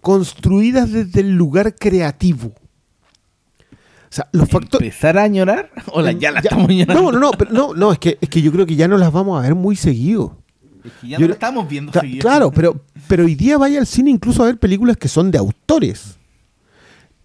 [0.00, 2.48] construidas desde el lugar creativo.
[2.50, 4.86] O sea, los factores...
[4.88, 5.70] ¿Empezar a llorar?
[5.92, 7.02] ¿O la- ya la estamos llorando?
[7.02, 8.96] No, no, no, pero no, no, es que, es que yo creo que ya no
[8.96, 10.36] las vamos a ver muy seguido.
[10.84, 12.20] Es que ya Yo- no estamos viendo seguido.
[12.22, 15.38] claro, pero, pero hoy día vaya al cine incluso a ver películas que son de
[15.38, 16.16] autores.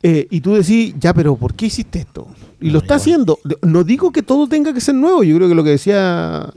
[0.06, 2.28] Eh, y tú decís, ya, pero ¿por qué hiciste esto?
[2.60, 3.40] Y lo está haciendo.
[3.62, 5.24] No digo que todo tenga que ser nuevo.
[5.24, 6.50] Yo creo que lo que decía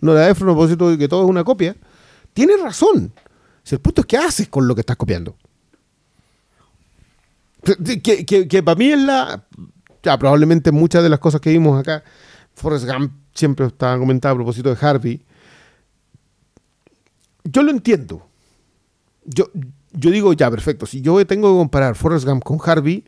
[0.00, 1.74] Nora Ephron a propósito de que todo es una copia,
[2.32, 3.10] tiene razón.
[3.62, 5.36] Si el punto es qué haces con lo que estás copiando.
[8.02, 9.44] Que, que- que para mí es la.
[10.02, 12.02] Ya, probablemente muchas de las cosas que vimos acá,
[12.54, 15.22] Forrest Gump siempre estaba comentada a propósito de Harvey.
[17.44, 18.26] Yo lo entiendo.
[19.24, 19.48] Yo,
[19.92, 20.86] yo digo, ya, perfecto.
[20.86, 23.04] Si yo tengo que comparar Forrest Gump con Harvey,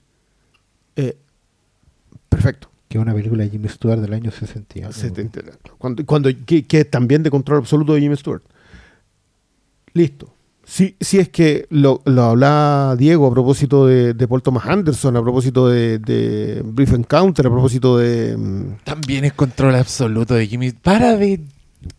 [0.94, 1.16] eh,
[2.28, 2.70] perfecto.
[2.88, 4.92] Que es una película de Jimmy Stewart del año 60.
[4.92, 5.52] Se te entera.
[5.78, 8.42] Cuando, cuando, que, que también de control absoluto de Jimmy Stewart.
[9.94, 10.32] Listo.
[10.66, 15.16] Si, si es que lo, lo hablaba Diego a propósito de, de Paul Thomas Anderson,
[15.16, 18.36] a propósito de, de Brief Encounter, a propósito de...
[18.36, 20.72] mm, También es control absoluto de Jimmy.
[20.72, 21.40] Para de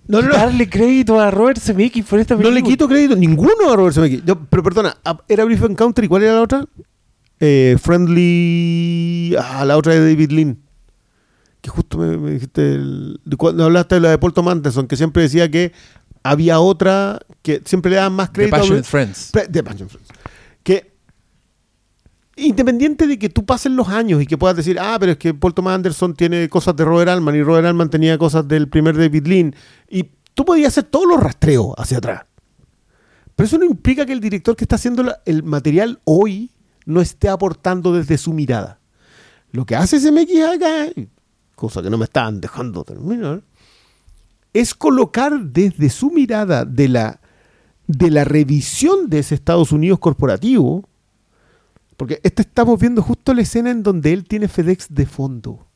[0.07, 0.33] No, no, no.
[0.33, 2.59] darle crédito a Robert Zemeckis por esta No película.
[2.61, 4.23] le quito crédito ninguno a Robert Zemeckis.
[4.25, 4.97] Yo- pero perdona,
[5.27, 6.65] ¿era Brief Encounter y cuál era la otra?
[7.39, 9.35] Eh, friendly...
[9.39, 10.57] Ah, la otra de David Lean.
[11.61, 12.73] Que justo me, me dijiste...
[12.73, 15.71] el- cuando hablaste de la de Paul Thomas Anderson, que siempre decía que
[16.25, 18.59] había otra que siempre le daban más The crédito a...
[18.59, 19.31] Passionate Friends.
[19.31, 20.09] The Passion Friends.
[20.63, 20.95] Que
[22.35, 25.35] independiente de que tú pases los años y que puedas decir, ah, pero es que
[25.35, 28.97] Paul Thomas Anderson tiene cosas de Robert Altman y Robert Altman tenía cosas del primer
[28.97, 29.55] David Lean,
[29.87, 32.25] y tú podías hacer todos los rastreos hacia atrás.
[33.35, 36.51] Pero eso no implica que el director que está haciendo el material hoy
[36.85, 38.79] no esté aportando desde su mirada.
[39.51, 40.87] Lo que hace CMX acá,
[41.55, 43.43] cosa que no me estaban dejando terminar,
[44.55, 47.19] es colocar desde su mirada de la,
[47.87, 50.87] de la revisión de ese Estados Unidos corporativo,
[51.97, 55.67] porque este estamos viendo justo la escena en donde él tiene FedEx de fondo.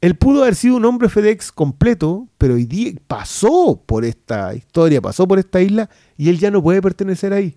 [0.00, 5.00] Él pudo haber sido un hombre FedEx completo, pero hoy día pasó por esta historia,
[5.00, 7.56] pasó por esta isla y él ya no puede pertenecer ahí.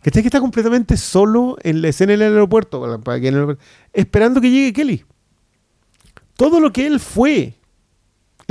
[0.00, 0.22] ¿Cachai?
[0.22, 3.56] Que está completamente solo en la escena del aeropuerto, que
[3.92, 5.04] esperando que llegue Kelly.
[6.34, 7.58] Todo lo que él fue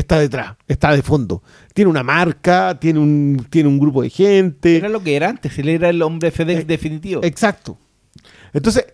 [0.02, 1.42] está detrás, está de fondo.
[1.74, 4.78] Tiene una marca, tiene un, tiene un grupo de gente.
[4.78, 7.24] Era lo que era antes, él era el hombre FedEx Eh, definitivo.
[7.24, 7.78] Exacto.
[8.54, 8.86] Entonces,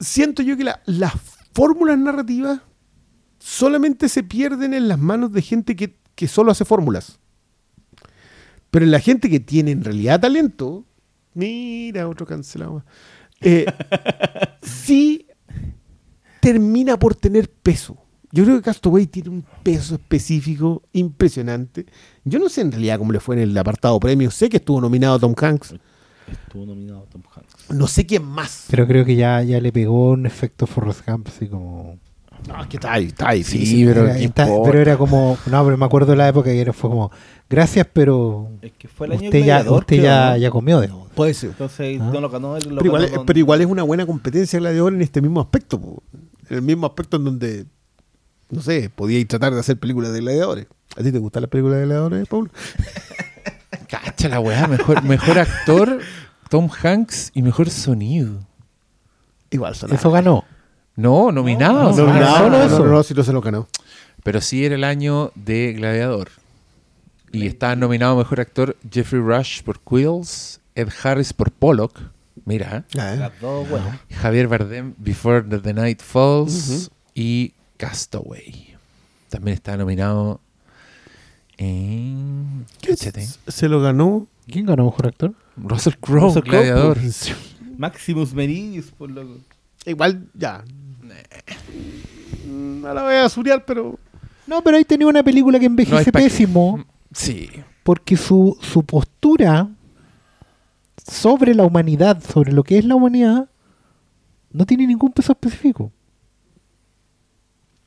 [0.00, 1.12] siento yo que la- las
[1.54, 2.60] fórmulas narrativas
[3.38, 7.18] solamente se pierden en las manos de gente que, que solo hace fórmulas.
[8.70, 10.84] Pero en la gente que tiene en realidad talento,
[11.34, 12.84] mira, otro cancelado.
[13.40, 13.66] eh,
[14.62, 15.26] sí
[16.40, 18.03] termina por tener peso.
[18.34, 21.86] Yo creo que Castaway tiene un peso específico impresionante.
[22.24, 24.30] Yo no sé en realidad cómo le fue en el apartado premio.
[24.32, 25.74] Sé que estuvo nominado Tom Hanks.
[26.46, 27.70] Estuvo nominado Tom Hanks.
[27.70, 28.64] No sé quién más.
[28.70, 31.96] Pero creo que ya, ya le pegó un efecto Forrest Gump, así como...
[32.48, 33.44] No, es que está ahí, está ahí.
[33.44, 34.70] Sí, pero era, ¿qué está- importa?
[34.70, 35.38] pero era como...
[35.46, 37.10] No, pero me acuerdo de la época que era, fue como...
[37.48, 38.48] Gracias, pero...
[38.62, 40.36] Es que fue el año Usted ya, usted ya, ¿no?
[40.38, 41.08] ya comió, digamos.
[41.14, 41.50] Puede ser.
[41.50, 42.10] Entonces Ah.
[42.12, 45.22] no lo ganó lo Pero igual, pero igual es una buena competencia gladiador en este
[45.22, 45.80] mismo aspecto.
[45.80, 46.02] po.
[46.50, 47.66] En el mismo aspecto en donde,
[48.50, 50.66] no sé, podíais tratar de hacer películas de gladiadores.
[50.96, 52.50] ¿A ti te gustan las películas de gladiadores, Paul?
[53.88, 56.00] Cacha la weá, mejor, mejor actor,
[56.48, 58.40] Tom Hanks y mejor sonido.
[59.50, 60.44] Igual son Eso ganó.
[60.96, 61.96] No, nominados.
[61.96, 62.78] no, ah, no, solo no, eso.
[62.78, 63.68] no, no, si no se lo ganó.
[64.22, 66.30] Pero sí era el año de Gladiador.
[67.32, 72.00] Y estaba nominado mejor actor Jeffrey Rush por Quills, Ed Harris por Pollock.
[72.44, 72.98] Mira, ¿eh?
[72.98, 73.16] Ah, ¿eh?
[73.16, 73.98] Las dos, bueno.
[74.10, 77.54] Javier Bardem Before the, the Night Falls y
[77.88, 78.74] Castaway.
[79.28, 80.40] También está nominado
[81.56, 82.64] en...
[83.48, 84.26] Se lo ganó.
[84.46, 85.34] ¿Quién ganó mejor actor?
[85.56, 86.98] Russell Crowe, Russell Crowe, Gladiador.
[87.78, 89.38] Maximus Meridius, por loco.
[89.86, 90.64] Igual, ya.
[92.46, 93.98] Mm, No la voy a suriar, pero.
[94.46, 97.48] No, pero ahí tenía una película que envejece pésimo Sí.
[97.82, 99.68] porque su, su postura
[101.10, 103.48] sobre la humanidad, sobre lo que es la humanidad,
[104.52, 105.90] no tiene ningún peso específico.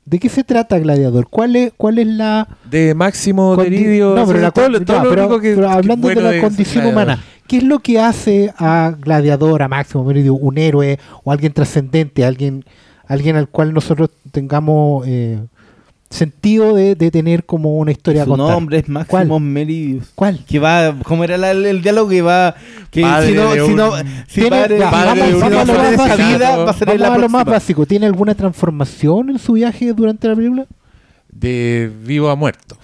[0.09, 1.27] ¿De qué se trata Gladiador?
[1.29, 2.47] ¿Cuál es, cuál es la...
[2.69, 4.15] De Máximo Deridio.
[4.15, 6.93] No, pero, la todo, todo lo pero- que, pero que hablando de la condición Gladiador.
[6.93, 11.51] humana, ¿qué es lo que hace a Gladiador, a Máximo Meridio, un héroe o alguien
[11.51, 12.63] trascendente, alguien,
[13.05, 15.39] alguien al cual nosotros tengamos eh,
[16.09, 18.47] sentido de, de tener como una historia Su contar?
[18.49, 19.41] nombre es Maximus ¿Cuál?
[19.41, 20.05] Meridius.
[20.15, 20.39] ¿Cuál?
[20.47, 22.55] Que va, ¿cómo era la- el, diálogo que va?
[22.89, 23.91] Que Padre si no, si no,
[24.27, 26.27] si Tiene- padre, ya, padre vamos- de un vamos a lo más básico.
[26.29, 27.85] vida va a ser Vamos la a lo más básico.
[27.85, 30.65] ¿Tiene alguna transformación en su viaje durante la película?
[31.31, 32.77] De vivo a muerto.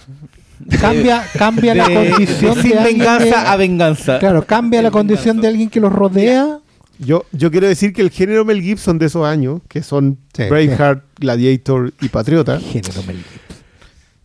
[0.79, 4.19] Cambia, cambia la condición de de, sin venganza que- a venganza.
[4.19, 6.59] Claro, cambia la condición de alguien que los rodea.
[6.99, 10.43] Yo, yo quiero decir que el género Mel Gibson de esos años, que son Sí,
[10.43, 13.57] Braveheart, Gladiator y Patriota, Género Mel Gibson.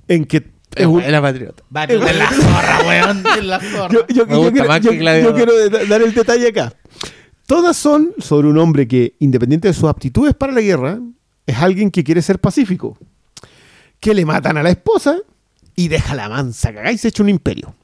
[0.09, 0.47] en que
[0.77, 1.63] es un- Era patriota.
[1.71, 3.23] Barrio de la zorra, weón.
[3.23, 3.89] De la zorra.
[3.93, 5.31] yo, yo- Me yo gusta quiero, más yo- que Gladiador.
[5.39, 6.73] yo quiero da- dar el detalle acá.
[7.47, 10.99] Todas son sobre un hombre que, independiente de sus aptitudes para la guerra,
[11.47, 12.99] es alguien que quiere ser pacífico.
[14.01, 15.17] Que le matan a la esposa
[15.75, 17.75] y deja la mansa cagada y se echa un imperio.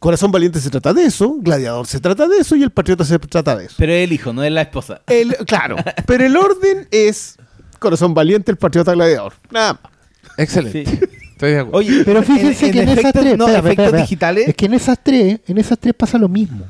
[0.00, 3.18] Corazón Valiente se trata de eso, Gladiador se trata de eso y el Patriota se
[3.18, 3.74] trata de eso.
[3.78, 5.02] Pero es el hijo, no es la esposa.
[5.06, 7.36] El- claro, pero el orden es
[7.78, 9.34] Corazón Valiente, el Patriota Gladiador.
[9.50, 9.92] Nada más.
[10.38, 10.84] Excelente.
[10.86, 10.98] Sí.
[11.32, 11.78] Estoy de acuerdo.
[11.78, 14.02] Oye, Pero fíjense que en esas tres, no, espera, efectos espera, espera.
[14.02, 14.48] digitales.
[14.48, 16.64] es que en esas tres, en esas tres pasa lo mismo.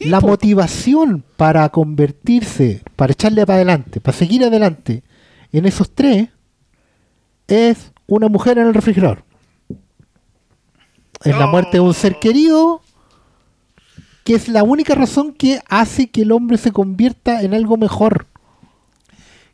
[0.00, 5.02] la motivación para convertirse, para echarle para adelante, para seguir adelante,
[5.52, 6.28] en esos tres,
[7.48, 9.24] es una mujer en el refrigerador.
[11.24, 12.80] Es la muerte de un ser querido,
[14.24, 18.26] que es la única razón que hace que el hombre se convierta en algo mejor.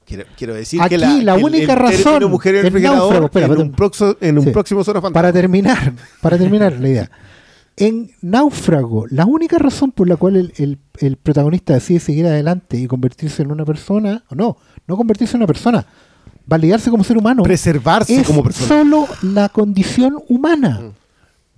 [0.04, 3.00] Quiero, quiero decir Aquí que la el- única el razón, mujer en el el refrigerador
[3.00, 3.68] náufrago, espera, en, espera.
[3.68, 4.50] un, proxo- en un Sí.
[4.50, 5.00] próximo Zona.
[5.00, 7.10] Para terminar, para terminar la idea.
[7.78, 12.78] En Náufrago, la única razón por la cual el, el- el protagonista decide seguir adelante
[12.78, 14.56] y convertirse en una persona, o no,
[14.86, 15.84] no convertirse en una persona,
[16.46, 18.66] validarse como ser humano, preservarse es como persona.
[18.68, 20.92] solo la condición humana.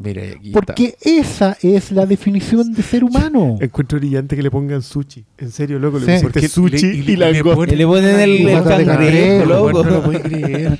[0.00, 3.58] Mira, y aquí Porque esa es la definición de ser humano.
[3.60, 5.24] Encuentro brillante que le pongan sushi.
[5.38, 6.24] En serio, loco, le Sí.
[6.24, 7.56] pusiste Porque sushi le- y y, le langosta.
[7.56, 9.82] ponen- Y le ponen el, Y el cangrejo, está- loco.
[9.82, 10.78] no lo puedo creer.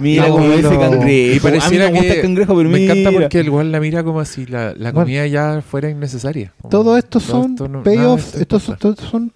[0.00, 0.80] Mira No, cómo no, ese no.
[0.80, 1.36] cangrejo.
[1.36, 3.20] Y pareciera a mí me gusta que el cangrejo, pero me encanta mira.
[3.22, 5.00] porque el igual la mira como si la, la Bueno.
[5.06, 6.52] comida ya fuera innecesaria.
[6.60, 9.32] Como, Todo esto todo son esto payoffs, esto estos son, son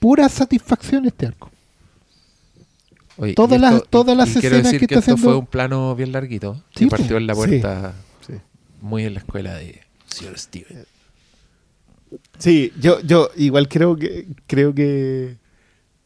[0.00, 1.48] pura satisfacción este arco.
[3.18, 5.12] Oye, todas y las- esto- todas las y quiero escenas decir que que, está esto
[5.14, 6.62] haciendo- fue un plano bien larguito.
[6.74, 8.07] Sí, que partió en la puerta Sí.
[8.80, 10.38] Muy en la escuela de Sr.
[10.38, 10.86] Steven.
[12.38, 15.36] Sí, yo, yo igual creo que creo que,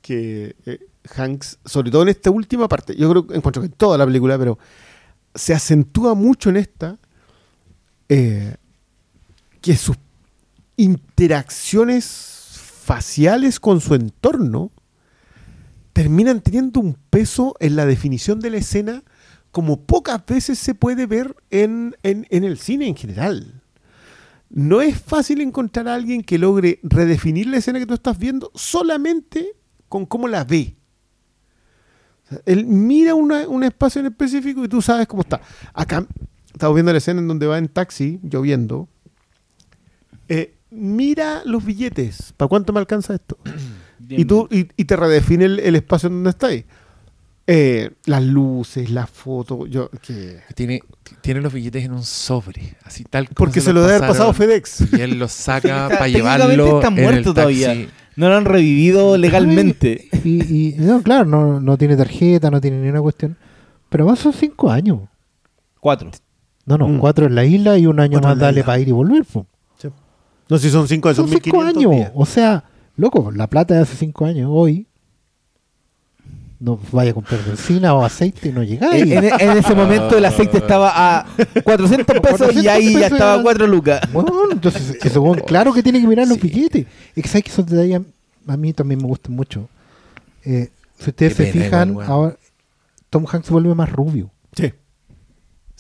[0.01, 0.81] que eh,
[1.15, 4.39] Hanks, sobre todo en esta última parte, yo creo encuentro que en toda la película,
[4.39, 4.59] pero
[5.35, 6.99] se acentúa mucho en esta
[8.09, 8.57] eh,
[9.61, 9.97] que sus
[10.77, 14.73] interacciones faciales con su entorno
[15.93, 19.03] terminan teniendo un peso en la definición de la escena
[19.53, 23.63] como pocas veces se puede ver en, en- en el cine en general.
[24.51, 28.51] No es fácil encontrar a alguien que logre redefinir la escena que tú estás viendo
[28.55, 29.53] solamente
[29.89, 30.75] con cómo la ve.
[32.47, 35.41] Él mira una- un espacio en específico y tú sabes cómo está.
[35.75, 36.07] Acá
[36.53, 38.89] estamos viendo la escena en donde va en taxi, lloviendo.
[40.29, 42.33] Eh, mira los billetes.
[42.37, 43.37] ¿Para cuánto me alcanza esto?
[44.09, 46.65] y, tú, y, y te redefine el, el espacio en donde estáis.
[47.47, 49.69] Eh, las luces, las fotos.
[49.69, 50.81] Yo, que- Tiene,
[51.23, 54.09] tiene los billetes en un sobre, así tal como Porque se, los lo debe haber
[54.09, 54.93] pasado FedEx.
[54.93, 56.77] Y él los saca para llevarlo.
[56.77, 57.69] está en el muerto todavía.
[57.69, 57.89] taxi.
[58.15, 60.09] No lo han revivido legalmente.
[60.25, 63.37] Y, y- no, claro, no, no tiene tarjeta, no tiene ni una cuestión.
[63.89, 65.01] Pero más son cinco años.
[65.81, 66.11] Cuatro.
[66.65, 66.99] No, no, Mm.
[67.01, 69.25] cuatro en la isla y un año Cuatro más dale para ir y volver.
[69.25, 69.47] po.
[70.49, 71.91] No sé si son cinco, Son son cinco 1500 años.
[71.93, 72.13] días.
[72.15, 72.65] O sea,
[72.97, 74.87] loco, la plata de hace cinco años, hoy,
[76.63, 79.03] no vaya a comprar benzina o aceite y no llegáis.
[79.11, 81.27] En, en- en ese momento el aceite estaba a
[81.65, 83.43] 400 pesos y ahí ya 400 estaba a pesos.
[83.45, 84.01] 4 lucas.
[84.13, 86.49] Bueno, entonces, weón, claro que tiene que mirar los Sí.
[86.49, 86.87] billetes.
[87.17, 88.01] Es que sabes que esos detalles
[88.47, 89.69] a mí también me gustan mucho.
[90.45, 92.37] Eh, si ustedes Qué se pena fijan, igual, ahora
[93.11, 94.31] Tom Hanks se vuelve más rubio.
[94.57, 94.73] Sí.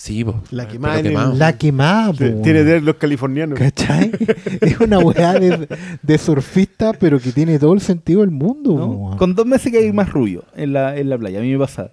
[0.02, 0.42] Sí, po.
[0.50, 1.34] La quemada en el- quemado.
[1.34, 3.56] La quemada, po, Tiene de los californianos.
[3.56, 4.10] ¿Cachai?
[4.60, 5.68] es una weá de,
[6.02, 9.14] de surfista, pero que tiene todo el sentido del mundo.
[9.16, 11.38] Con dos meses que hay más rubio en la, en la playa.
[11.38, 11.92] A mí me pasa.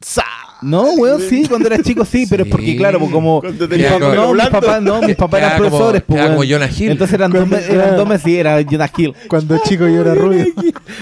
[0.00, 0.24] ¡Sa!
[0.62, 3.42] No, weón, sí, cuando era chico sí, pero es porque, claro, pues como.
[3.42, 6.18] Mis no, mis papás, no, mis papás eran como- profesores, pues.
[6.20, 6.48] quedaba como.
[6.48, 6.90] Jonah Hill.
[6.92, 9.14] Entonces eran dos, meses, eran dos meses y era Jonah Hill.
[9.28, 10.46] Cuando chico yo era rubio.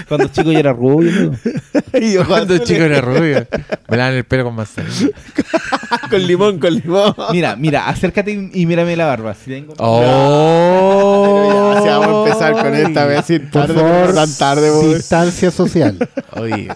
[0.07, 1.37] Cuando chico yo era rubio, ¿no?
[1.99, 3.45] Y ojos Cuando chico era rubio,
[3.89, 5.09] me lavan el pelo con manzanilla.
[6.09, 7.13] con limón, con limón.
[7.31, 9.33] Mira, mira, acércate y, y mírame la barba.
[9.33, 11.79] Si tengo- ¡Oh!
[11.81, 15.97] Sí, vamos a empezar con esta vez sin Por favor, tan tarde, distancia social.
[16.35, 16.69] Oye.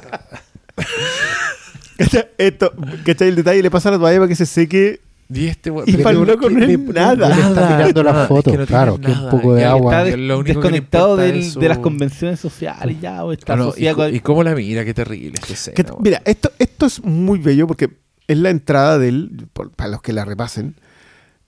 [2.37, 2.73] Esto,
[3.05, 3.29] ¿cachai?
[3.29, 4.99] El detalle le pasa a la toalla para que se seque.
[5.27, 7.29] y este weón- Y pero- para el loco no es nada.
[7.29, 10.03] le está mirando nada, las es fotos, que no claro, que un poco de agua.
[10.03, 13.31] Está Lo único que le desconectado del- es su- de las convenciones sociales ya, o
[13.31, 16.03] está Ah, y, con- y cómo la mira, qué terrible esta escena, Que- weón.
[16.03, 17.89] mira, esto, esto es muy bello porque
[18.27, 20.75] es la entrada de él, por- para los que la repasen,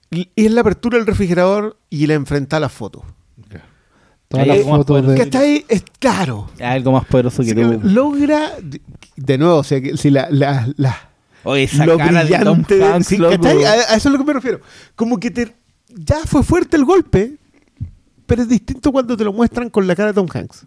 [0.10, 3.04] y es la apertura del refrigerador y la enfrenta a la foto.
[4.30, 5.18] Todas Ahí las como fotos de...
[5.18, 5.66] ¿Cachai?
[5.70, 6.50] Es claro.
[6.62, 7.80] algo más poderoso que Sí, tú.
[7.84, 8.52] Logra,
[9.18, 11.10] de- nuevo, o sea, que si la, la- la-
[11.44, 13.12] Oye, esa lo cara de Tom de- Hanks.
[13.14, 14.60] A, a eso es lo que me refiero.
[14.96, 15.54] Como que te,
[15.90, 17.36] ya fue fuerte el golpe,
[18.26, 20.66] pero es distinto cuando te lo muestran con la cara de Tom Hanks.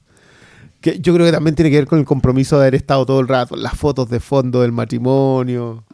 [0.81, 3.21] Que yo creo que también tiene que ver con el compromiso de haber estado todo
[3.21, 5.85] el rato, las fotos de fondo del matrimonio.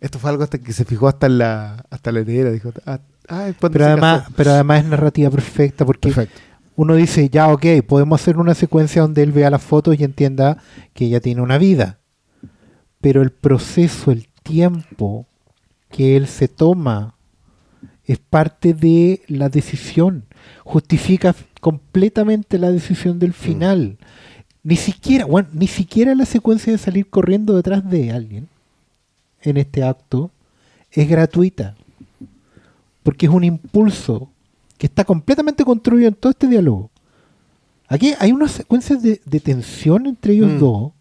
[0.00, 2.50] Esto fue algo hasta que se fijó hasta en la, hasta la heredera.
[2.52, 6.40] Dijo, ah, ah, Pero además, pero además es narrativa perfecta porque Perfecto.
[6.74, 10.58] Uno dice, ya, ok, podemos hacer una secuencia donde él vea las fotos y entienda
[10.94, 11.98] que ella tiene una vida.
[13.00, 15.26] Pero el proceso, el tiempo
[15.90, 17.14] que él se toma
[18.04, 20.24] es parte de la decisión.
[20.64, 23.98] Justifica completamente la decisión del final.
[24.62, 28.48] Ni siquiera, bueno, ni siquiera la secuencia de salir corriendo detrás de alguien
[29.42, 30.30] en este acto
[30.90, 31.76] es gratuita.
[33.02, 34.31] Porque es un impulso
[34.82, 36.90] que está completamente construido en todo este diálogo.
[37.86, 40.58] Aquí hay unas secuencias de, de tensión entre ellos Mm.
[40.58, 40.92] dos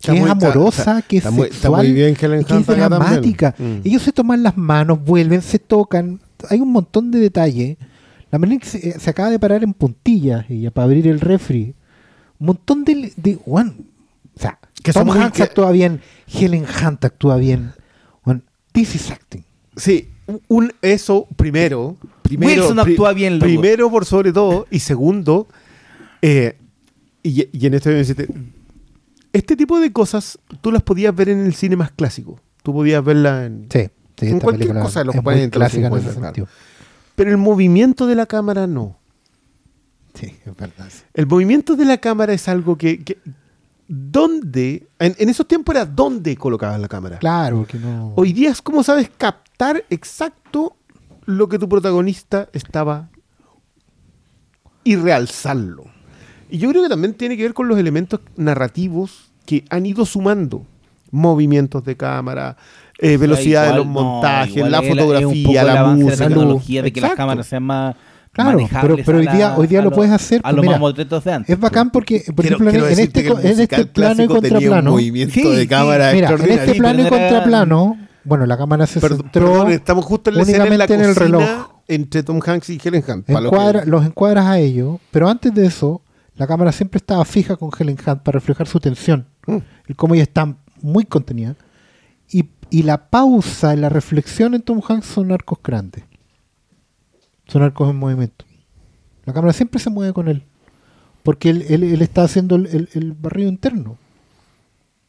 [0.00, 2.56] Está que es está- amorosa, está- que es está sexual muy bien Helen y que
[2.56, 3.54] es dramática.
[3.56, 3.80] Mm.
[3.84, 6.20] Ellos se toman las manos, vuelven, se tocan.
[6.48, 7.76] Hay un montón de detalles.
[8.32, 11.20] La manera en que se, se acaba de parar en puntillas ella para abrir el
[11.20, 11.76] refri.
[12.40, 13.12] Un montón de...
[13.16, 13.74] de bueno,
[14.36, 17.74] o sea, Que Tom Hanks que- actúa bien, Helen Hunt actúa bien.
[18.24, 18.40] Bueno,
[18.72, 19.44] this is acting.
[19.76, 20.08] Sí,
[20.48, 21.96] un, eso primero.
[22.22, 23.46] primero Wilson actúa bien, loco.
[23.46, 24.66] Primero, por sobre todo.
[24.70, 25.48] Y segundo,
[26.22, 26.56] eh,
[27.22, 28.28] y, y en este este,
[29.32, 32.40] este tipo de cosas tú las podías ver en el cine más clásico.
[32.62, 33.68] Tú podías verla en...
[33.70, 35.92] Sí, sí, En esta cualquier cosa de los es japoneses muy entre los clásica en
[35.92, 36.34] 50, ese claro.
[36.34, 36.48] sentido.
[37.14, 38.96] Pero el movimiento de la cámara no.
[40.14, 40.88] Sí, es verdad.
[41.14, 43.02] El movimiento de la cámara es algo que...
[43.02, 43.18] que
[43.92, 44.86] ¿Dónde?
[45.00, 47.18] En, en esos tiempos era dónde colocabas la cámara.
[47.18, 48.12] Claro, porque no...
[48.14, 50.76] Hoy día es como sabes captar exacto
[51.26, 53.08] lo que tu protagonista estaba
[54.84, 55.86] y realzarlo.
[56.48, 60.06] Y yo creo que también tiene que ver con los elementos narrativos que han ido
[60.06, 60.64] sumando.
[61.10, 62.56] Movimientos de cámara,
[62.96, 66.10] eh, velocidad de Igual, los montajes, la fotografía, la música.
[66.10, 67.96] la tecnología, de que las cámaras sean más
[68.32, 70.62] Claro, pero- pero hoy día- la- hoy día lo los- puedes hacer, a pues los
[70.64, 70.78] mira,
[71.20, 71.50] de antes.
[71.54, 74.16] Es bacán porque, por Quiero- ejemplo, en- quiero en, decirte este, en este plano y
[74.26, 74.90] clásico tenía un contraplano...
[74.92, 79.00] movimiento Sí, de sí, cámara Mira, en este plano y contraplano, bueno, la cámara se
[79.00, 81.70] Perdón, centró perdón, estamos justo en la escena en la únicamente en el reloj.
[81.88, 83.28] entre Tom Hanks y Helen Hunt.
[83.30, 86.02] Encuadra- los encuadras a ellos, pero antes de eso,
[86.36, 89.26] la cámara siempre estaba fija con Helen Hunt para reflejar su tensión.
[89.46, 89.56] Mm.
[89.88, 91.56] El cómo ella está muy contenida.
[92.30, 96.04] Y, y la pausa y la reflexión en Tom Hanks son arcos grandes.
[97.50, 98.44] Son arcos en movimiento.
[99.24, 100.44] La cámara siempre se mueve con él.
[101.22, 103.98] Porque él, él- él está haciendo el, el- el barrido interno.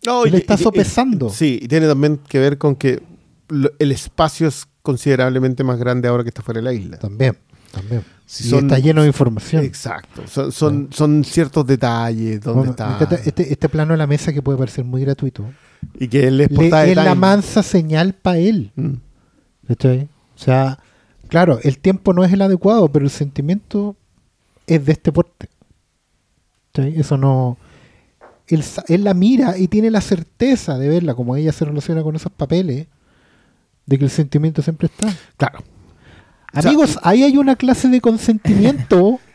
[0.05, 1.29] No, Él y- está y- y- sopesando.
[1.29, 3.01] Sí, y tiene también que ver con que
[3.49, 6.97] lo- el espacio es considerablemente más grande ahora que está fuera de la isla.
[6.97, 7.37] También.
[7.71, 8.03] también.
[8.25, 9.63] Si y son- está lleno de información.
[9.63, 10.23] Exacto.
[10.27, 12.97] Son, son, son ciertos detalles Bueno, está.
[13.23, 15.45] este, este plano de la mesa que puede parecer muy gratuito.
[15.99, 18.71] Y que él es le- es la mansa señal para él.
[18.75, 18.93] Mm.
[19.67, 20.09] ¿cachai?
[20.35, 20.79] O sea,
[21.31, 23.95] claro, el tiempo no es el adecuado, pero el sentimiento
[24.67, 25.47] es de este porte.
[26.73, 27.57] Eso no.
[28.47, 32.33] Él, la mira y tiene la certeza de verla, como ella se relaciona con esos
[32.33, 32.87] papeles,
[33.85, 35.07] de que el sentimiento siempre está.
[35.37, 35.59] Claro.
[36.53, 39.21] O sea, Amigos, ahí hay una clase de consentimiento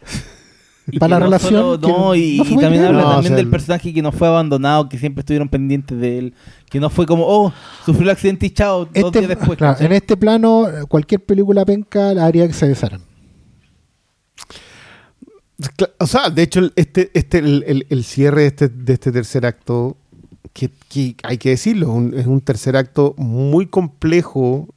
[0.89, 1.53] Y para la no relación.
[1.53, 4.13] solo- no, y, no también habla No, o también sea, del el- personaje que no
[4.13, 6.35] fue abandonado, que siempre estuvieron pendientes de él,
[6.71, 7.53] que no fue como, oh,
[7.85, 9.59] sufrió el accidente y chao, dos Este- días después.
[9.81, 13.01] en este plano, cualquier película penca haría que se besaran.
[15.99, 19.11] O sea, de hecho, el- este, este, el, el- el cierre de este, de este
[19.11, 19.97] tercer acto,
[20.53, 24.69] que, que hay que decirlo, un- es un tercer acto muy complejo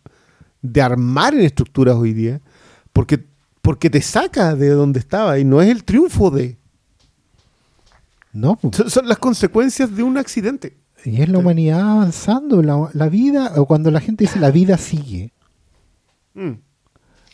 [0.62, 2.42] de armar en estructuras hoy día,
[2.94, 3.20] porque,
[3.70, 6.58] porque te saca de donde estaba y no es el triunfo de.
[8.34, 8.58] No.
[8.74, 10.76] Son, son las consecuencias de un accidente.
[11.06, 14.76] Y es la humanidad avanzando, la, la vida, o cuando la gente dice la vida
[14.80, 15.34] sigue.
[16.34, 16.54] Mm.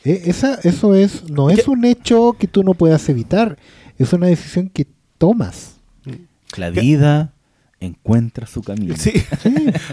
[0.04, 1.72] Eh, esa, eso es, no es ¿Qué?
[1.72, 3.58] un hecho que tú no puedas evitar,
[3.98, 4.88] es una decisión que
[5.18, 5.78] tomas.
[6.58, 7.34] La vida
[7.80, 8.96] encuentra su camino.
[8.98, 9.12] Sí.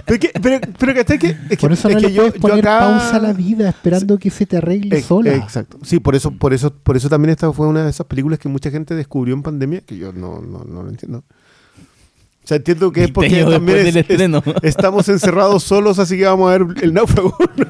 [0.06, 2.22] pero, que, pero, pero ¿cachai que, es que- Por eso es no que le yo-
[2.22, 5.34] puedes yo poner acá- pausa a la vida esperando que se te arregle Ex- sola.
[5.34, 5.78] Exacto.
[5.82, 8.48] Sí, por eso, por eso, por eso también esta fue una de esas películas que
[8.48, 11.18] mucha gente descubrió en pandemia, que yo no, no, no lo entiendo.
[12.44, 16.50] O sea, entiendo que es porque también es- es- estamos encerrados solos, así que vamos
[16.52, 17.36] a ver el náufrago.
[17.56, 17.66] ¿no?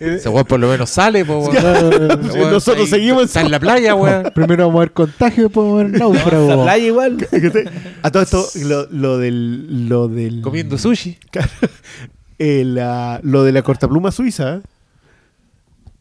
[0.00, 1.52] Ese weón por lo menos sale, po, weón.
[2.22, 4.30] Sí, Ese weón nosotros está ahí- seguimos Está en la playa, weón.
[4.34, 6.48] Primero vamos a ver contagio después vamos a ver náufrago.
[6.48, 7.28] La playa igual.
[8.02, 11.18] A todo esto, lo, lo del, lo del Comiendo sushi.
[12.38, 14.60] eh, la- lo de la cortapluma suiza,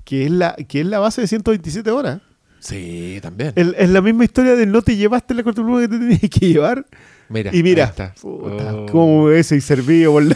[0.03, 2.21] que es la, que es la base de 127 horas.
[2.59, 3.53] Sí, también.
[3.55, 6.39] El- es la misma historia de no te llevaste la cortapluma que te tenías que
[6.47, 6.85] llevar.
[7.29, 8.13] Mira, Y mira, está.
[8.21, 8.85] puta, Oh.
[8.91, 10.35] cómo ese y servido por la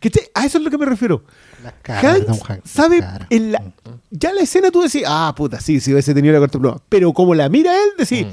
[0.00, 0.24] ¿Cachai?
[0.34, 1.24] A eso es lo que me refiero.
[1.62, 3.00] La cara de Hanks Tom Hanks, sabe,
[3.30, 3.72] en la-
[4.10, 6.80] ya la escena tú decís, ah, puta, sí, si hubiese tenido la cortapluma.
[6.88, 8.30] Pero como la mira él, decís, Mm.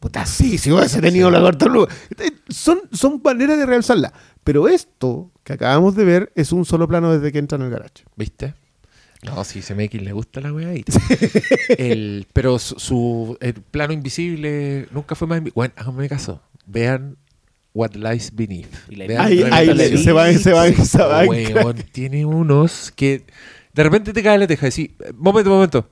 [0.00, 1.86] puta, sí, si hubiese tenido la cortapluma.
[2.18, 4.12] Eh, Son, son maneras de realzarla.
[4.44, 7.70] Pero esto que acabamos de ver es un solo plano desde que entra en el
[7.70, 8.04] garage.
[8.16, 8.54] ¿Viste?
[9.22, 10.72] No, si CMX le gusta la weá.
[11.78, 15.40] el, pero su, su- el plano invisible nunca fue más.
[15.42, 16.40] invi- Bueno, háganme caso.
[16.66, 17.16] Vean
[17.76, 18.74] What Lies Beneath.
[18.88, 21.28] Y la Vean Ahí, ahí se van, se van, se van.
[21.28, 23.22] Weón, tiene unos que
[23.74, 25.88] de repente te cae la teja y decís, momento, momento.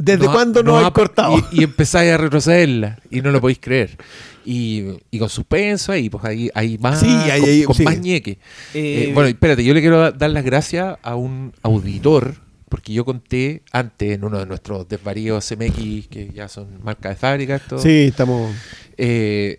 [0.00, 1.36] ¿Desde No cuándo no, hay ha- cortado?
[1.50, 3.96] Y, y empezáis a retrocederla y no lo podéis creer.
[4.44, 7.82] Y, y con suspenso ahí, pues ahí, ahí más, Sí, ahí- con, ahí- con sí.
[7.84, 8.32] más ñeque.
[8.74, 12.34] Eh, Eh, bueno, espérate, yo le quiero dar las gracias a un auditor,
[12.68, 17.16] porque yo conté antes en uno de nuestros desvaríos CMX, que ya son marca de
[17.16, 18.54] fábrica, esto, Sí, estamos...
[18.96, 19.58] eh,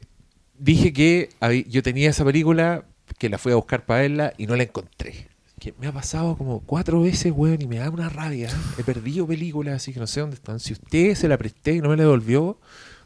[0.59, 1.29] dije que
[1.67, 2.83] yo tenía esa película,
[3.17, 5.27] que la fui a buscar para verla y no la encontré.
[5.59, 8.49] Que me ha pasado como cuatro veces, weón, y me da una rabia.
[8.77, 10.59] He perdido películas, así que no sé dónde están.
[10.59, 12.57] Si usted se la presté y no me la devolvió, una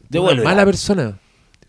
[0.08, 0.50] Devuélvela.
[0.50, 1.18] mala persona.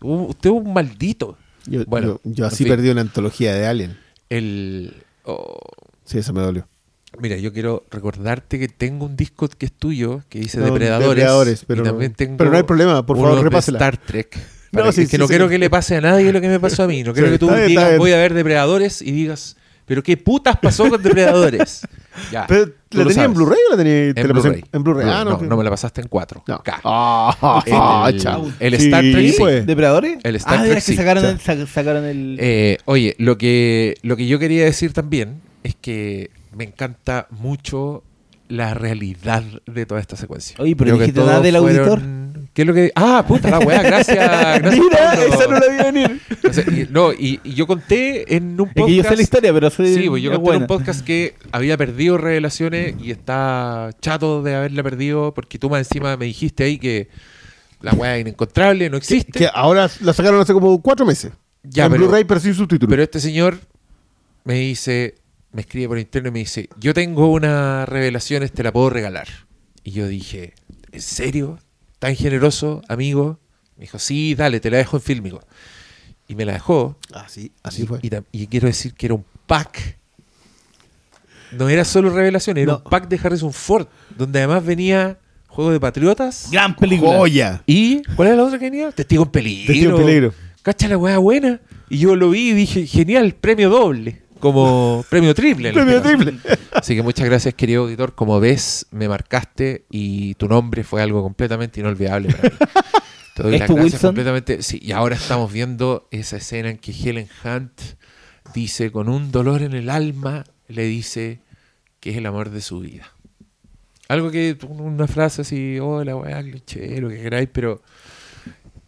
[0.00, 1.36] Usted es un maldito.
[1.66, 2.68] Yo, Bueno, yo, yo en así fin.
[2.72, 3.98] perdí una antología de Alien.
[4.28, 5.58] El, oh,
[6.04, 6.68] Sí, eso me dolió.
[7.18, 11.08] Mira, yo quiero recordarte que tengo un disco que es tuyo, que dice No, Depredadores.
[11.08, 13.78] Depredadores, pero y no- también tengo pero no hay problema, por favor, de repásela.
[13.78, 14.38] Star Trek.
[14.84, 15.30] No, sí, que, que sí, no sí.
[15.30, 17.02] quiero que le pase a nadie lo que me pasó a mí.
[17.02, 20.16] No quiero Sí, que tú bien, digas, voy a ver Depredadores y digas, pero qué
[20.16, 21.82] putas pasó con Depredadores.
[22.32, 22.46] ya.
[22.46, 23.36] Pero, ¿La lo tenía en sabes.
[23.36, 24.64] Blu-ray o la tenía te En Blu-ray.
[24.72, 25.08] en Blu-ray?
[25.10, 25.38] Ah, no.
[25.40, 26.44] no, me la pasaste en 4.
[26.46, 26.62] No.
[26.62, 26.80] K.
[26.84, 27.62] Ah,
[28.12, 29.66] El- el Star Sí, Trek, pues.
[29.66, 30.18] ¿Depredadores?
[30.22, 30.96] El Star ah, Trek, que sí.
[30.96, 32.36] sacaron, el, sacaron el...
[32.40, 38.02] Eh, oye, lo que, lo que yo quería decir también es que me encanta mucho
[38.48, 40.56] la realidad de toda esta secuencia.
[40.60, 42.00] Oye, pero dijiste nada del auditor.
[42.52, 42.92] ¿Qué es lo que.?
[42.94, 44.16] Ah, puta la weá, gracias.
[44.62, 45.34] gracias Mira, Pablo.
[45.34, 46.20] esa no la vi venir.
[46.88, 48.78] Y- no, y, y yo conté en un podcast.
[48.78, 51.04] Es que yo sé la historia, pero soy Sí, pues yo conté en un podcast
[51.04, 56.26] que había perdido revelaciones y está chato de haberla perdido porque tú más encima me
[56.26, 57.08] dijiste ahí que
[57.80, 59.32] la weá es inencontrable, no existe.
[59.38, 61.32] Que ahora la sacaron hace como cuatro meses.
[61.62, 62.90] Ya, en pero- Blu-ray, pero sin subtítulos.
[62.90, 63.58] Pero este señor
[64.44, 65.16] me dice,
[65.52, 69.26] me escribe por interno y me dice, yo tengo una revelación, te la puedo regalar.
[69.82, 70.54] Y yo dije,
[70.92, 71.58] ¿en serio?
[71.98, 73.38] ¿Tan generoso, amigo?
[73.76, 75.40] Me dijo, sí, dale, te la dejo en fílmico.
[76.28, 76.96] Y me la dejó.
[77.12, 79.96] Así, y, y tam- y quiero decir que era un pack.
[81.52, 82.78] No era solo revelación, era No.
[82.84, 83.86] un pack de Harrison Ford,
[84.16, 86.48] donde además venía Juego de Patriotas.
[86.50, 87.16] Gran película.
[87.16, 87.62] Joya.
[87.66, 88.90] ¿Y cuál era la otra que venía?
[88.92, 89.66] Testigo en peligro.
[89.72, 90.34] Testigo en peligro.
[90.62, 91.60] Cacha la weá buena.
[91.88, 94.22] Y yo lo vi y dije, genial, premio doble.
[94.40, 95.72] Como premio triple.
[95.72, 96.38] Premio triple.
[96.72, 98.14] Así que muchas gracias, querido auditor.
[98.14, 102.56] Como ves, me marcaste y tu nombre fue algo completamente inolvidable para mí.
[103.34, 104.08] Te doy ¿Es las gracias Wilson?
[104.08, 104.62] completamente.
[104.62, 107.80] Sí, y ahora estamos viendo esa escena en que Helen Hunt
[108.54, 111.40] dice, con un dolor en el alma, le dice
[112.00, 113.12] que es el amor de su vida.
[114.08, 117.82] Algo que, una frase así, hola, weá, cliché, lo que queráis, pero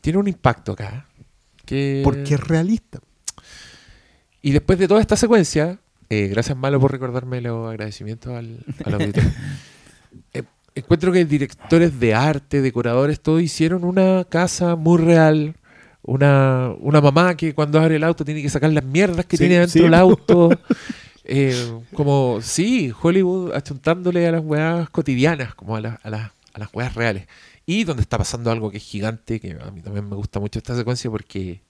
[0.01, 1.07] tiene un impacto acá.
[1.65, 2.01] Que...
[2.05, 3.01] Porque es realista.
[4.43, 5.79] Y después de toda esta secuencia,
[6.11, 9.25] eh, gracias Malo por recordarme los agradecimientos al, al auditor.
[10.33, 10.43] Eh,
[10.75, 15.55] encuentro que directores de arte, decoradores, todos hicieron una casa muy real.
[16.03, 19.43] Una, una mamá que cuando abre el auto tiene que sacar las mierdas que Sí,
[19.43, 19.81] tiene dentro sí.
[19.83, 20.51] del auto.
[21.31, 26.59] Eh, como, sí, Hollywood achuntándole a las weas cotidianas, como a, las- a, las- a
[26.59, 27.27] las weas reales.
[27.67, 30.59] Y donde está pasando algo que es gigante, que a mí también me gusta mucho
[30.59, 31.61] esta secuencia porque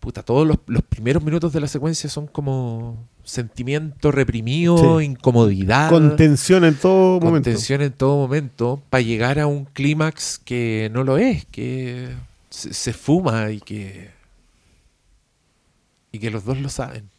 [0.00, 5.04] puta, todos los, los primeros minutos de la secuencia son como sentimiento reprimido, Sí.
[5.06, 7.26] incomodidad, Contención en todo momento.
[7.50, 12.08] contención en todo momento, para llegar a un clímax que no lo es, que
[12.50, 14.10] se, se fuma y que
[16.12, 17.10] y que los dos lo saben.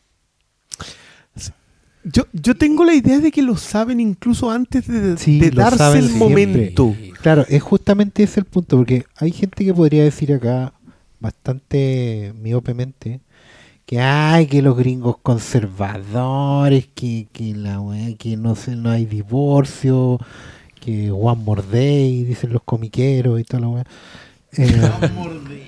[2.04, 5.62] Yo, yo tengo la idea de que lo saben incluso antes de, Sí, de lo
[5.62, 6.18] darse el siempre.
[6.18, 6.96] momento.
[7.22, 10.74] Claro, es justamente ese el punto, porque hay gente que podría decir acá,
[11.20, 13.22] bastante miopemente,
[13.86, 17.82] que hay que los gringos conservadores, que, que la
[18.20, 20.20] que no sé, no hay divorcio,
[20.82, 23.86] que one more day, dicen los comiqueros y toda la weá.
[24.60, 25.67] Eh,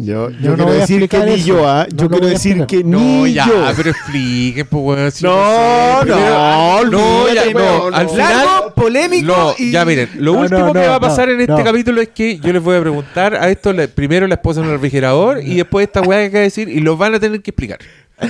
[0.00, 1.46] Yo, Yo no quiero voy a decir que ni eso.
[1.48, 1.84] yo, ¿ah?
[1.90, 3.64] No yo quiero decir que No, ni ya, yo.
[3.76, 6.08] pero expliquen, pues, weón, si No, sé.
[6.08, 8.12] no, Primero- no, ya, no, al no.
[8.12, 9.72] final, Largo, polémico No, y...
[9.72, 11.64] ya miren, lo No, último no, que no, va a pasar no, en este no.
[11.64, 14.66] capítulo es que yo les voy a preguntar a esto le- primero la esposa en
[14.66, 17.42] el refrigerador y después esta weá que acaba de decir y los van a tener
[17.42, 17.78] que explicar.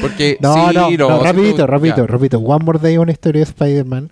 [0.00, 2.38] Porque No, sí, no, no, no, rapidito, rapidito, rapidito.
[2.38, 4.10] One More Day, una historia de Spider-Man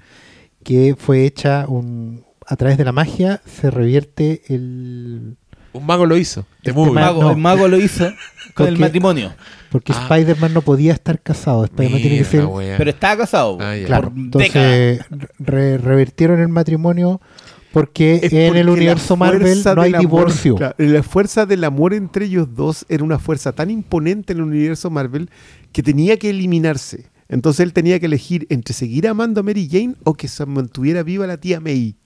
[0.62, 5.36] que fue hecha un, a través de la magia, se revierte el...
[5.76, 6.46] Un mago lo hizo.
[6.62, 7.30] Tema- mago, no.
[7.30, 8.04] el mago lo hizo
[8.54, 9.34] con el Porque- matrimonio.
[9.70, 10.02] Porque Ah.
[10.08, 12.46] Spider-Man no podía estar casado, Spider-Man tiene que ser...
[12.78, 13.58] Pero estaba casado.
[13.60, 13.86] Ah, ya.
[13.86, 15.00] Claro, por entonces
[15.38, 17.20] re- revertieron el matrimonio
[17.72, 20.54] porque Es en porque el universo Marvel no hay amor- divorcio.
[20.54, 24.44] claro, la fuerza del amor entre ellos dos era una fuerza tan imponente en el
[24.44, 25.28] universo Marvel
[25.72, 27.10] que tenía que eliminarse.
[27.28, 31.02] Entonces él tenía que elegir entre seguir amando a Mary Jane o que se mantuviera
[31.02, 31.96] viva la tía May.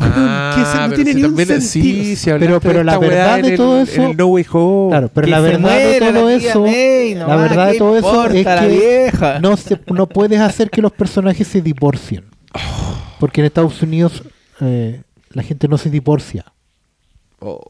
[0.00, 1.60] Ah, que ese no tiene si ni un sentido.
[1.60, 4.90] Sí, si Pero- pero la verdad de todo eso- el No Way Home.
[4.90, 8.46] Claro, pero la se verdad de todo eso, la verdad de ¿qué todo eso es
[9.12, 12.24] que no se, no puedes hacer que los personajes se divorcien,
[13.20, 14.22] porque en Estados Unidos
[14.60, 16.44] eh, la gente no se divorcia.
[17.40, 17.60] Oh,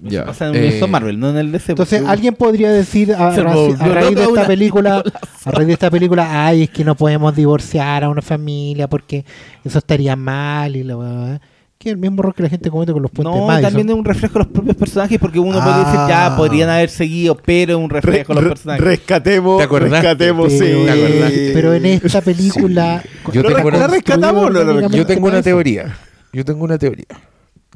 [0.00, 0.24] ya.
[0.28, 1.72] O sea, en Eh, Marvel, no en el DC.
[1.72, 5.02] Entonces porque- alguien podría decir a, Se ra- volvió a raíz de esta película,
[5.44, 9.24] a raíz de esta película, ay, es que no podemos divorciar a una familia porque
[9.64, 11.40] eso estaría mal y la weá".
[11.78, 13.70] que el mismo error que la gente comete con los puentes No, Madison.
[13.70, 16.36] también es un reflejo de los propios personajes porque uno puede decir, ya, Ah.
[16.36, 18.82] podrían haber seguido, pero es un Re- reflejo de los personajes.
[18.84, 20.86] rescatemos, ¿Te rescatemos, pero, sí.
[20.86, 25.26] ¿te pero en esta película Yo ¿Lo tengo una- ¿La rescatamos no orgánicamente Yo tengo
[25.28, 25.96] una teoría.
[26.32, 27.06] Yo tengo una teoría.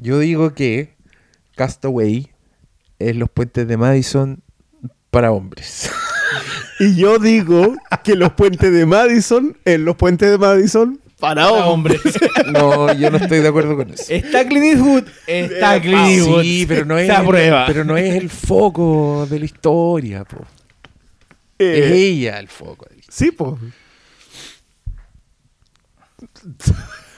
[0.01, 0.95] Yo digo que
[1.55, 2.29] Castaway
[2.99, 4.41] es los puentes de Madison
[5.09, 5.89] para hombres.
[6.79, 11.65] Y yo digo que los puentes de Madison, en los puentes de Madison, para Para
[11.65, 12.01] hombres.
[12.51, 14.05] No, yo no estoy de acuerdo con eso.
[14.09, 16.41] Está Clint Eastwood, está Clint Ah, Eastwood.
[16.41, 17.65] sí, pero no es Se aprueba.
[17.67, 20.37] pero no es el foco de la historia, po.
[21.59, 22.85] Eh, Es ella el foco.
[22.89, 23.15] de la historia.
[23.15, 23.53] sí, pues.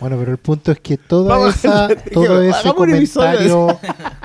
[0.03, 3.79] Bueno, pero el punto es que toda esa, todo ese comentario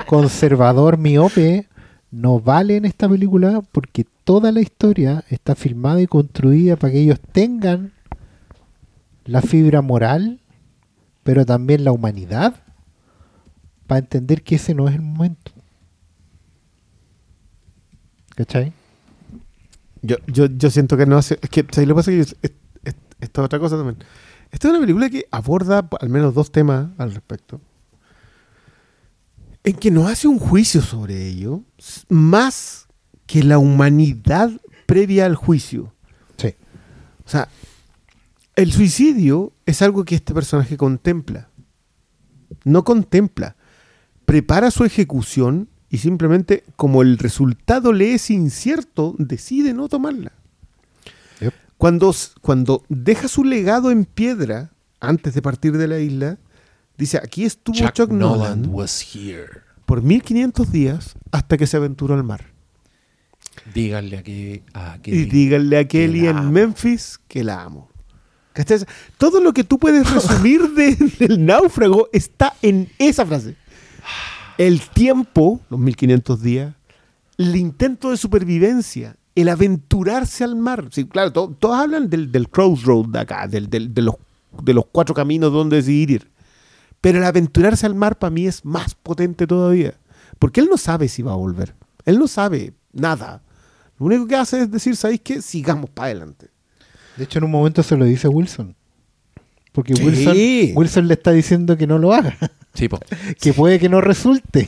[0.07, 1.69] conservador miope
[2.11, 6.99] no vale en esta película porque toda la historia está filmada y construida para que
[6.99, 7.93] ellos tengan
[9.23, 10.41] la fibra moral,
[11.23, 12.55] pero también la humanidad,
[13.87, 15.51] para entender que ese no es el momento.
[18.35, 18.73] ¿Cachai?
[20.01, 21.39] Yo, yo, yo siento que no hace.
[21.41, 22.11] Es que, ¿sabes lo que pasa?
[22.11, 22.51] Que yo- es-
[23.21, 23.97] es- otra cosa también.
[24.51, 27.61] Esta es una película que aborda al menos dos temas al respecto.
[29.63, 31.61] En que no hace un juicio sobre ello,
[32.07, 32.87] más
[33.27, 34.51] que la humanidad
[34.85, 35.93] previa al juicio.
[36.37, 36.55] Sí.
[37.25, 37.47] O sea,
[38.55, 41.49] el suicidio es algo que este personaje contempla.
[42.63, 43.55] No contempla.
[44.25, 50.33] Prepara su ejecución y simplemente, como el resultado le es incierto, decide no tomarla.
[51.79, 54.69] Cuando, cuando deja su legado en piedra
[54.99, 56.37] antes de partir de la isla,
[56.97, 59.47] dice, aquí estuvo Chuck, Nolan, was here.
[59.85, 62.51] por 1500 días hasta que se aventuró al mar.
[63.73, 66.51] Díganle a que, a que Y díganle a Kelly en amo.
[66.51, 67.89] Memphis que la amo.
[68.53, 68.79] ¿Cachai?
[69.17, 70.95] Todo lo que tú puedes resumir de-
[71.27, 73.55] del náufrago está en esa frase.
[74.57, 76.75] El tiempo, los 1500 días,
[77.37, 80.87] el intento de supervivencia, el aventurarse al mar.
[80.91, 84.15] Sí, claro, to- todos hablan del, del crossroad de acá, del- del- de, los,
[84.63, 86.31] de los cuatro caminos donde decidir ir.
[87.01, 89.93] Pero el aventurarse al mar para mí es más potente todavía.
[90.37, 91.73] Porque él no sabe si va a volver.
[92.05, 93.41] Él no sabe nada.
[93.99, 95.41] Lo único que hace es decir, ¿sabéis qué?
[95.41, 96.47] Sigamos para adelante.
[97.17, 98.75] De hecho, en un momento se lo dice Wilson.
[99.71, 100.03] Porque Sí.
[100.03, 100.35] Wilson,
[100.77, 102.35] Wilson le está diciendo que no lo haga.
[102.73, 102.99] Sí, po.
[103.41, 104.67] que puede que no resulte.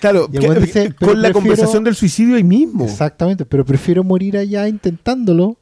[0.00, 2.84] Claro, dice, pero con la conversación del suicidio ahí mismo.
[2.84, 5.58] Exactamente, pero prefiero morir allá intentándolo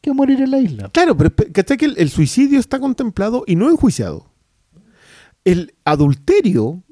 [0.00, 0.88] que morir en la isla.
[0.92, 4.30] Claro, pero ¿cachai que el, el suicidio está contemplado y no enjuiciado?
[5.44, 6.82] El adulterio,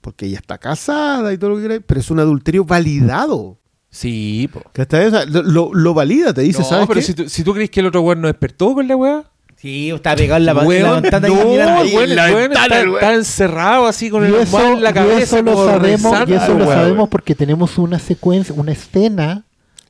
[0.00, 3.58] porque ella está casada y todo lo que queráis, pero es un adulterio validado.
[3.88, 4.62] Sí, po.
[4.72, 5.06] ¿Cachai?
[5.06, 7.06] O sea, lo, lo- lo valida, te dice, no, ¿sabes pero qué?
[7.06, 9.30] si tú, si tú crees que el otro weón no despertó con la weá.
[9.62, 14.24] Sí, está pegado en la, en la Weón, ventana y no, está, encerrado así con
[14.24, 15.20] Y el eso, en la y cabeza.
[15.20, 19.44] eso lo sabemos, rezando y eso lo sabemos porque tenemos una secuencia, una escena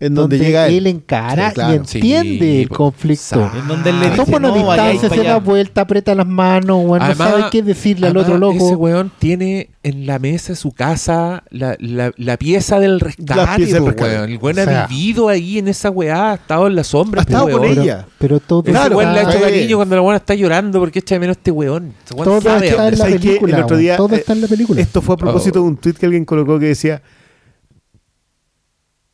[0.07, 0.74] En donde, llega él.
[0.79, 1.73] él encara Sí, claro.
[1.73, 2.74] y entiende Sí, el po.
[2.77, 3.51] conflicto.
[3.57, 6.85] En donde él le dice, Toma una no, distancia, se da vuelta, aprieta las manos,
[6.85, 8.57] bueno, no sabe qué decirle al otro loco.
[8.66, 13.57] Ese weón tiene en la mesa de su casa la, la, la pieza del rescate.
[13.57, 14.11] pieza del po, rescate.
[14.16, 14.31] weón.
[14.31, 17.20] El weón O sea, ha vivido ahí en esa weá, ha estado en la sombra.
[17.20, 18.07] Ha este estado con ella.
[18.19, 19.77] Pero todo Ese Claro, weón le ha hecho ah, cariño eh.
[19.77, 21.95] cuando la weón está llorando porque echa de menos este weón.
[22.05, 23.57] Ese weón todo sabe está en la película.
[23.57, 23.83] El otro weón.
[23.83, 24.81] día, todo eh, está en la película.
[24.81, 25.62] Esto fue a propósito Oh.
[25.62, 27.03] de un tweet que alguien colocó que decía: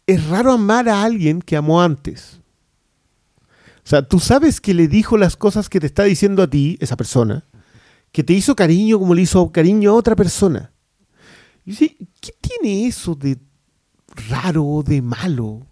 [0.08, 2.40] Es raro amar a alguien que amó antes.
[3.84, 6.78] O sea, tú sabes que le dijo las cosas que te está diciendo a ti,
[6.80, 7.44] esa persona,
[8.10, 10.72] que te hizo cariño como le hizo cariño a otra persona.
[11.66, 13.36] ¿qué tiene eso de
[14.30, 15.66] raro, de malo?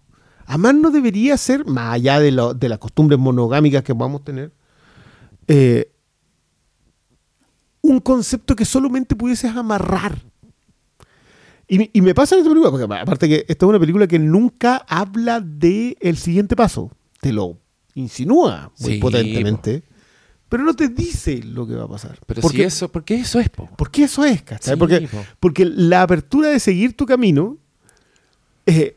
[0.45, 4.23] Amar no debería ser, más allá de, lo- de las costumbres monogámicas que vamos a
[4.25, 4.53] tener,
[5.47, 5.91] eh,
[7.81, 10.21] un concepto que solamente pudieses amarrar.
[11.67, 14.19] Y, y me pasa en esta película, porque aparte que esta es una película que
[14.19, 16.91] nunca habla de el siguiente paso.
[17.19, 17.57] Te lo
[17.95, 19.83] insinúa muy Sí, potentemente,
[20.47, 22.19] pero no te dice lo que va a pasar.
[22.25, 23.69] Pero porque, si eso, porque eso es, po.
[23.75, 24.75] porque eso es, ¿cachai?
[24.75, 25.25] Sí, porque, po.
[25.39, 27.57] porque la apertura de seguir tu camino
[28.65, 28.96] eh,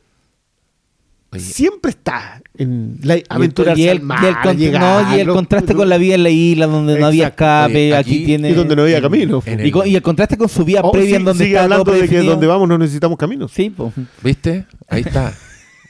[1.32, 4.56] Oye, siempre está en la Y el- aventurarse y el, al mar, y el con-
[4.58, 7.28] llegar, no, y el lo- contraste con la vida en la isla donde no había
[7.28, 9.40] escape, Oye, aquí, aquí- tiene y donde no había camino.
[9.46, 11.54] en el- con- y el contraste con su vida Oh, previa sí, en donde sigue
[11.56, 13.52] está hablando de que donde vamos no necesitamos caminos.
[13.52, 13.92] Sí, po.
[14.22, 14.66] ¿Viste?
[14.88, 15.32] Ahí está.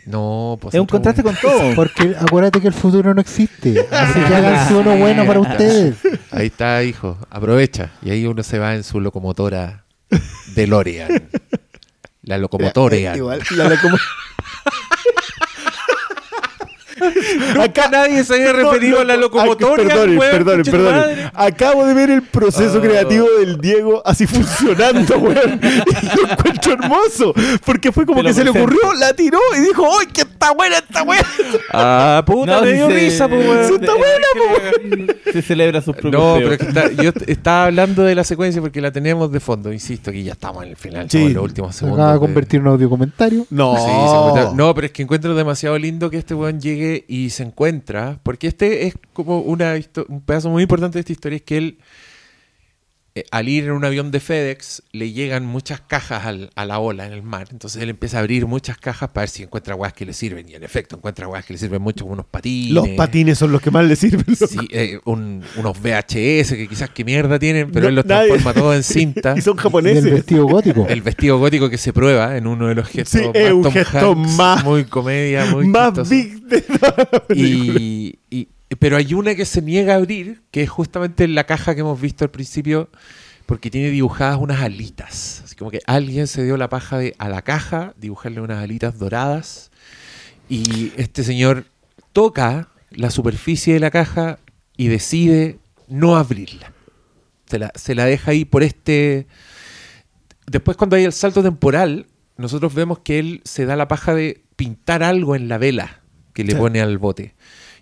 [0.06, 1.74] No, pues es un contraste con todo.
[1.76, 3.86] Porque acuérdate que el futuro no existe.
[3.90, 5.96] Así que háganse uno bueno para ustedes.
[6.32, 7.16] Ahí está, hijo.
[7.30, 7.92] Aprovecha.
[8.02, 9.84] Y ahí uno se va en su locomotora
[10.54, 11.22] DeLorean.
[12.24, 13.16] La locomotorean.
[13.16, 13.98] Igual, la locomo-
[17.54, 19.82] Nunca nadie se había referido No, a la no, locomotora.
[19.82, 21.30] ah, Perdonen, perdonen, perdonen.
[21.34, 22.80] Acabo de ver el proceso Oh.
[22.80, 25.60] creativo del Diego así funcionando, weón.
[25.62, 27.34] Y lo encuentro hermoso.
[27.64, 30.76] Porque fue como que se le ocurrió, la tiró y dijo, ¡ay, que está buena
[30.78, 31.24] esta weá!
[31.72, 33.74] Ah, puta, No, me dio se- risa, pues, weón.
[33.82, 38.14] Está buena, Se celebra sus propios No, pero es que está- yo estaba hablando de
[38.14, 39.72] la secuencia porque la tenemos de fondo.
[39.72, 41.28] Insisto que ya estamos en el final, Sí.
[41.30, 41.98] los últimos Se segundos.
[42.00, 43.46] acaba de convertir en audio comentario.
[43.50, 44.54] No.
[44.54, 48.48] No, pero es que encuentro demasiado lindo que este weón llegue y se encuentra, porque
[48.48, 49.74] este es como una
[50.08, 51.78] un pedazo muy importante de esta historia, es que él,
[53.16, 56.78] eh, al ir en un avión de FedEx, le llegan muchas cajas al- a la
[56.78, 59.74] ola en el mar, entonces él empieza a abrir muchas cajas para ver si encuentra
[59.74, 62.26] weas que le sirven, y en efecto encuentra weas que le sirven mucho, como unos
[62.26, 62.72] patines.
[62.72, 64.36] Los patines son los que más le sirven.
[64.36, 68.28] Sí, eh, un- unos VHS que quizás qué mierda tienen, pero No, él los nadie-
[68.28, 69.34] transforma todo en cinta.
[69.36, 70.04] y son Y el japoneses.
[70.12, 70.86] vestido gótico.
[70.88, 73.72] El vestido gótico que se prueba en uno de los gestos Sí, es un Tom
[73.72, 76.10] gesto Hanks, más- muy comedia, muy más chistoso.
[76.10, 77.80] big de toda la película.
[77.80, 81.74] y, y- pero hay una que se niega a abrir, que es justamente la caja
[81.74, 82.88] que hemos visto al principio,
[83.46, 85.42] porque tiene dibujadas unas alitas.
[85.44, 88.98] Así como que alguien se dio la paja de a la caja dibujarle unas alitas
[88.98, 89.70] doradas
[90.48, 91.64] y este señor
[92.12, 94.38] toca la superficie de la caja
[94.76, 96.72] y decide no abrirla.
[97.46, 99.26] Se la, se la deja ahí por este...
[100.46, 102.06] Después cuando hay el salto temporal,
[102.36, 106.00] nosotros vemos que él se da la paja de pintar algo en la vela
[106.32, 106.58] que le Sí.
[106.58, 107.34] pone al bote.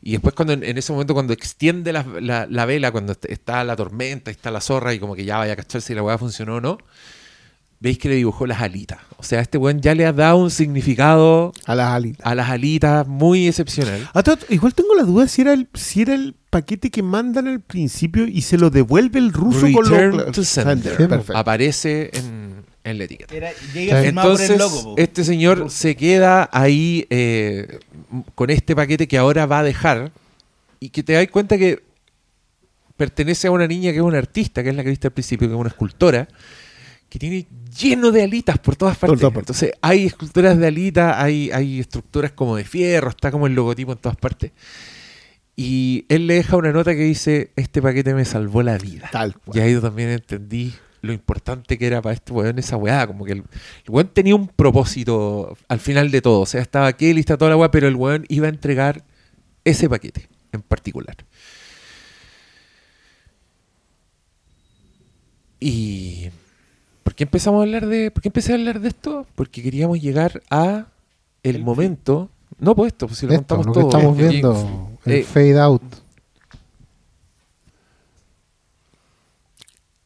[0.02, 3.24] Y después cuando en, en ese momento cuando extiende la, la- la vela, cuando est-
[3.26, 6.02] está la tormenta, está la zorra y como que ya vaya a cachar si la
[6.02, 6.78] weá funcionó o no,
[7.80, 8.98] veis que le dibujó las alitas.
[9.18, 12.26] O sea, este weón ya le ha dado un significado A las alitas.
[12.26, 14.08] a las alitas muy excepcional.
[14.24, 17.60] Todo- igual tengo la duda si era el si era el paquete que mandan al
[17.60, 21.20] principio y se lo devuelve el ruso Return con lo to sender.
[21.34, 23.34] Aparece en, en la etiqueta.
[23.34, 24.94] Era, llega firmado por el Entonces, po.
[24.96, 27.80] este señor se queda ahí eh,
[28.34, 30.12] con este paquete que ahora va a dejar
[30.80, 31.82] y que te das cuenta que
[32.96, 35.48] pertenece a una niña que es una artista, que es la que viste al principio,
[35.48, 36.28] que es una escultora,
[37.08, 37.46] que tiene
[37.78, 39.20] lleno de alitas por todas partes.
[39.20, 39.56] todas partes.
[39.56, 43.92] Entonces, hay esculturas de alitas, hay, hay estructuras como de fierro, está como el logotipo
[43.92, 44.52] en todas partes.
[45.56, 49.08] Y él le deja una nota que dice, este paquete me salvó la vida.
[49.10, 49.58] Tal cual.
[49.58, 53.06] Y ahí yo también entendí lo importante que era para este weón esa weá.
[53.06, 56.40] Como que el, el weón tenía un propósito al final de todo.
[56.40, 59.04] O sea, estaba Kelly, está toda la weá, pero el weón iba a entregar
[59.64, 61.16] ese paquete en particular.
[65.60, 66.28] Y.
[67.02, 68.10] ¿Por qué empezamos a hablar de.
[68.10, 69.26] ¿Por qué empecé a hablar de esto?
[69.34, 70.86] Porque queríamos llegar a
[71.42, 72.30] el momento.
[72.58, 73.88] No, pues esto, pues si lo Esto, contamos lo que todo.
[73.98, 75.82] estamos Eh, viendo, el eh, fade out.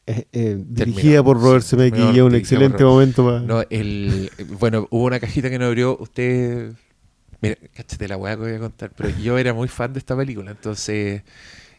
[0.05, 3.39] Eh, eh, dirigida por Robert Zemeckis y un excelente momento para...
[3.39, 5.97] No, el, bueno, hubo una cajita que no abrió.
[5.97, 6.73] Usted.
[7.41, 8.91] Mira, cáchate la weá que voy a contar.
[8.97, 10.51] Pero yo era muy fan de esta película.
[10.51, 11.21] Entonces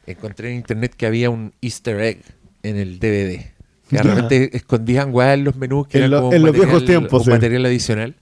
[0.07, 2.23] encontré en internet que había un Easter egg
[2.63, 3.45] en el DVD.
[3.91, 6.53] Que repente escondían weá en los menús que En eran lo- como en un los
[6.55, 7.31] material- viejos tiempos, un sí.
[7.31, 8.15] material adicional.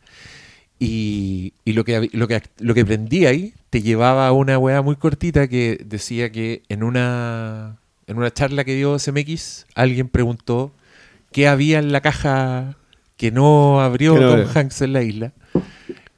[0.80, 4.82] Y, y lo, que, lo, que, lo que prendí ahí te llevaba a una weá
[4.82, 10.74] muy cortita que decía que en una, en una charla que dio CMX, alguien preguntó
[11.32, 12.76] qué había en la caja
[13.16, 14.46] que no abrió no Tom.
[14.54, 15.32] Hanks en la isla.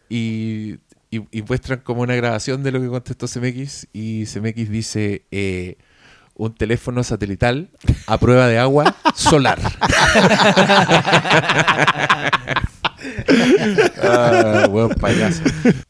[0.09, 0.77] Y,
[1.11, 3.89] y, y muestran como una grabación de lo que contestó CMX.
[3.93, 5.77] Y CMX dice: eh,
[6.35, 7.71] un teléfono satelital
[8.07, 9.59] a prueba de agua solar.
[14.03, 15.43] ah, buen payaso.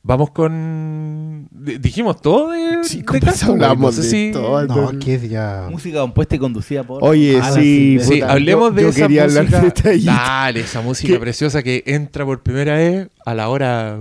[0.02, 1.48] Vamos con.
[1.50, 2.84] di- Dijimos todo de.
[2.84, 4.66] Sí, de ¿cómo Castaway, hablamos no sé de si- todo?
[4.66, 5.68] No, que es ya.
[5.70, 7.02] Música compuesta y conducida por.
[7.04, 7.98] Oye, Alan sí.
[8.00, 9.60] Sí, Puta, hablemos yo- de yo esa quería hablar música.
[9.60, 10.12] de detallito.
[10.12, 14.00] Dale, esa música Que- preciosa que entra por primera vez a la hora.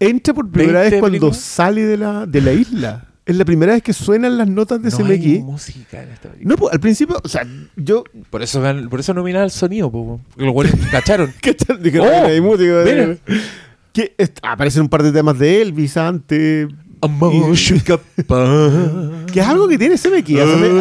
[0.00, 1.36] Entra por primera 20 vez cuando películas.
[1.38, 3.04] sale de la, de la isla.
[3.28, 5.44] Es la primera vez que suenan las notas de No hay CMX.
[5.44, 6.48] música en esta película.
[6.50, 7.46] No, pues, al principio, o sea,
[7.76, 8.02] yo...
[8.30, 11.32] Por eso, por eso nominaba el sonido, po, los güeyes cacharon.
[11.42, 11.76] ¿cachai?
[11.80, 13.16] Dije, Oh, "Bueno, hay música.
[13.92, 16.68] Que aparecen un par de temas de Elvis antes.
[17.02, 17.80] Emotion.
[17.80, 20.30] Que es algo que tiene CMX.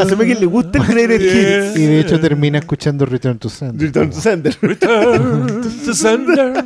[0.02, 1.80] A CMX le gusta el Greatest Hits.
[1.80, 3.88] Y de hecho termina escuchando Return to Sender.
[3.88, 4.58] Return to Sender.
[4.62, 6.66] Return to sender.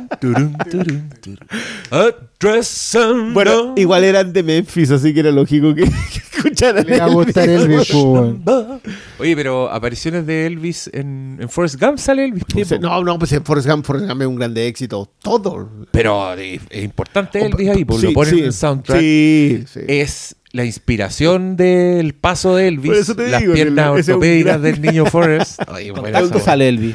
[3.34, 7.08] Bueno, igual eran de Memphis, así que era lógico que, que escucharan Le va a
[7.08, 7.24] Elvis.
[7.24, 8.94] gustar Elvis, pues.
[9.18, 12.44] Oye, pero apariciones de Elvis en, en Forrest Gump sale Elvis.
[12.80, 15.10] No, no, pues Forrest Gump, Forrest Gump es un grande éxito.
[15.22, 15.68] Todo.
[15.90, 19.00] Pero eh, es importante Elvis ahí, porque Sí, lo ponen sí, en el soundtrack.
[19.00, 19.80] Sí, sí.
[19.88, 24.60] Es la inspiración del paso de Por Elvis, eso te las digo, piernas un ortopédicas
[24.60, 25.60] gran- del niño Forrest.
[26.06, 26.94] Esa, sale Elvis.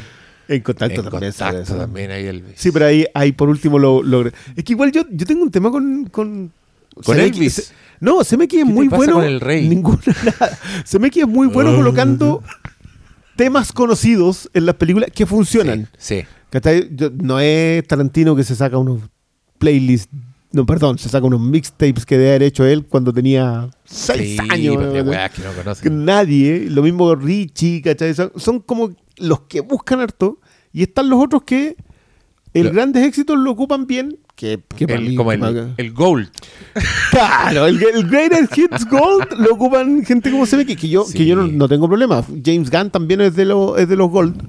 [0.49, 1.31] En contacto En también.
[1.33, 1.75] contacto eso.
[1.75, 2.53] también hay Elvis.
[2.55, 4.31] Sí, pero ahí, ahí por último lo logré.
[4.55, 6.05] Es que igual yo, yo tengo un tema con.
[6.05, 6.51] ¿Con,
[7.03, 7.19] ¿Con.
[7.19, 7.73] Elvis?
[7.99, 9.13] No, CMX es te muy pasa bueno.
[9.15, 9.67] con el rey?
[9.67, 10.57] Ninguna, nada.
[10.89, 11.75] CMX es muy bueno Ah.
[11.75, 12.43] colocando
[13.35, 15.87] temas conocidos en las películas que funcionan.
[15.97, 16.21] Sí,
[16.51, 17.07] sí.
[17.21, 19.01] No es Tarantino que se saca unos
[19.57, 20.09] playlists.
[20.51, 24.47] No, perdón, se saca unos mixtapes que debe haber hecho él cuando tenía seis Sí,
[24.49, 24.93] años.
[24.93, 25.09] de ¿no?
[25.11, 28.13] weas que no que nadie, lo mismo Richie, ¿cachai?
[28.13, 30.39] Son, son como los que buscan harto
[30.71, 31.75] y están los otros que
[32.53, 34.17] el Lo- grandes éxitos lo ocupan bien.
[34.37, 36.29] Que, que El- como que el, el Gold.
[37.11, 41.05] Claro, el, el Greatest Hits Gold lo ocupan gente como se ve que, que yo,
[41.05, 41.17] Sí.
[41.17, 42.23] que yo no, no tengo problema.
[42.45, 44.39] James Gunn también es de, los es de los Gold.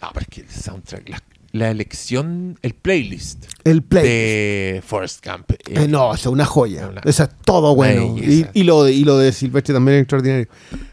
[0.00, 1.20] Ah, pero es que el soundtrack, la,
[1.50, 4.04] la elección, el playlist El play.
[4.04, 5.50] de Forrest Gump.
[5.50, 6.86] eh, Eh, no, esa es una joya.
[6.88, 8.14] Una- Esa es todo bueno.
[8.18, 10.46] Y, y lo de, y lo de Silvestre también es extraordinario.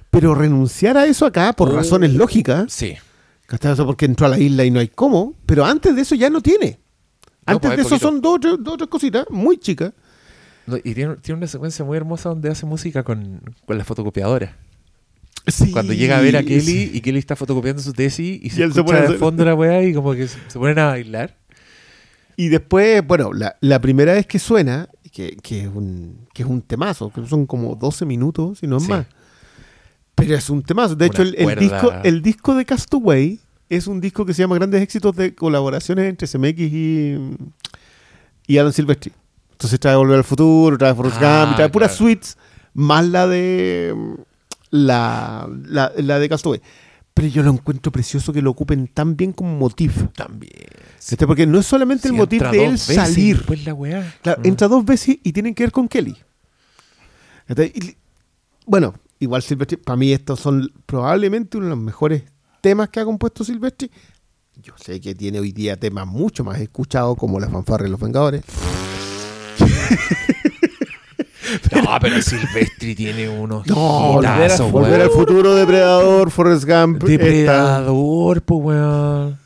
[0.10, 1.76] Pero renunciar a eso acá por Oh.
[1.76, 2.95] razones lógicas, Sí.
[3.51, 6.15] O sea, porque entró a la isla y no hay cómo, pero antes de eso
[6.15, 6.80] ya no tiene.
[7.45, 8.07] No, Antes pues, de eso poquito.
[8.07, 9.93] son dos tres, dos tres cositas muy chicas.
[10.65, 14.55] No, y tiene, tiene una secuencia muy hermosa donde hace música con, con la fotocopiadora.
[15.45, 16.91] Sí, Cuando llega a ver a Kelly sí.
[16.93, 19.53] y Kelly está fotocopiando su tesis y, Y se se escucha a de fondo la
[19.55, 21.35] weá y como que se, se ponen a bailar.
[22.37, 26.47] Y después, bueno, la, la primera vez que suena, que, que es un, que es
[26.49, 28.89] un temazo, que son como 12 minutos, si no es Sí.
[28.89, 29.05] más.
[30.15, 30.95] Pero es un temazo.
[30.95, 33.39] De Una hecho, el, disco, el disco de Castaway
[33.69, 37.18] es un disco que se llama Grandes Éxitos de colaboraciones entre CMX y,
[38.48, 39.11] y Alan Silvestri.
[39.53, 41.98] Entonces trae Volver al Futuro, trae Forrest Ah, Gump, trae puras claro.
[41.98, 42.38] suites
[42.73, 43.95] más la de
[44.72, 46.61] la, la, la de Castaway.
[47.14, 50.07] Pero yo lo encuentro precioso que lo ocupen tan bien como motif.
[50.15, 50.52] También.
[51.07, 51.27] ¿Cachai?
[51.27, 53.44] Porque no es solamente el motif de él veces, salir.
[53.45, 54.15] Pues la weá.
[54.23, 54.48] Claro, Mm.
[54.48, 56.18] entra dos veces y tienen que ver con Kelly.
[58.65, 62.23] Bueno, igual Silvestri, para mí estos son probablemente uno de los mejores
[62.64, 63.91] temas que ha compuesto Silvestri.
[64.64, 67.99] Yo sé que tiene hoy día temas mucho más escuchados como La fanfarra de los
[67.99, 68.44] Vengadores.
[71.72, 73.76] No, pero Silvestri tiene unos No,
[74.14, 75.19] Volver hitazos, Volver al weón.
[75.19, 76.95] futuro, Depredador, Forrest Gump.
[77.03, 79.40] esta- Depredador, pues weón.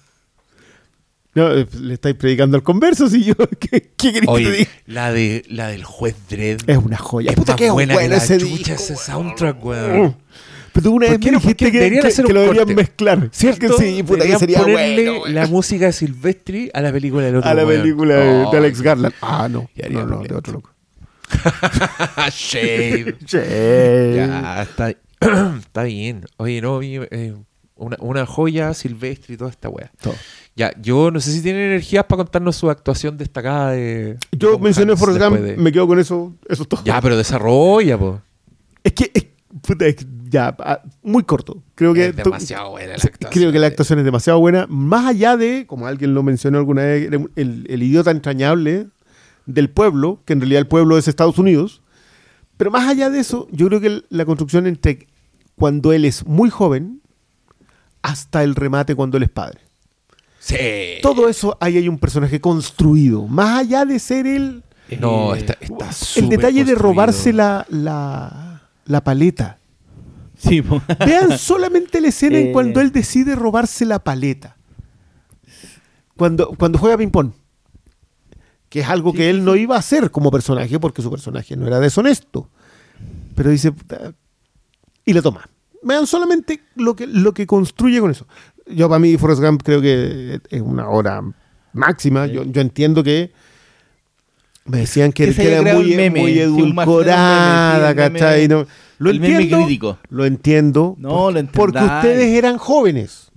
[1.34, 3.34] No, eh, le estáis predicando al converso, si yo.
[3.60, 4.72] ¿Qué, qué que Oye, diga?
[4.86, 6.62] la de la del juez Dredd.
[6.68, 7.32] Es una joya.
[7.32, 9.06] Es Puta, más qué buena bueno que la ese chucha disco, ese weón.
[9.06, 10.16] soundtrack, weón.
[10.78, 11.40] Pero tú una ¿Por vez me no?
[11.40, 13.30] dijiste que, que- hacer que lo deberían mezclar.
[13.32, 13.78] ¿Cierto?
[13.80, 15.34] Sí, puta, que sería ponerle bueno.
[15.34, 17.82] la música de Silvestri a la película del otro a la weón.
[17.82, 19.16] película de, de Alex Garland.
[19.22, 19.68] Ah, no.
[19.76, 20.70] Y haría No, no, de otro loco.
[22.32, 23.16] Shade.
[23.26, 23.38] Sí.
[24.16, 24.94] Ya, está,
[25.60, 26.26] está bien.
[26.38, 27.34] Oye, no, eh,
[27.76, 29.92] una, una joya silvestre y toda esta wea.
[30.02, 30.14] Todo.
[30.56, 34.18] Ya, yo no sé si tienen energías para contarnos su actuación destacada de.
[34.32, 36.34] Yo mencioné Forrest Gump, de- me quedo con eso.
[36.48, 36.84] Eso es todo.
[36.84, 38.22] Ya, pero desarrolla, po.
[38.84, 39.26] Es que, es,
[39.62, 41.62] puta, es- ya, ah, muy corto.
[41.76, 43.32] Creo que Es demasiado buena la actuación.
[43.32, 44.66] Creo que la actuación es demasiado buena.
[44.68, 48.88] Más allá de, como alguien lo mencionó alguna vez, el, el idiota entrañable
[49.46, 51.82] del pueblo, que en realidad el pueblo es Estados Unidos.
[52.58, 55.08] Pero más allá de eso, yo creo que la construcción entre
[55.56, 57.02] cuando él es muy joven
[58.02, 59.60] hasta el remate cuando él es padre.
[60.40, 60.56] Sí.
[61.02, 63.28] Todo eso, ahí hay un personaje construido.
[63.28, 64.64] Más allá de ser el,
[65.00, 69.58] No, Eh, está, está el detalle de robarse la, la, la paleta.
[70.38, 70.82] Sí, po.
[71.06, 72.52] Vean solamente la escena en Eh.
[72.52, 74.56] cuando él decide robarse la paleta.
[76.16, 77.32] Cuando, cuando juega ping-pong.
[78.70, 81.68] Que es algo que él no iba a hacer como personaje, porque su personaje no
[81.68, 82.50] era deshonesto.
[83.36, 83.72] Pero dice.
[85.06, 85.48] Y la toma.
[85.84, 88.28] Vean solamente lo que, lo que construye con eso.
[88.66, 91.22] Yo, para mí, Forrest Gump creo que es una hora
[91.72, 92.26] máxima.
[92.28, 93.32] Yo, yo entiendo que.
[94.66, 98.48] Me decían que, Que era muy, meme, edulcorada, meme- ¿cachai?
[98.50, 98.66] No,
[99.00, 99.66] lo el meme entiendo.
[99.66, 99.98] crítico.
[100.10, 100.96] Lo entiendo.
[101.00, 101.92] No, lo Porque entendáis.
[102.06, 103.32] ustedes eran jóvenes.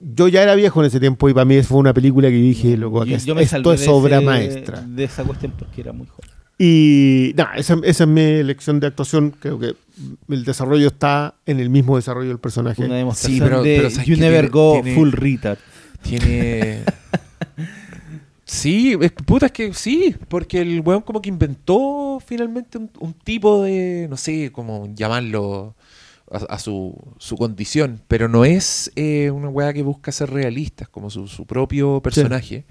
[0.00, 2.76] Yo ya era viejo en ese tiempo y para mí fue una película que dije,
[2.76, 4.80] loco, Yo- yo me esto salvé es obra ese- maestra.
[4.86, 6.30] De esa cuestión porque era muy joven.
[6.58, 9.34] Y nada, esa, esa es mi elección de actuación.
[9.38, 9.74] Creo que
[10.28, 12.84] el desarrollo está en el mismo desarrollo del personaje.
[12.84, 14.16] Una demostración Sí, pero- de pero ¿sabes You?
[14.16, 15.58] Never Tiene- Go tiene- Full Retard.
[16.02, 16.82] Tiene.
[18.52, 23.12] Sí, es, puta, es que sí, porque el weón como que inventó finalmente un, un
[23.14, 25.76] tipo de, no sé, cómo llamarlo
[26.32, 30.82] a, a su, su condición, pero no es eh, una weá que busca ser realista,
[30.84, 32.64] es como su, su propio personaje.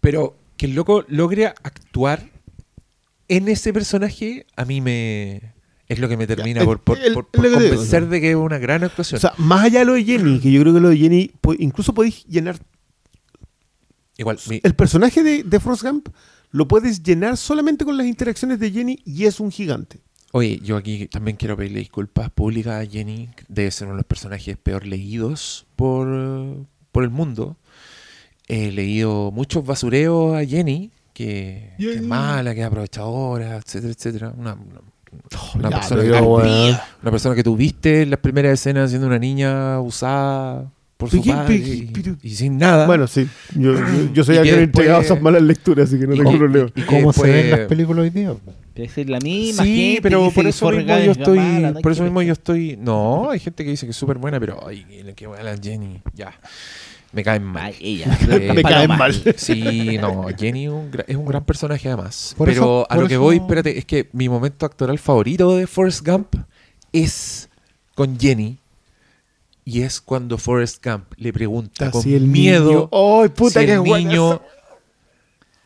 [0.00, 2.28] Pero que el loco logre actuar
[3.28, 5.54] en ese personaje, a mí me...
[5.88, 8.30] Es lo que me termina Ya, por, por- el- por- por digo, convencer de que
[8.30, 9.16] es una gran actuación.
[9.18, 11.30] O sea, más allá de lo de Jenny, que yo creo que lo de Jenny,
[11.58, 12.58] incluso podéis llenar
[14.18, 16.08] Igual, mi- el personaje de, de Forrest Gump,
[16.52, 19.98] lo puedes llenar solamente con las interacciones de Jenny y es un gigante.
[20.32, 23.28] Oye, yo aquí también quiero pedirle disculpas públicas a Jenny.
[23.48, 27.56] Debe ser uno de los personajes peor leídos por, por el mundo.
[28.48, 34.34] He leído muchos basureos a Jenny, que, que es mala, que es aprovechadora, etcétera, etcétera.
[34.36, 34.80] Una, una-
[35.54, 36.10] una Ya, persona, que,
[37.02, 41.24] una persona que tuviste en las primeras escenas siendo una niña usada por su Pero
[41.24, 42.86] qué- padre pero- y, sin nada.
[42.86, 43.28] Bueno, sí.
[43.54, 46.32] Yo, yo, yo soy alguien entregado a esas malas lecturas, así que no y- tengo
[46.34, 46.70] y- problema.
[46.74, 48.34] y- ¿Y cómo se ven las películas hoy día?
[48.74, 51.38] Debe ser la misma Sí, gente pero por eso mismo yo es estoy.
[51.38, 52.76] mala, no hay por eso mismo yo estoy.
[52.78, 56.00] No, hay gente que dice que es súper buena, pero ay, que buena la Jenny.
[56.14, 56.32] Ya.
[57.12, 57.62] Me caen mal.
[57.64, 58.18] Ay, ella.
[58.30, 58.96] Eh, Me caen Paloma.
[58.98, 59.14] mal.
[59.36, 62.34] Sí, no, Jenny es un, gra- es un gran personaje además.
[62.36, 65.56] Por pero eso- a lo que eso- voy, espérate, es que mi momento actoral favorito
[65.56, 66.34] de Forrest Gump
[66.92, 67.48] es
[67.94, 68.58] con Jenny.
[69.68, 73.20] Y es cuando Forrest Gump le pregunta con el miedo niño.
[73.22, 74.40] ¡Ay, puta si que el niño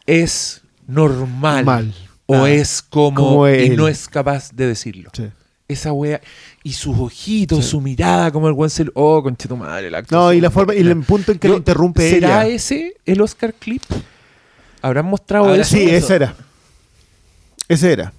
[0.07, 1.95] es normal Mal.
[2.27, 5.11] o Ah, es como, como y no es capaz de decirlo.
[5.13, 5.25] Sí.
[5.69, 6.21] Esa wea
[6.65, 7.71] y sus ojitos, Sí.
[7.73, 10.75] su mirada, como el buen cel- oh, conche tu madre, la No, y la forma,
[10.75, 12.55] y el punto en que Yo- lo interrumpe ¿Será ella.
[12.57, 13.83] ese el Oscar clip?
[14.83, 15.77] ¿Habrán mostrado Ahora eso?
[15.77, 16.35] Sí, ese era.
[17.69, 18.13] Ese era.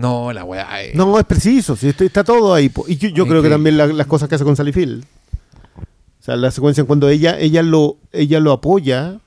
[0.00, 0.44] No, la
[0.82, 0.92] eh.
[0.94, 2.68] No, es preciso, sí, está, está todo ahí.
[2.68, 2.84] po.
[2.88, 5.04] Y yo, creo que que- también la- las cosas que hace con Sally Field.
[5.76, 9.20] O sea, la secuencia en cuando ella, ella, lo, ella lo apoya,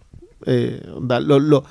[0.46, 1.64] eh, lo- lo-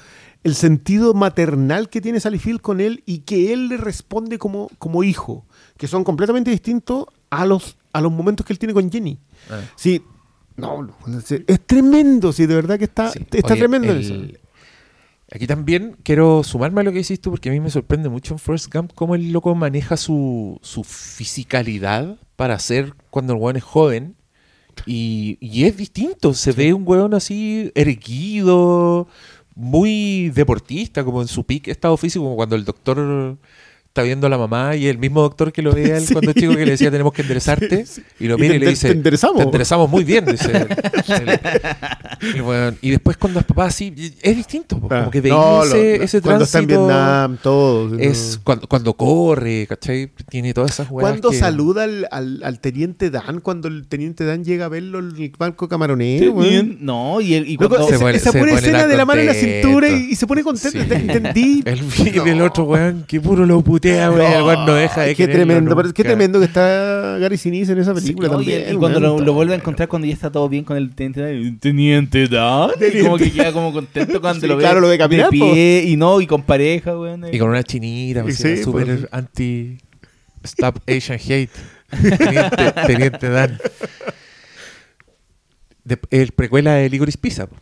[0.44, 4.68] el sentido maternal que tiene Sally Field con él y que él le responde como,
[4.78, 5.46] como hijo,
[5.76, 9.18] que son completamente distintos a los, a los momentos que él tiene con Jenny.
[9.50, 9.60] Ah.
[9.76, 10.02] Sí,
[10.56, 10.88] no,
[11.46, 13.20] es- tremendo, sí, de verdad que está, Sí.
[13.30, 14.14] está Oye, tremendo el, eso.
[15.34, 18.38] Aquí también quiero sumarme a lo que hiciste porque a mí me sorprende mucho en
[18.38, 23.62] Forrest Gump cómo el loco maneja su, su fisicalidad para ser cuando el weón es
[23.62, 24.14] joven.
[24.84, 29.08] Y, y es distinto, se ve un weón así erguido,
[29.54, 33.38] muy deportista, como en su peak estado físico, como cuando el doctor
[33.92, 36.14] está viendo a la mamá y el mismo doctor que lo veía él Sí.
[36.14, 38.02] cuando chico que le decía tenemos que enderezarte Sí, sí.
[38.24, 39.36] y lo Y mira y, te le dice te enderezamos.
[39.36, 40.50] "Te enderezamos muy bien dice
[42.34, 42.78] el weón.
[42.80, 43.92] y después cuando es papá así
[44.22, 47.36] es distinto po, como que veía No, ese, lo- ese cuando está en tránsito Vietnam,
[47.42, 47.98] todo.
[47.98, 48.44] es ¿no?
[48.44, 50.10] cuando, cuando corre ¿cachai?
[50.30, 54.24] tiene todas esas weas Cuando que- saluda al, al, al teniente Dan, cuando el teniente
[54.24, 56.48] Dan llega a verlo en el banco camaronero, weón.
[56.48, 57.88] Bien, No, y, el, y Loco, cuando...
[57.88, 60.14] Se esa, pone- esa se pone escena de la mano en la cintura y, y
[60.16, 60.78] se pone contento.
[60.80, 60.86] Sí.
[60.88, 61.62] Te- Entendí.
[61.66, 61.80] el,
[62.24, 65.26] y el otro weón que puro lo putea weón, el weón no deja de Qué
[65.28, 68.72] tremendo, pero qué tremendo que está Gary Sinise en esa película también.
[68.72, 71.52] y cuando lo, lo vuelve a encontrar cuando ya está todo bien con el teniente
[71.60, 72.70] teniente Dan,
[73.02, 75.84] como que queda como contento cuando Sí, lo ve claro, lo ve caminar, de pie
[75.86, 77.26] y no y con pareja, weón.
[77.32, 79.08] y con una chinita pues, súper pues.
[79.10, 79.78] anti
[80.44, 81.50] stop Asian hate
[82.18, 83.58] teniente, teniente Dan
[85.84, 87.56] De- el precuela de Ligoris Pizza po.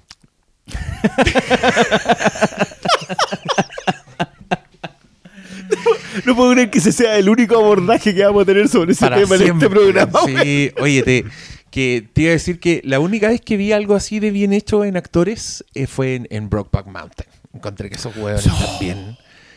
[6.27, 9.01] No puedo creer que ese sea el único abordaje que vamos a tener sobre ese
[9.01, 10.21] para tema en este programa.
[10.27, 11.25] Sí, oye, te,
[11.71, 14.53] que te iba a decir que la única vez que vi algo así de bien
[14.53, 17.29] hecho en actores eh, fue en, en Brokeback Mountain.
[17.55, 19.17] Encontré que esos hueones también.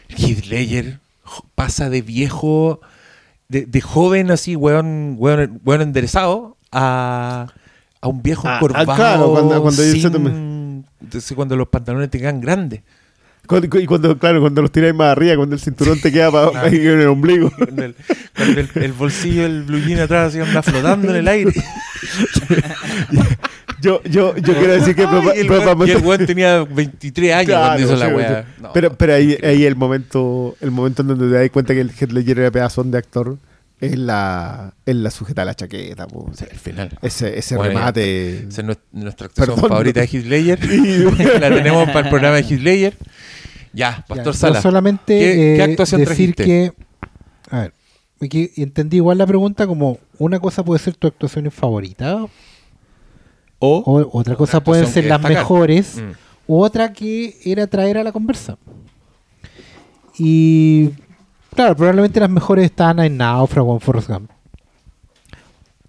[0.09, 0.99] Heath Ledger
[1.55, 2.81] pasa de viejo,
[3.47, 7.47] de, de joven así, hueón, hueón, hueón enderezado, a,
[8.01, 8.95] a un viejo Ah, ah, corvado.
[8.95, 9.31] claro,
[9.61, 10.85] cuando- sin-
[11.35, 12.81] cuando los pantalones te quedan grandes.
[13.45, 16.67] Cuando- y cuando, claro, cuando los tiráis más arriba, cuando el cinturón te queda para,
[16.67, 17.51] en el ombligo.
[17.57, 17.95] Con el,
[18.35, 21.51] con el- el bolsillo, el blue jean atrás, así anda flotando en el aire.
[23.81, 27.65] Yo, yo, yo quiero decir que Ay, el weón- el weón tenía 23 años Claro,
[27.65, 28.45] cuando hizo la weá.
[28.61, 31.81] No, pero pero ahí, ahí el momento el momento en donde te das cuenta que
[31.81, 33.37] el Heath Ledger era pedazón de actor
[33.85, 36.07] es la, es la sujeta a la chaqueta.
[36.07, 36.27] po.
[36.29, 36.97] o sea, el final.
[37.01, 38.47] Ese, ese Bueno, remate.
[38.47, 40.03] Esa es nues- nuestra actuación Perdón, favorita no.
[40.03, 40.07] de.
[40.07, 40.19] Sí,
[41.39, 42.97] la tenemos para el programa de Ledger.
[43.73, 44.61] Ya, Ya, Pastor yo Sala.
[44.61, 46.45] solamente ¿Qué, eh, qué actuación decir trajiste?
[46.45, 46.73] que.
[47.49, 47.73] A ver,
[48.21, 52.23] aquí entendí igual la pregunta como una cosa puede ser tu actuación favorita
[53.59, 55.37] O, o otra cosa pueden ser las destacar.
[55.43, 56.11] mejores Mm.
[56.47, 58.57] otra que era traer a la conversa.
[60.17, 60.91] Y
[61.55, 64.29] claro, probablemente las mejores estaban en Náufrago o en Forrest Gump.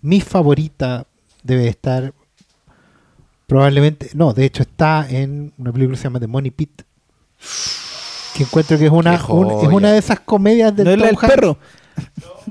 [0.00, 1.06] Mi favorita
[1.42, 2.12] debe estar
[3.46, 6.82] probablemente, no, de hecho está en una película que se llama The Money Pit.
[8.36, 11.06] Que encuentro que es una, un- es una de esas comedias del ¿No es la
[11.06, 11.28] del Hanks.
[11.34, 11.58] perro?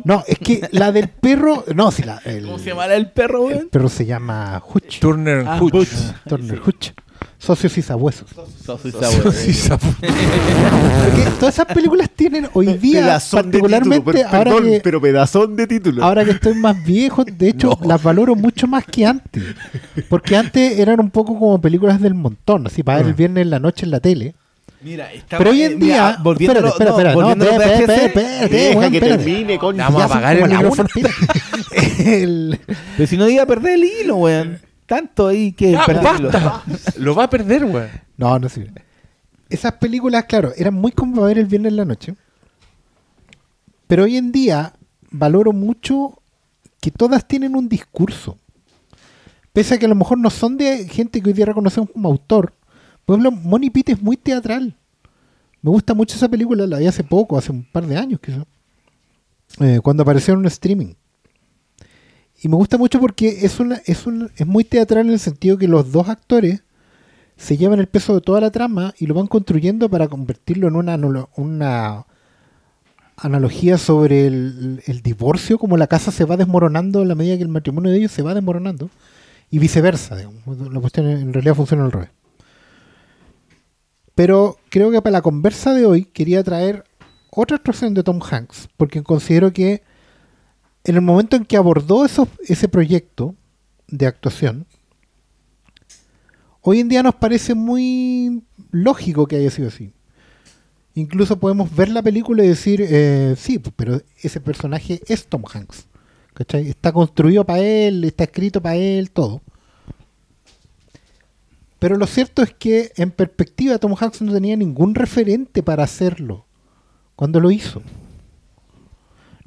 [0.06, 3.10] No, es que la del perro, no, sí, la, el, ¿Cómo se llama la del
[3.11, 3.69] perro, el weón?
[3.69, 4.99] perro se llama Hutch.
[4.99, 5.60] Turner Ah.
[5.61, 5.90] Hutch.
[6.27, 6.91] Turner Hutch.
[7.44, 8.30] Socios y sabuesos.
[8.65, 9.86] Soso y sapo.
[9.99, 14.80] Porque todas esas películas tienen hoy día, Pedazón de particularmente título, per- ahora, perdón, que,
[14.82, 16.03] pero pedazón de título.
[16.06, 19.44] ahora que estoy más viejo, de hecho las valoro mucho más que antes.
[20.07, 23.49] Porque antes eran un poco como películas del montón, así para ver el viernes en
[23.49, 24.36] la noche en la tele.
[24.82, 28.44] Mira, Pero hoy en día, volviéndolo, espérate, espera, no, espera, no, volviéndolo a espérate, espérate,
[28.45, 29.24] espérate, que espérate.
[29.24, 29.78] termine, coño.
[29.80, 30.90] Vamos a apagar el micrófono.
[32.98, 34.60] Pero si no iba a perder el hilo, weón.
[34.85, 36.30] Tanto ahí que Ya, perderlo.
[36.31, 36.64] basta.
[36.97, 37.89] Lo va a perder, weón.
[38.18, 38.84] No, no sirve.
[39.49, 42.15] Esas películas, claro, eran muy como ver el viernes en la noche.
[43.88, 44.73] Pero hoy en día
[45.11, 46.19] valoro mucho
[46.81, 48.38] que todas tienen un discurso.
[49.53, 52.10] Pese a que a lo mejor no son de gente que hoy día reconocemos como
[52.10, 52.53] autor.
[53.05, 54.76] Por ejemplo, Money Pit es muy teatral.
[55.61, 58.45] Me gusta mucho esa película, la vi hace poco, hace un par de años quizás.
[59.60, 60.93] Eh, cuando apareció en un streaming.
[62.44, 65.57] Y me gusta mucho porque es, una, es, un, es muy teatral en el sentido
[65.57, 66.61] que los dos actores
[67.38, 70.76] se llevan el peso de toda la trama y lo van construyendo para convertirlo en
[70.76, 70.99] una,
[71.38, 72.06] una
[73.15, 77.44] analogía sobre el, el divorcio, como la casa se va desmoronando a la medida que
[77.44, 78.90] el matrimonio de ellos se va desmoronando,
[79.49, 80.18] y viceversa.
[80.18, 80.44] digamos.
[80.70, 82.10] La cuestión en realidad funciona al revés.
[84.15, 86.84] Pero creo que para la conversa de hoy quería traer
[87.30, 89.82] otra actuación de Tom Hanks, porque considero que
[90.84, 93.35] en el momento en que abordó ese proyecto
[93.88, 94.65] de actuación,
[96.61, 99.93] hoy en día nos parece muy lógico que haya sido así.
[100.95, 105.88] Incluso podemos ver la película y decir, eh, sí, pero ese personaje es Tom Hanks.
[106.34, 106.68] ¿cachai?
[106.68, 109.41] Está construido para él, está escrito para él, todo.
[111.80, 116.45] Pero lo cierto es que en perspectiva Tom Hanks no tenía ningún referente para hacerlo
[117.15, 117.81] cuando lo hizo.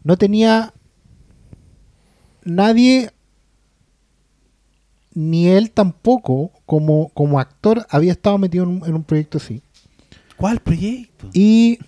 [0.04, 0.74] No tenía
[2.46, 3.10] nadie,
[5.12, 9.62] ni él tampoco, como, como actor, había estado metido en un, en un proyecto así.
[10.36, 11.28] ¿Cuál proyecto?
[11.32, 11.78] Y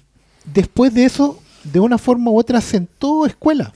[0.44, 3.72] después de eso, de una forma u otra, sentó escuela.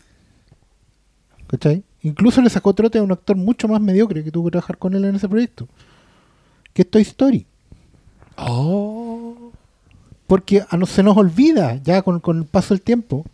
[1.47, 1.85] ¿Cachai?
[2.03, 4.95] Incluso le sacó trote a un actor mucho más mediocre que tuvo que trabajar con
[4.95, 5.69] él en ese proyecto.
[6.73, 7.47] Que es Toy Story.
[8.37, 9.53] Oh.
[10.27, 13.25] Porque a no, se nos olvida, ya con, con el paso del tiempo,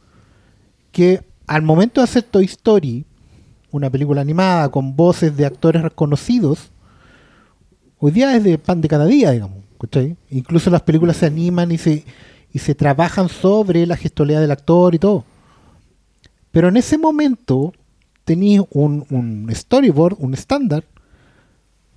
[0.91, 3.07] que al momento de hacer Toy Story,
[3.71, 6.71] una película animada con voces de actores reconocidos,
[7.99, 9.59] hoy día es de pan de cada día, digamos.
[10.31, 12.05] Incluso las películas se animan y se,
[12.53, 15.25] y se trabajan sobre la gestualidad del actor y todo.
[16.51, 17.73] Pero en ese momento
[18.25, 20.85] tenéis un, un storyboard, un estándar,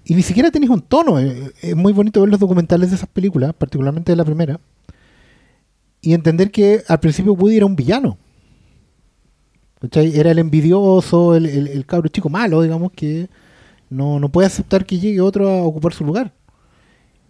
[0.05, 1.19] y ni siquiera tenéis un tono.
[1.19, 4.59] Eh, Es muy bonito ver los documentales de esas películas, particularmente de la primera,
[6.01, 8.17] y entender que al principio Woody era un villano.
[9.81, 13.29] Era el envidioso, el, el, el cabro chico malo, digamos, que
[13.89, 16.33] no, no puede aceptar que llegue otro a ocupar su lugar.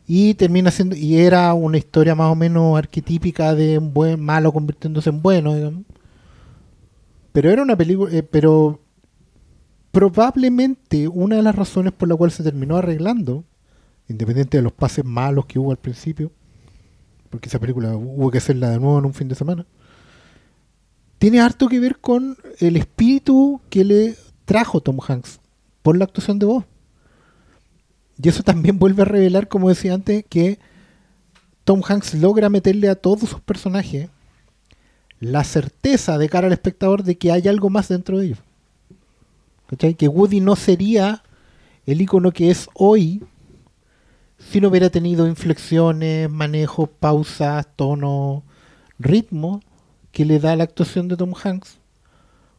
[0.07, 4.51] Y termina siendo, y era una historia más o menos arquetípica de un buen malo
[4.51, 5.83] convirtiéndose en bueno, digamos.
[7.31, 8.81] Pero era una película, eh, pero
[9.91, 13.45] probablemente una de las razones por la cual se terminó arreglando,
[14.07, 16.31] independiente de los pases malos que hubo al principio,
[17.29, 19.65] porque esa película hubo que hacerla de nuevo en un fin de semana,
[21.21, 24.15] tiene harto que ver con el espíritu que le
[24.45, 25.39] trajo Tom Hanks
[25.83, 26.65] por la actuación de voz.
[28.19, 30.57] Y eso también vuelve a revelar, como decía antes, que
[31.63, 34.09] Tom Hanks logra meterle a todos sus personajes
[35.19, 38.39] la certeza de cara al espectador de que hay algo más dentro de ellos.
[39.77, 41.21] Que Woody no sería
[41.85, 43.23] el icono que es hoy
[44.39, 48.41] si no hubiera tenido inflexiones, manejos, pausas, tono,
[48.97, 49.61] ritmo
[50.11, 51.79] que le da la actuación de Tom Hanks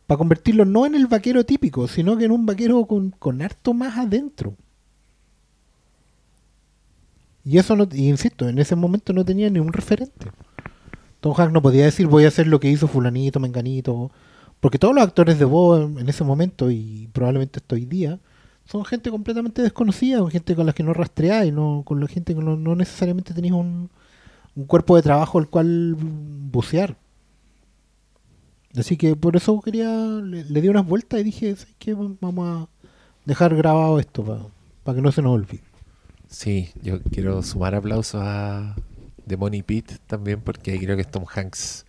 [0.07, 3.75] para convertirlo no en el vaquero típico, sino que en un vaquero con, con harto
[3.75, 4.55] más adentro.
[7.45, 10.31] Y eso no, y insisto, en ese momento no tenía ni un referente.
[11.21, 14.11] Tom Hanks no podía decir voy a hacer lo que hizo fulanito, menganito,
[14.61, 18.19] porque todos los actores de voz en, ese momento y probablemente hasta hoy día
[18.65, 22.35] son gente completamente desconocida, con gente con la que no rastreáis, no, con la gente
[22.35, 23.91] que no, no necesariamente tenéis un,
[24.55, 26.97] un cuerpo de trabajo al cual bucear.
[28.77, 31.95] Así que por eso quería, le, le di unas vueltas y dije, ¿sabes qué?
[31.95, 32.69] Vamos a
[33.25, 34.51] dejar grabado esto
[34.83, 35.63] para que no se nos olvide.
[36.29, 38.75] Sí, yo quiero sumar aplausos a
[39.27, 41.85] The Money Pit también porque creo que es Tom Hanks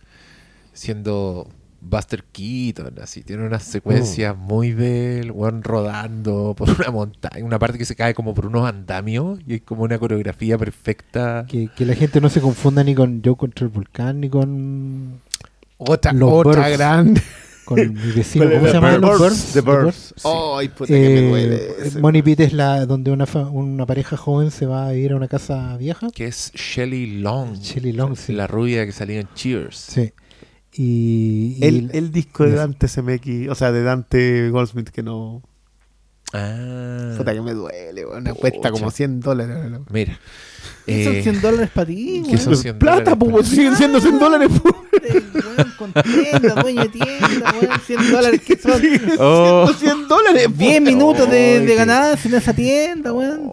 [0.74, 1.48] siendo
[1.80, 7.78] Buster Keaton, así, tiene unas secuencias muy del weón rodando por una montaña, una parte
[7.78, 11.44] que se cae como por unos andamios y es como una coreografía perfecta.
[11.46, 15.20] Que, que la gente no se confunda ni con Joe contra el volcán ni con,
[15.76, 16.78] Otra, Los otra Birds.
[16.78, 17.22] grande.
[17.64, 18.44] con mi vecino.
[18.50, 18.98] ¿Cómo se llama?
[18.98, 19.52] Los Birds, Birds.
[19.54, 19.84] The Birds.
[19.84, 20.24] Birds.
[20.24, 22.00] Ay, puta que me Eh, duele ese.
[22.00, 25.16] Money Pit es la donde una, fa- una pareja joven se va a ir a
[25.16, 26.08] una casa vieja.
[26.14, 27.54] Que es Shelley Long.
[27.58, 28.32] Shelley Long, sí.
[28.34, 29.76] La rubia que salía en Cheers.
[29.76, 30.12] Sí.
[30.76, 32.52] Y, y El, el disco de.
[32.56, 35.42] Dante CMX, o sea, de Dante Goldsmith que no.
[36.32, 37.14] Ah.
[37.16, 38.04] Puta que me duele.
[38.04, 38.34] Pucha.
[38.34, 39.56] Cuesta como 100 dólares.
[39.90, 40.18] Mira.
[40.86, 42.38] ¿Qué son eh, 100 dólares para ti, ¿qué weón?
[42.40, 44.48] son 100 Plata, pues, siguen siendo 100 dólares.
[44.62, 44.74] pues.
[45.78, 48.82] Con tienda, dueño de tienda, weón, 100 dólares que son
[49.18, 49.70] Oh.
[49.78, 50.44] 100 dólares.
[50.46, 50.58] pues.
[50.58, 53.48] 10 minutos de, de ganancia en esa tienda, weón.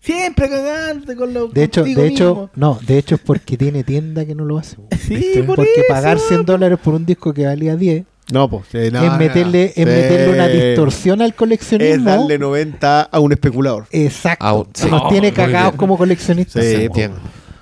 [0.00, 4.24] Siempre cagarte con los de hecho, de hecho, no, de hecho es porque tiene tienda
[4.24, 4.76] que no lo hace.
[4.76, 4.88] weón.
[5.04, 6.46] Sí, por porque eso, pagar 100 weón.
[6.46, 8.64] dólares por un disco que valía 10 No, pues.
[8.72, 9.84] sí, no, es no, meterle, es sí.
[9.84, 12.10] meterle una distorsión al Es coleccionismo.
[12.10, 13.86] darle 90 a un especulador.
[13.92, 14.44] Exacto.
[14.44, 14.72] Out.
[14.80, 16.64] que nos tiene cagados como coleccionistas.
[16.64, 16.74] Sí.
[16.84, 17.18] Entiendo.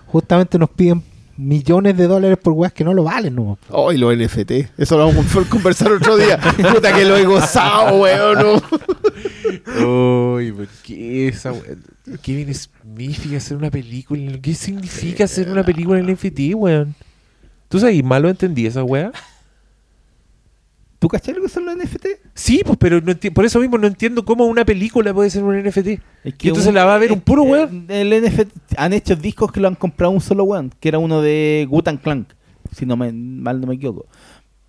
[0.06, 1.02] Justamente nos piden
[1.36, 3.58] millones de dólares por weas que no lo valen, ¿no?
[3.68, 4.52] Oh, y los NFT.
[4.78, 6.38] Eso lo vamos a conversar otro día.
[6.72, 8.38] Puta que lo he gozado, weón.
[8.38, 10.34] ¿no?
[10.36, 11.76] Uy, ¿por qué esa we-
[12.22, 14.38] Kevin Smith y hacer una película?
[14.40, 16.94] ¿Qué significa hacer una película en NFT, weón?
[17.68, 19.10] ¿Tú sabes malo entendí esa wea?
[21.04, 22.06] ¿Tú cachai lo que son los NFT?
[22.32, 25.54] Sí, pues, pero no por eso mismo no entiendo cómo una película puede ser un
[25.62, 25.86] NFT.
[26.24, 27.84] Es Y entonces la va a ver un puro eh, weón.
[27.90, 28.48] El NFT
[28.78, 31.98] han hecho discos que lo han comprado un solo weón, que era uno de Gutan
[31.98, 32.28] Clank,
[32.74, 34.06] si no me, mal no me equivoco.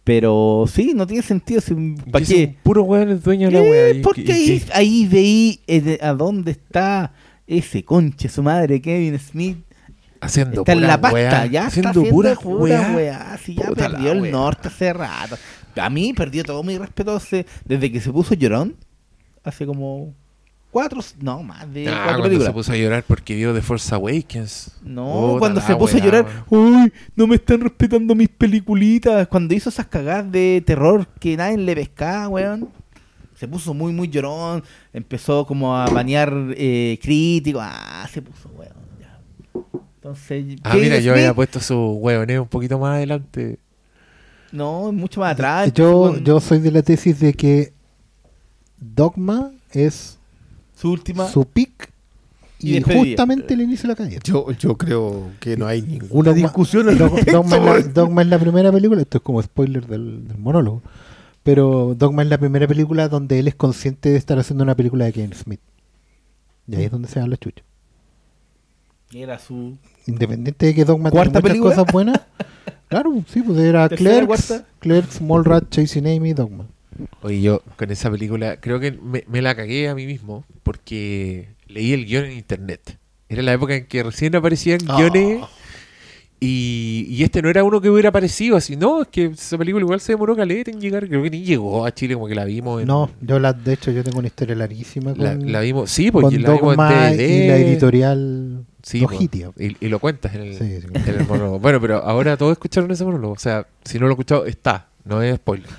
[0.04, 1.62] Pero sí, no tiene sentido.
[1.62, 1.74] Si,
[2.12, 2.46] ¿Para Y ese qué?
[2.48, 3.90] un puro weón es dueño de la Eh, wea.
[3.92, 7.14] ¿Y Porque qué- ahí, ahí veí eh, de- a dónde está
[7.48, 9.60] ese conche, su madre, Kevin Smith.
[10.20, 12.94] Haciendo Está en pura la pasta, wea, ya haciendo está haciendo pura pura, wea.
[12.96, 13.38] weá.
[13.42, 14.32] Si ya Puta perdió el wea.
[14.32, 15.38] norte hace rato.
[15.78, 17.20] A mí perdió todo mi respeto
[17.66, 18.76] desde que se puso llorón.
[19.44, 20.14] Hace como
[20.72, 22.48] cuatro, no, más de Ah, cuatro cuando películas.
[22.48, 24.78] se puso a llorar porque vio The Force Awakens.
[24.84, 29.28] No, cuando se puso a llorar, uy, no me están respetando mis peliculitas.
[29.28, 32.70] Cuando hizo esas cagadas de terror que nadie le pescaba, weón.
[33.36, 34.64] Se puso muy, muy llorón.
[34.94, 37.62] Empezó como a banear eh, críticos.
[37.66, 38.74] Ah, se puso, weón.
[39.00, 39.20] ya.
[39.98, 43.60] Entonces, Ah, mira, yo había puesto su huevoneo un poquito más adelante.
[44.52, 45.74] No, mucho más atrás.
[45.74, 47.74] Yo, yo soy de la tesis de que
[48.80, 50.18] Dogma es
[50.76, 51.28] Su última.
[51.28, 51.92] su pick
[52.60, 54.20] Y y, justamente el inicio de la caída.
[54.24, 57.82] Yo, yo creo que no hay ninguna Dogma- discusión al Dogma, es la.
[57.94, 60.82] Dogma es la primera película, esto es como spoiler del, del monólogo,
[61.44, 65.06] pero Dogma es la primera película donde él es consciente de estar haciendo una película
[65.06, 65.60] de Kevin Smith.
[66.68, 67.66] Y ahí es donde se dan los chuchos.
[69.14, 69.78] Era su.
[70.08, 71.76] Independiente de que Dogma ¿Cuarta tiene muchas película?
[71.76, 72.22] cosas buenas.
[72.88, 74.64] Claro, sí, pues era ¿Tercera, Clerks?
[74.80, 76.66] Clerks, Mallrat, Chasing Amy, Dogma.
[77.22, 81.50] Oye, yo con esa película creo que me, me la cagué a mí mismo porque
[81.68, 82.98] leí el guion en internet.
[83.28, 84.98] Era la época en que recién aparecían Ah.
[84.98, 85.42] guiones
[86.40, 88.76] y, y este no era uno que hubiera aparecido así.
[88.76, 91.08] No, es que esa película igual se demoró caleta en llegar.
[91.08, 92.82] Creo que ni llegó a Chile como que la vimos.
[92.82, 95.90] En, No, yo la, de hecho yo tengo una historia larguísima con, la, la vimos,
[95.90, 97.30] sí, porque con la vimos en Dogma DVD.
[97.30, 99.04] y la editorial Sí,
[99.58, 100.88] y, y lo cuentas en el, Sí, sí.
[100.94, 101.58] en el monólogo.
[101.60, 103.34] Bueno, pero ahora todos escucharon ese monólogo.
[103.34, 104.90] O sea, si no lo he escuchado, está.
[105.06, 105.70] No es spoiler.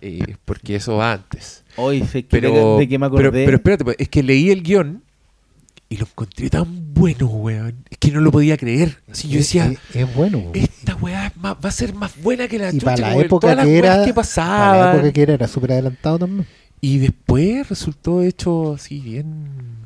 [0.00, 1.64] Eh, porque eso va antes.
[1.76, 3.22] Hoy sé que Pero, de, de que me acordé.
[3.30, 5.02] pero, pero espérate, pues, es que leí el guion
[5.88, 7.84] y lo encontré tan bueno, weón.
[7.88, 8.98] Es que no lo podía creer.
[9.10, 10.40] Así yo decía, es, es bueno.
[10.40, 10.50] po.
[10.54, 12.84] esta weá es más- va a ser más buena que la y chucha.
[12.84, 14.94] para la época todas las que weas era, que para la pasaban.
[14.96, 16.46] época que era, era súper adelantado también.
[16.80, 19.77] Y después resultó hecho así bien...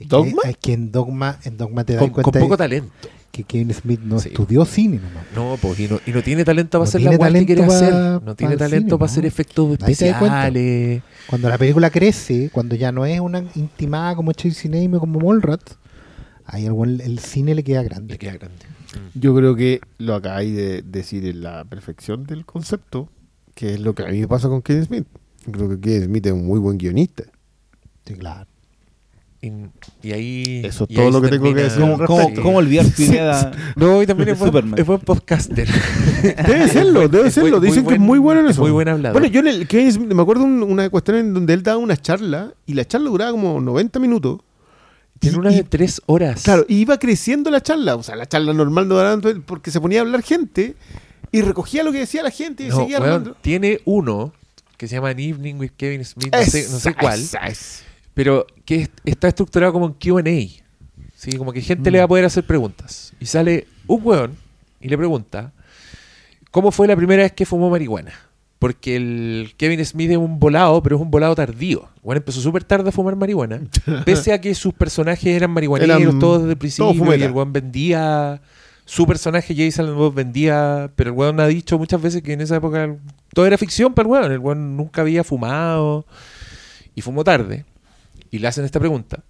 [0.00, 0.42] Es que- ¿Dogma?
[0.48, 2.92] Es que en Dogma, en Dogma te das Con, con cuenta poco de talento.
[3.30, 4.28] que Kevin Smith no Sí.
[4.30, 5.24] estudió cine nomás.
[5.36, 7.62] No, pues, y no, y no tiene talento para No hacer la weá que quiere
[7.64, 7.92] hacer.
[8.22, 9.12] No tiene el talento cine, para ¿no?
[9.12, 11.02] hacer efectos Ahí especiales.
[11.28, 15.20] Cuando la película crece, cuando ya no es una intimada como Chasing Amy o como
[15.20, 15.60] Mallrat,
[16.44, 18.14] ahí weón el, cine le queda grande.
[18.14, 18.66] Le queda grande.
[19.14, 23.08] Yo creo que lo acabáis de decir en la perfección del concepto,
[23.54, 25.06] que es lo que a mí me pasa con Kevin Smith.
[25.46, 27.22] Yo creo que Kevin Smith es un muy buen guionista.
[28.04, 28.49] Sí, claro.
[29.42, 29.50] Y,
[30.02, 30.60] y ahí.
[30.64, 33.52] Eso es todo ahí lo que tengo que decir ¿Cómo, cómo, olvidar Pineda?
[33.74, 35.66] No, y también es buen, es buen podcaster.
[36.22, 37.58] Debe serlo, debe Es serlo.
[37.58, 38.60] muy- Dicen muy que es muy buen- bueno en es eso.
[38.62, 39.18] muy buen hablador.
[39.18, 41.78] Bueno, yo en el Kevin Smith, me acuerdo un- una cuestión en donde él daba
[41.78, 44.40] una charla y la charla duraba como 90 minutos.
[45.18, 46.42] Tiene Y- una de tres horas.
[46.42, 47.96] Claro, y iba creciendo la charla.
[47.96, 50.76] O sea, la charla normal no tanto porque se ponía a hablar gente
[51.32, 53.34] y recogía lo que decía la gente y No, seguía hablando.
[53.40, 54.34] tiene uno
[54.76, 56.34] que se llama An Evening with Kevin Smith.
[56.34, 57.20] No sé, no sé Esa, cuál.
[57.20, 57.84] esa es.
[58.14, 60.22] Pero que es- está estructurado como en QA.
[61.16, 61.32] ¿sí?
[61.36, 63.12] Como que gente le va a poder hacer preguntas.
[63.20, 64.36] Y sale un weón
[64.80, 65.52] y le pregunta:
[66.50, 68.12] ¿Cómo fue la primera vez que fumó marihuana?
[68.58, 71.88] Porque el Kevin Smith es un volado, pero es un volado tardío.
[72.02, 73.62] Bueno, empezó súper tarde a fumar marihuana.
[74.04, 77.14] Pese a que sus personajes eran marihuaneros Eran todos desde el principio.
[77.16, 78.42] Y el weón vendía.
[78.84, 80.90] Su personaje, Jason Bob, vendía.
[80.94, 82.96] Pero el weón ha dicho muchas veces que en esa época
[83.32, 84.32] todo era ficción para el weón.
[84.32, 86.04] El weón nunca había fumado.
[86.94, 87.64] Y fumó tarde.
[88.30, 89.24] Y le hacen esta pregunta.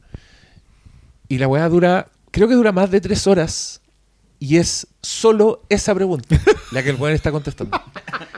[1.29, 2.09] Y la weá dura.
[2.31, 3.81] Creo que dura más de tres horas.
[4.39, 6.41] Y es solo esa pregunta
[6.73, 7.81] la que el weón está contestando.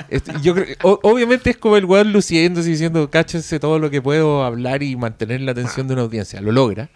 [0.08, 3.88] Este, yo creo, o- obviamente es como el weón luciéndose y diciendo, cáchense todo lo
[3.88, 6.38] que puedo hablar y mantener la atención de una audiencia.
[6.42, 6.90] Lo logra.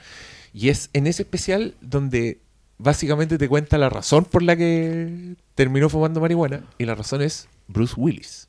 [0.53, 2.43] Y es en ese especial donde
[2.77, 6.61] básicamente te cuenta la razón por la que terminó fumando marihuana.
[6.77, 8.49] Y la razón es Bruce Willis.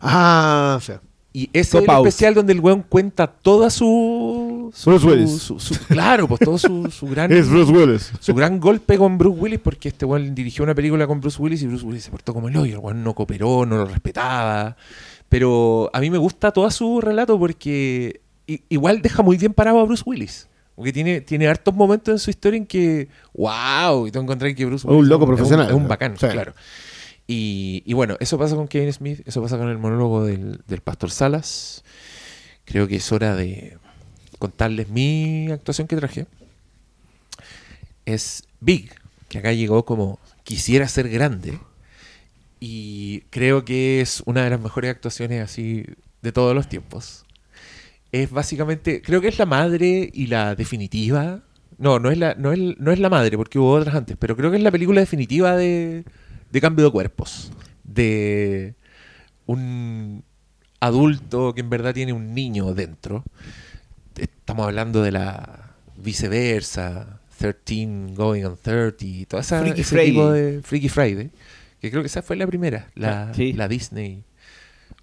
[0.00, 1.02] Ah, o sea.
[1.38, 2.06] Y ese es el out.
[2.06, 4.70] especial donde el weón cuenta toda su.
[4.74, 5.30] su- Bruce Willis.
[5.42, 7.30] su- su- claro, pues todo su, su gran.
[7.30, 8.10] Es Bruce Willis.
[8.20, 11.60] Su gran golpe con Bruce Willis, porque este weón dirigió una película con Bruce Willis
[11.62, 12.76] y Bruce Willis se portó como el hoyo.
[12.76, 14.76] El weón no cooperó, no lo respetaba.
[15.28, 18.20] Pero a mí me gusta todo su relato porque
[18.70, 20.48] igual deja muy bien parado a Bruce Willis.
[20.74, 24.64] Porque tiene, tiene hartos momentos en su historia en que, wow, y tú encontrás que
[24.66, 25.66] Bruce Un Willis loco es un- profesional.
[25.68, 26.26] Es un, bacán, Sí.
[26.28, 26.52] claro.
[27.28, 31.10] Y, bueno, eso pasa con Kevin Smith, eso pasa con el monólogo del, del Pastor
[31.10, 31.82] Salas.
[32.64, 33.78] Creo que es hora de
[34.38, 36.26] contarles mi actuación que traje.
[38.04, 38.92] Es Big,
[39.28, 41.58] que acá llegó como quisiera ser grande.
[42.60, 45.84] Y creo que es una de las mejores actuaciones así
[46.22, 47.24] de todos los tiempos.
[48.12, 51.42] Es básicamente, creo que es la madre y la definitiva.
[51.78, 54.36] No, no es la, no es, no es la madre, porque hubo otras antes, pero
[54.36, 56.04] creo que es la película definitiva de,
[56.50, 57.50] de cambio de cuerpos.
[57.84, 58.74] De
[59.46, 60.24] un
[60.80, 63.24] adulto que en verdad tiene un niño dentro.
[64.16, 70.10] Estamos hablando de la viceversa, 13 Going on 30, toda esa, Freaky ese Friday.
[70.10, 71.30] tipo de Freaky Friday.
[71.80, 73.52] Que creo que esa fue la primera, la, Sí.
[73.52, 74.24] la Disney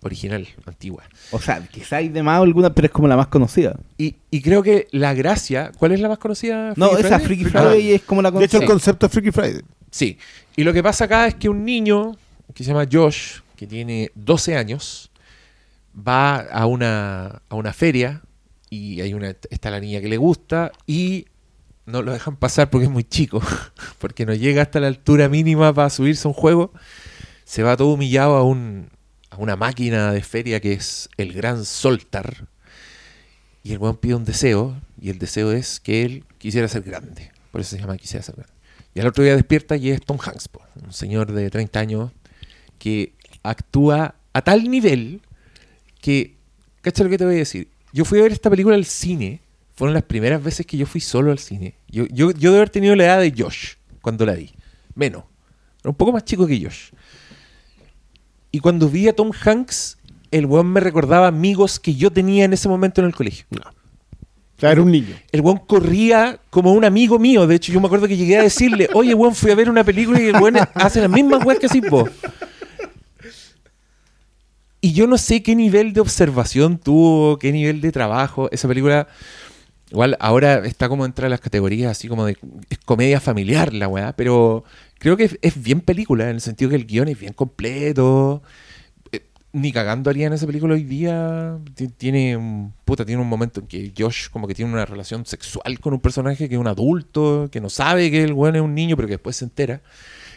[0.01, 1.03] original, antigua.
[1.31, 3.79] O sea, quizá hay de más alguna, pero es como la más conocida.
[3.97, 6.73] Y, y creo que la gracia, ¿cuál es la más conocida?
[6.75, 7.25] No, esa Friday?
[7.25, 8.73] Freaky Ah, Friday es como la De hecho, el conocida.
[8.73, 9.61] concepto es Freaky Friday.
[9.93, 10.17] Sí.
[10.55, 12.17] Y lo que pasa acá es que un niño
[12.55, 15.11] que se llama Josh, que tiene 12 años,
[15.95, 18.23] va a una, a una feria
[18.71, 21.27] y hay una, está la niña que le gusta y
[21.85, 23.39] no lo dejan pasar porque es muy chico,
[23.99, 26.73] porque no llega hasta la altura mínima para subirse a un juego,
[27.45, 28.89] se va todo humillado a, un,
[29.29, 32.47] a una máquina de feria que es el Gran Soltar.
[33.61, 37.31] Y el weón pide un deseo, y el deseo es que él quisiera ser grande.
[37.51, 38.53] Por eso se llama Quisiera ser grande.
[38.93, 40.49] Y al otro día despierta y es Tom Hanks,
[40.83, 42.11] un señor de 30 años
[42.77, 45.21] que actúa a tal nivel
[46.01, 46.37] que,
[46.81, 47.69] ¿cacha lo que te voy a decir?
[47.91, 49.41] Yo fui a ver esta película al cine,
[49.75, 51.75] fueron las primeras veces que yo fui solo al cine.
[51.87, 54.51] Yo, yo, yo de haber tenido la edad de Josh cuando la vi,
[54.95, 55.23] menos,
[55.81, 56.91] era un poco más chico que Josh.
[58.51, 59.97] Y cuando vi a Tom Hanks,
[60.29, 63.45] el weón me recordaba amigos que yo tenía en ese momento en el colegio.
[64.61, 65.15] Era un niño.
[65.31, 67.45] El weón corría como un amigo mío.
[67.47, 69.83] De hecho, yo me acuerdo que llegué a decirle, oye, weón, fui a ver una
[69.83, 72.09] película y el weón hace las mismas weas que así vos.
[74.79, 78.49] Y yo no sé qué nivel de observación tuvo, qué nivel de trabajo.
[78.51, 79.07] Esa película,
[79.89, 82.37] igual ahora está como entre las categorías así como de
[82.69, 84.65] es comedia familiar la weá, pero
[84.99, 88.41] creo que es, es bien película, en el sentido que el guion es bien completo.
[89.55, 91.59] Ni cagando haría en esa película hoy día.
[91.75, 95.79] Ti- Tiene puta, tiene un momento en que Josh como que tiene una relación sexual
[95.79, 98.73] con un personaje que es un adulto, que no sabe que el weón es un
[98.73, 99.81] niño, pero que después se entera.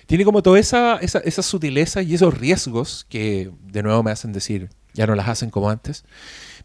[0.07, 4.33] Tiene como toda esa, esa, esa sutileza y esos riesgos que de nuevo me hacen
[4.33, 6.05] decir, ya no las hacen como antes.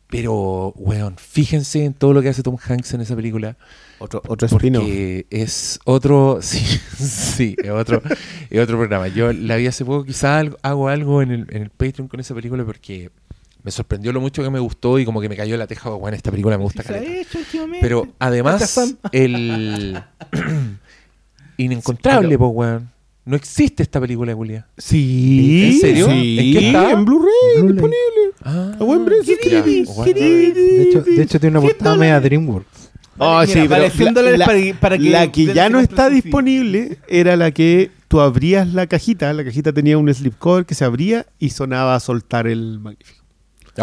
[0.08, 3.56] Pero, weón, fíjense en todo lo que hace Tom Hanks en esa película.
[4.02, 4.88] Otro, otro spin-off.
[5.30, 6.58] Es otro, sí,
[6.98, 8.02] sí, es otro,
[8.50, 9.08] es otro programa.
[9.10, 12.20] Yo la vi hace poco, quizá algo- hago algo en el, en el Patreon con
[12.20, 13.12] esa película porque
[13.64, 16.18] me sorprendió lo mucho que me gustó y como que me cayó la teja, bueno,
[16.18, 17.22] esta película me gusta ¿Qué se ha caleta.
[17.22, 17.80] hecho últimamente?
[17.82, 20.02] Pero además, el
[21.58, 22.90] inencontrable, po, weón.
[23.24, 24.66] No existe esta película, Julia.
[24.80, 25.66] Sí.
[25.74, 26.08] ¿En serio?
[26.10, 26.38] Sí.
[26.40, 26.92] ¿En qué está?
[26.92, 27.96] En Blu-ray, disponible.
[28.44, 29.38] Ah, A buen precio.
[29.38, 32.81] De hecho, de hecho tiene una portada media DreamWorks.
[33.24, 35.46] Oh, Mira, sí, vale pero 100 la- dólares la, para que- para que la que
[35.54, 40.12] ya no está disponible era la que tú abrías la cajita, la cajita tenía un
[40.14, 43.21] slipcover que se abría y sonaba a soltar el magnífico.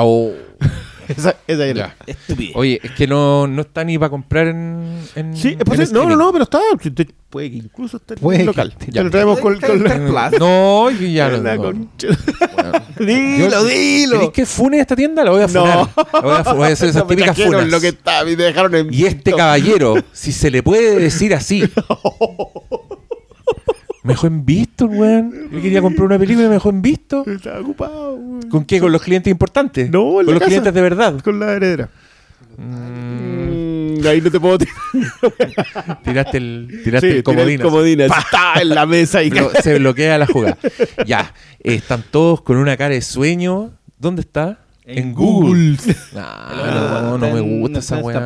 [0.01, 0.33] Oh,
[1.09, 1.97] Esa, esa era.
[2.07, 2.53] Estúpido.
[2.57, 5.89] Oye, es que no, no está ni para comprar en, en Sí, es en posible.
[5.95, 6.61] no, no, no, pero está.
[6.91, 8.75] te- Puede que incluso esté en que local.
[8.79, 9.03] Te Ya.
[9.03, 11.39] lo traemos con, con la, No, y ya no.
[11.39, 11.63] no.
[11.63, 12.09] concha.
[12.59, 12.73] Bueno.
[12.99, 14.13] Dilo, Yo- dilo.
[14.15, 15.25] ¿Queréis que fune esta tienda?
[15.25, 15.61] La voy a No.
[15.63, 15.89] funar.
[16.13, 17.69] La voy, a, fu- voy a hacer esas No típicas funas.
[17.69, 17.93] lo que
[18.33, 21.63] y me dejaron en Y este caballero, si se le puede decir así.
[24.09, 25.51] Me dejó en visto, weón.
[25.53, 27.25] Yo quería comprar una película y me dejó en visto.
[27.27, 28.17] Estaba ocupado.
[28.17, 28.49] güey.
[28.49, 28.81] ¿Con qué?
[28.81, 29.91] ¿Con los clientes importantes?
[29.91, 30.49] No, en Con la los casa.
[30.49, 31.21] clientes de verdad.
[31.21, 31.91] Con la heredera.
[32.57, 34.75] Mm, ahí no te puedo tirar.
[36.05, 37.61] tiraste el, tiraste Sí, el comodín.
[37.61, 38.01] comodín.
[38.01, 40.57] Está en la mesa y Blo- se bloquea la jugada.
[41.07, 43.73] Ya, eh, están todos con una cara de sueño.
[43.99, 44.59] ¿Dónde está?
[44.87, 45.77] En Google.
[46.17, 48.21] Ah, Pero no, no me en- gusta esa en weá.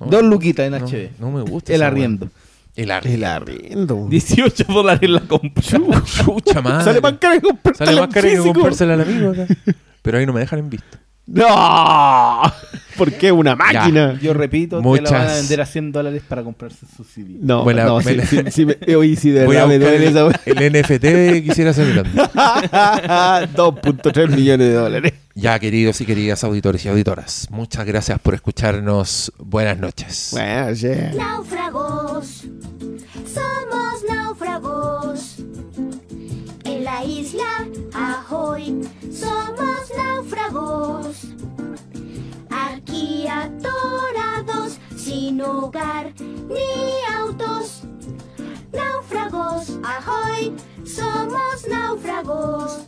[0.00, 1.10] No, Dos luquitas en no, HD.
[1.18, 1.72] No me gusta.
[1.74, 2.28] El esa arriendo.
[2.76, 3.16] El arriendo.
[3.16, 4.06] El arriendo.
[4.08, 5.62] 18 dólares la compra.
[5.62, 6.84] Chucha madre.
[6.84, 9.46] Sale más caro que comprártela Sale más caro que comprársela al amigo acá.
[10.02, 10.98] Pero ahí no me dejan en visto.
[11.28, 12.40] ¡No!
[12.96, 14.16] ¿Por qué una máquina?
[14.22, 17.38] Yo repito, te Muchas- la van a vender a 100 dólares para comprarse su CD.
[17.40, 20.40] No, la- no, me la- sí, sí, me- oye, de verdad me duele el, esa
[20.46, 22.10] el NFT quisiera ser grande.
[22.34, 23.48] weá.
[23.54, 25.12] 2.3 millones de dólares.
[25.34, 29.32] Ya, queridos y queridas auditores y auditoras, muchas gracias por escucharnos.
[29.38, 30.30] Buenas noches.
[30.32, 31.12] Bueno, yeah.
[31.14, 32.05] Náufragos,
[37.06, 41.28] isla Ahoy, somos náufragos.
[42.50, 46.12] Aquí atorados, sin hogar
[46.48, 47.82] ni autos.
[48.72, 50.54] Náufragos, Ahoy,
[50.84, 52.80] somos náufragos.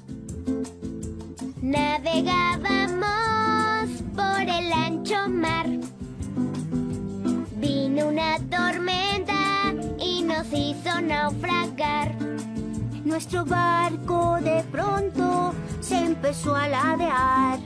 [1.62, 5.66] Navegábamos por el ancho mar.
[7.56, 12.14] Vino una tormenta y nos hizo naufragar.
[13.08, 17.58] Nuestro barco de pronto se empezó a ladear.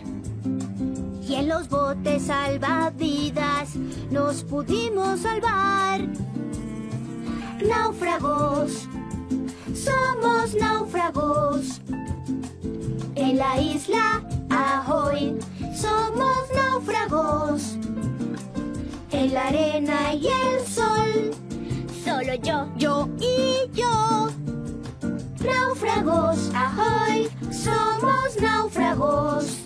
[1.20, 3.74] Y en los botes salvavidas
[4.12, 6.00] nos pudimos salvar.
[7.68, 8.88] Náufragos,
[9.74, 11.80] somos náufragos.
[13.16, 15.36] En la isla Ahoy
[15.74, 17.76] somos náufragos.
[19.10, 21.32] En la arena y el sol.
[22.04, 24.51] Solo yo, yo y yo.
[25.42, 29.58] Náufragos, ahoy, somos náufragos.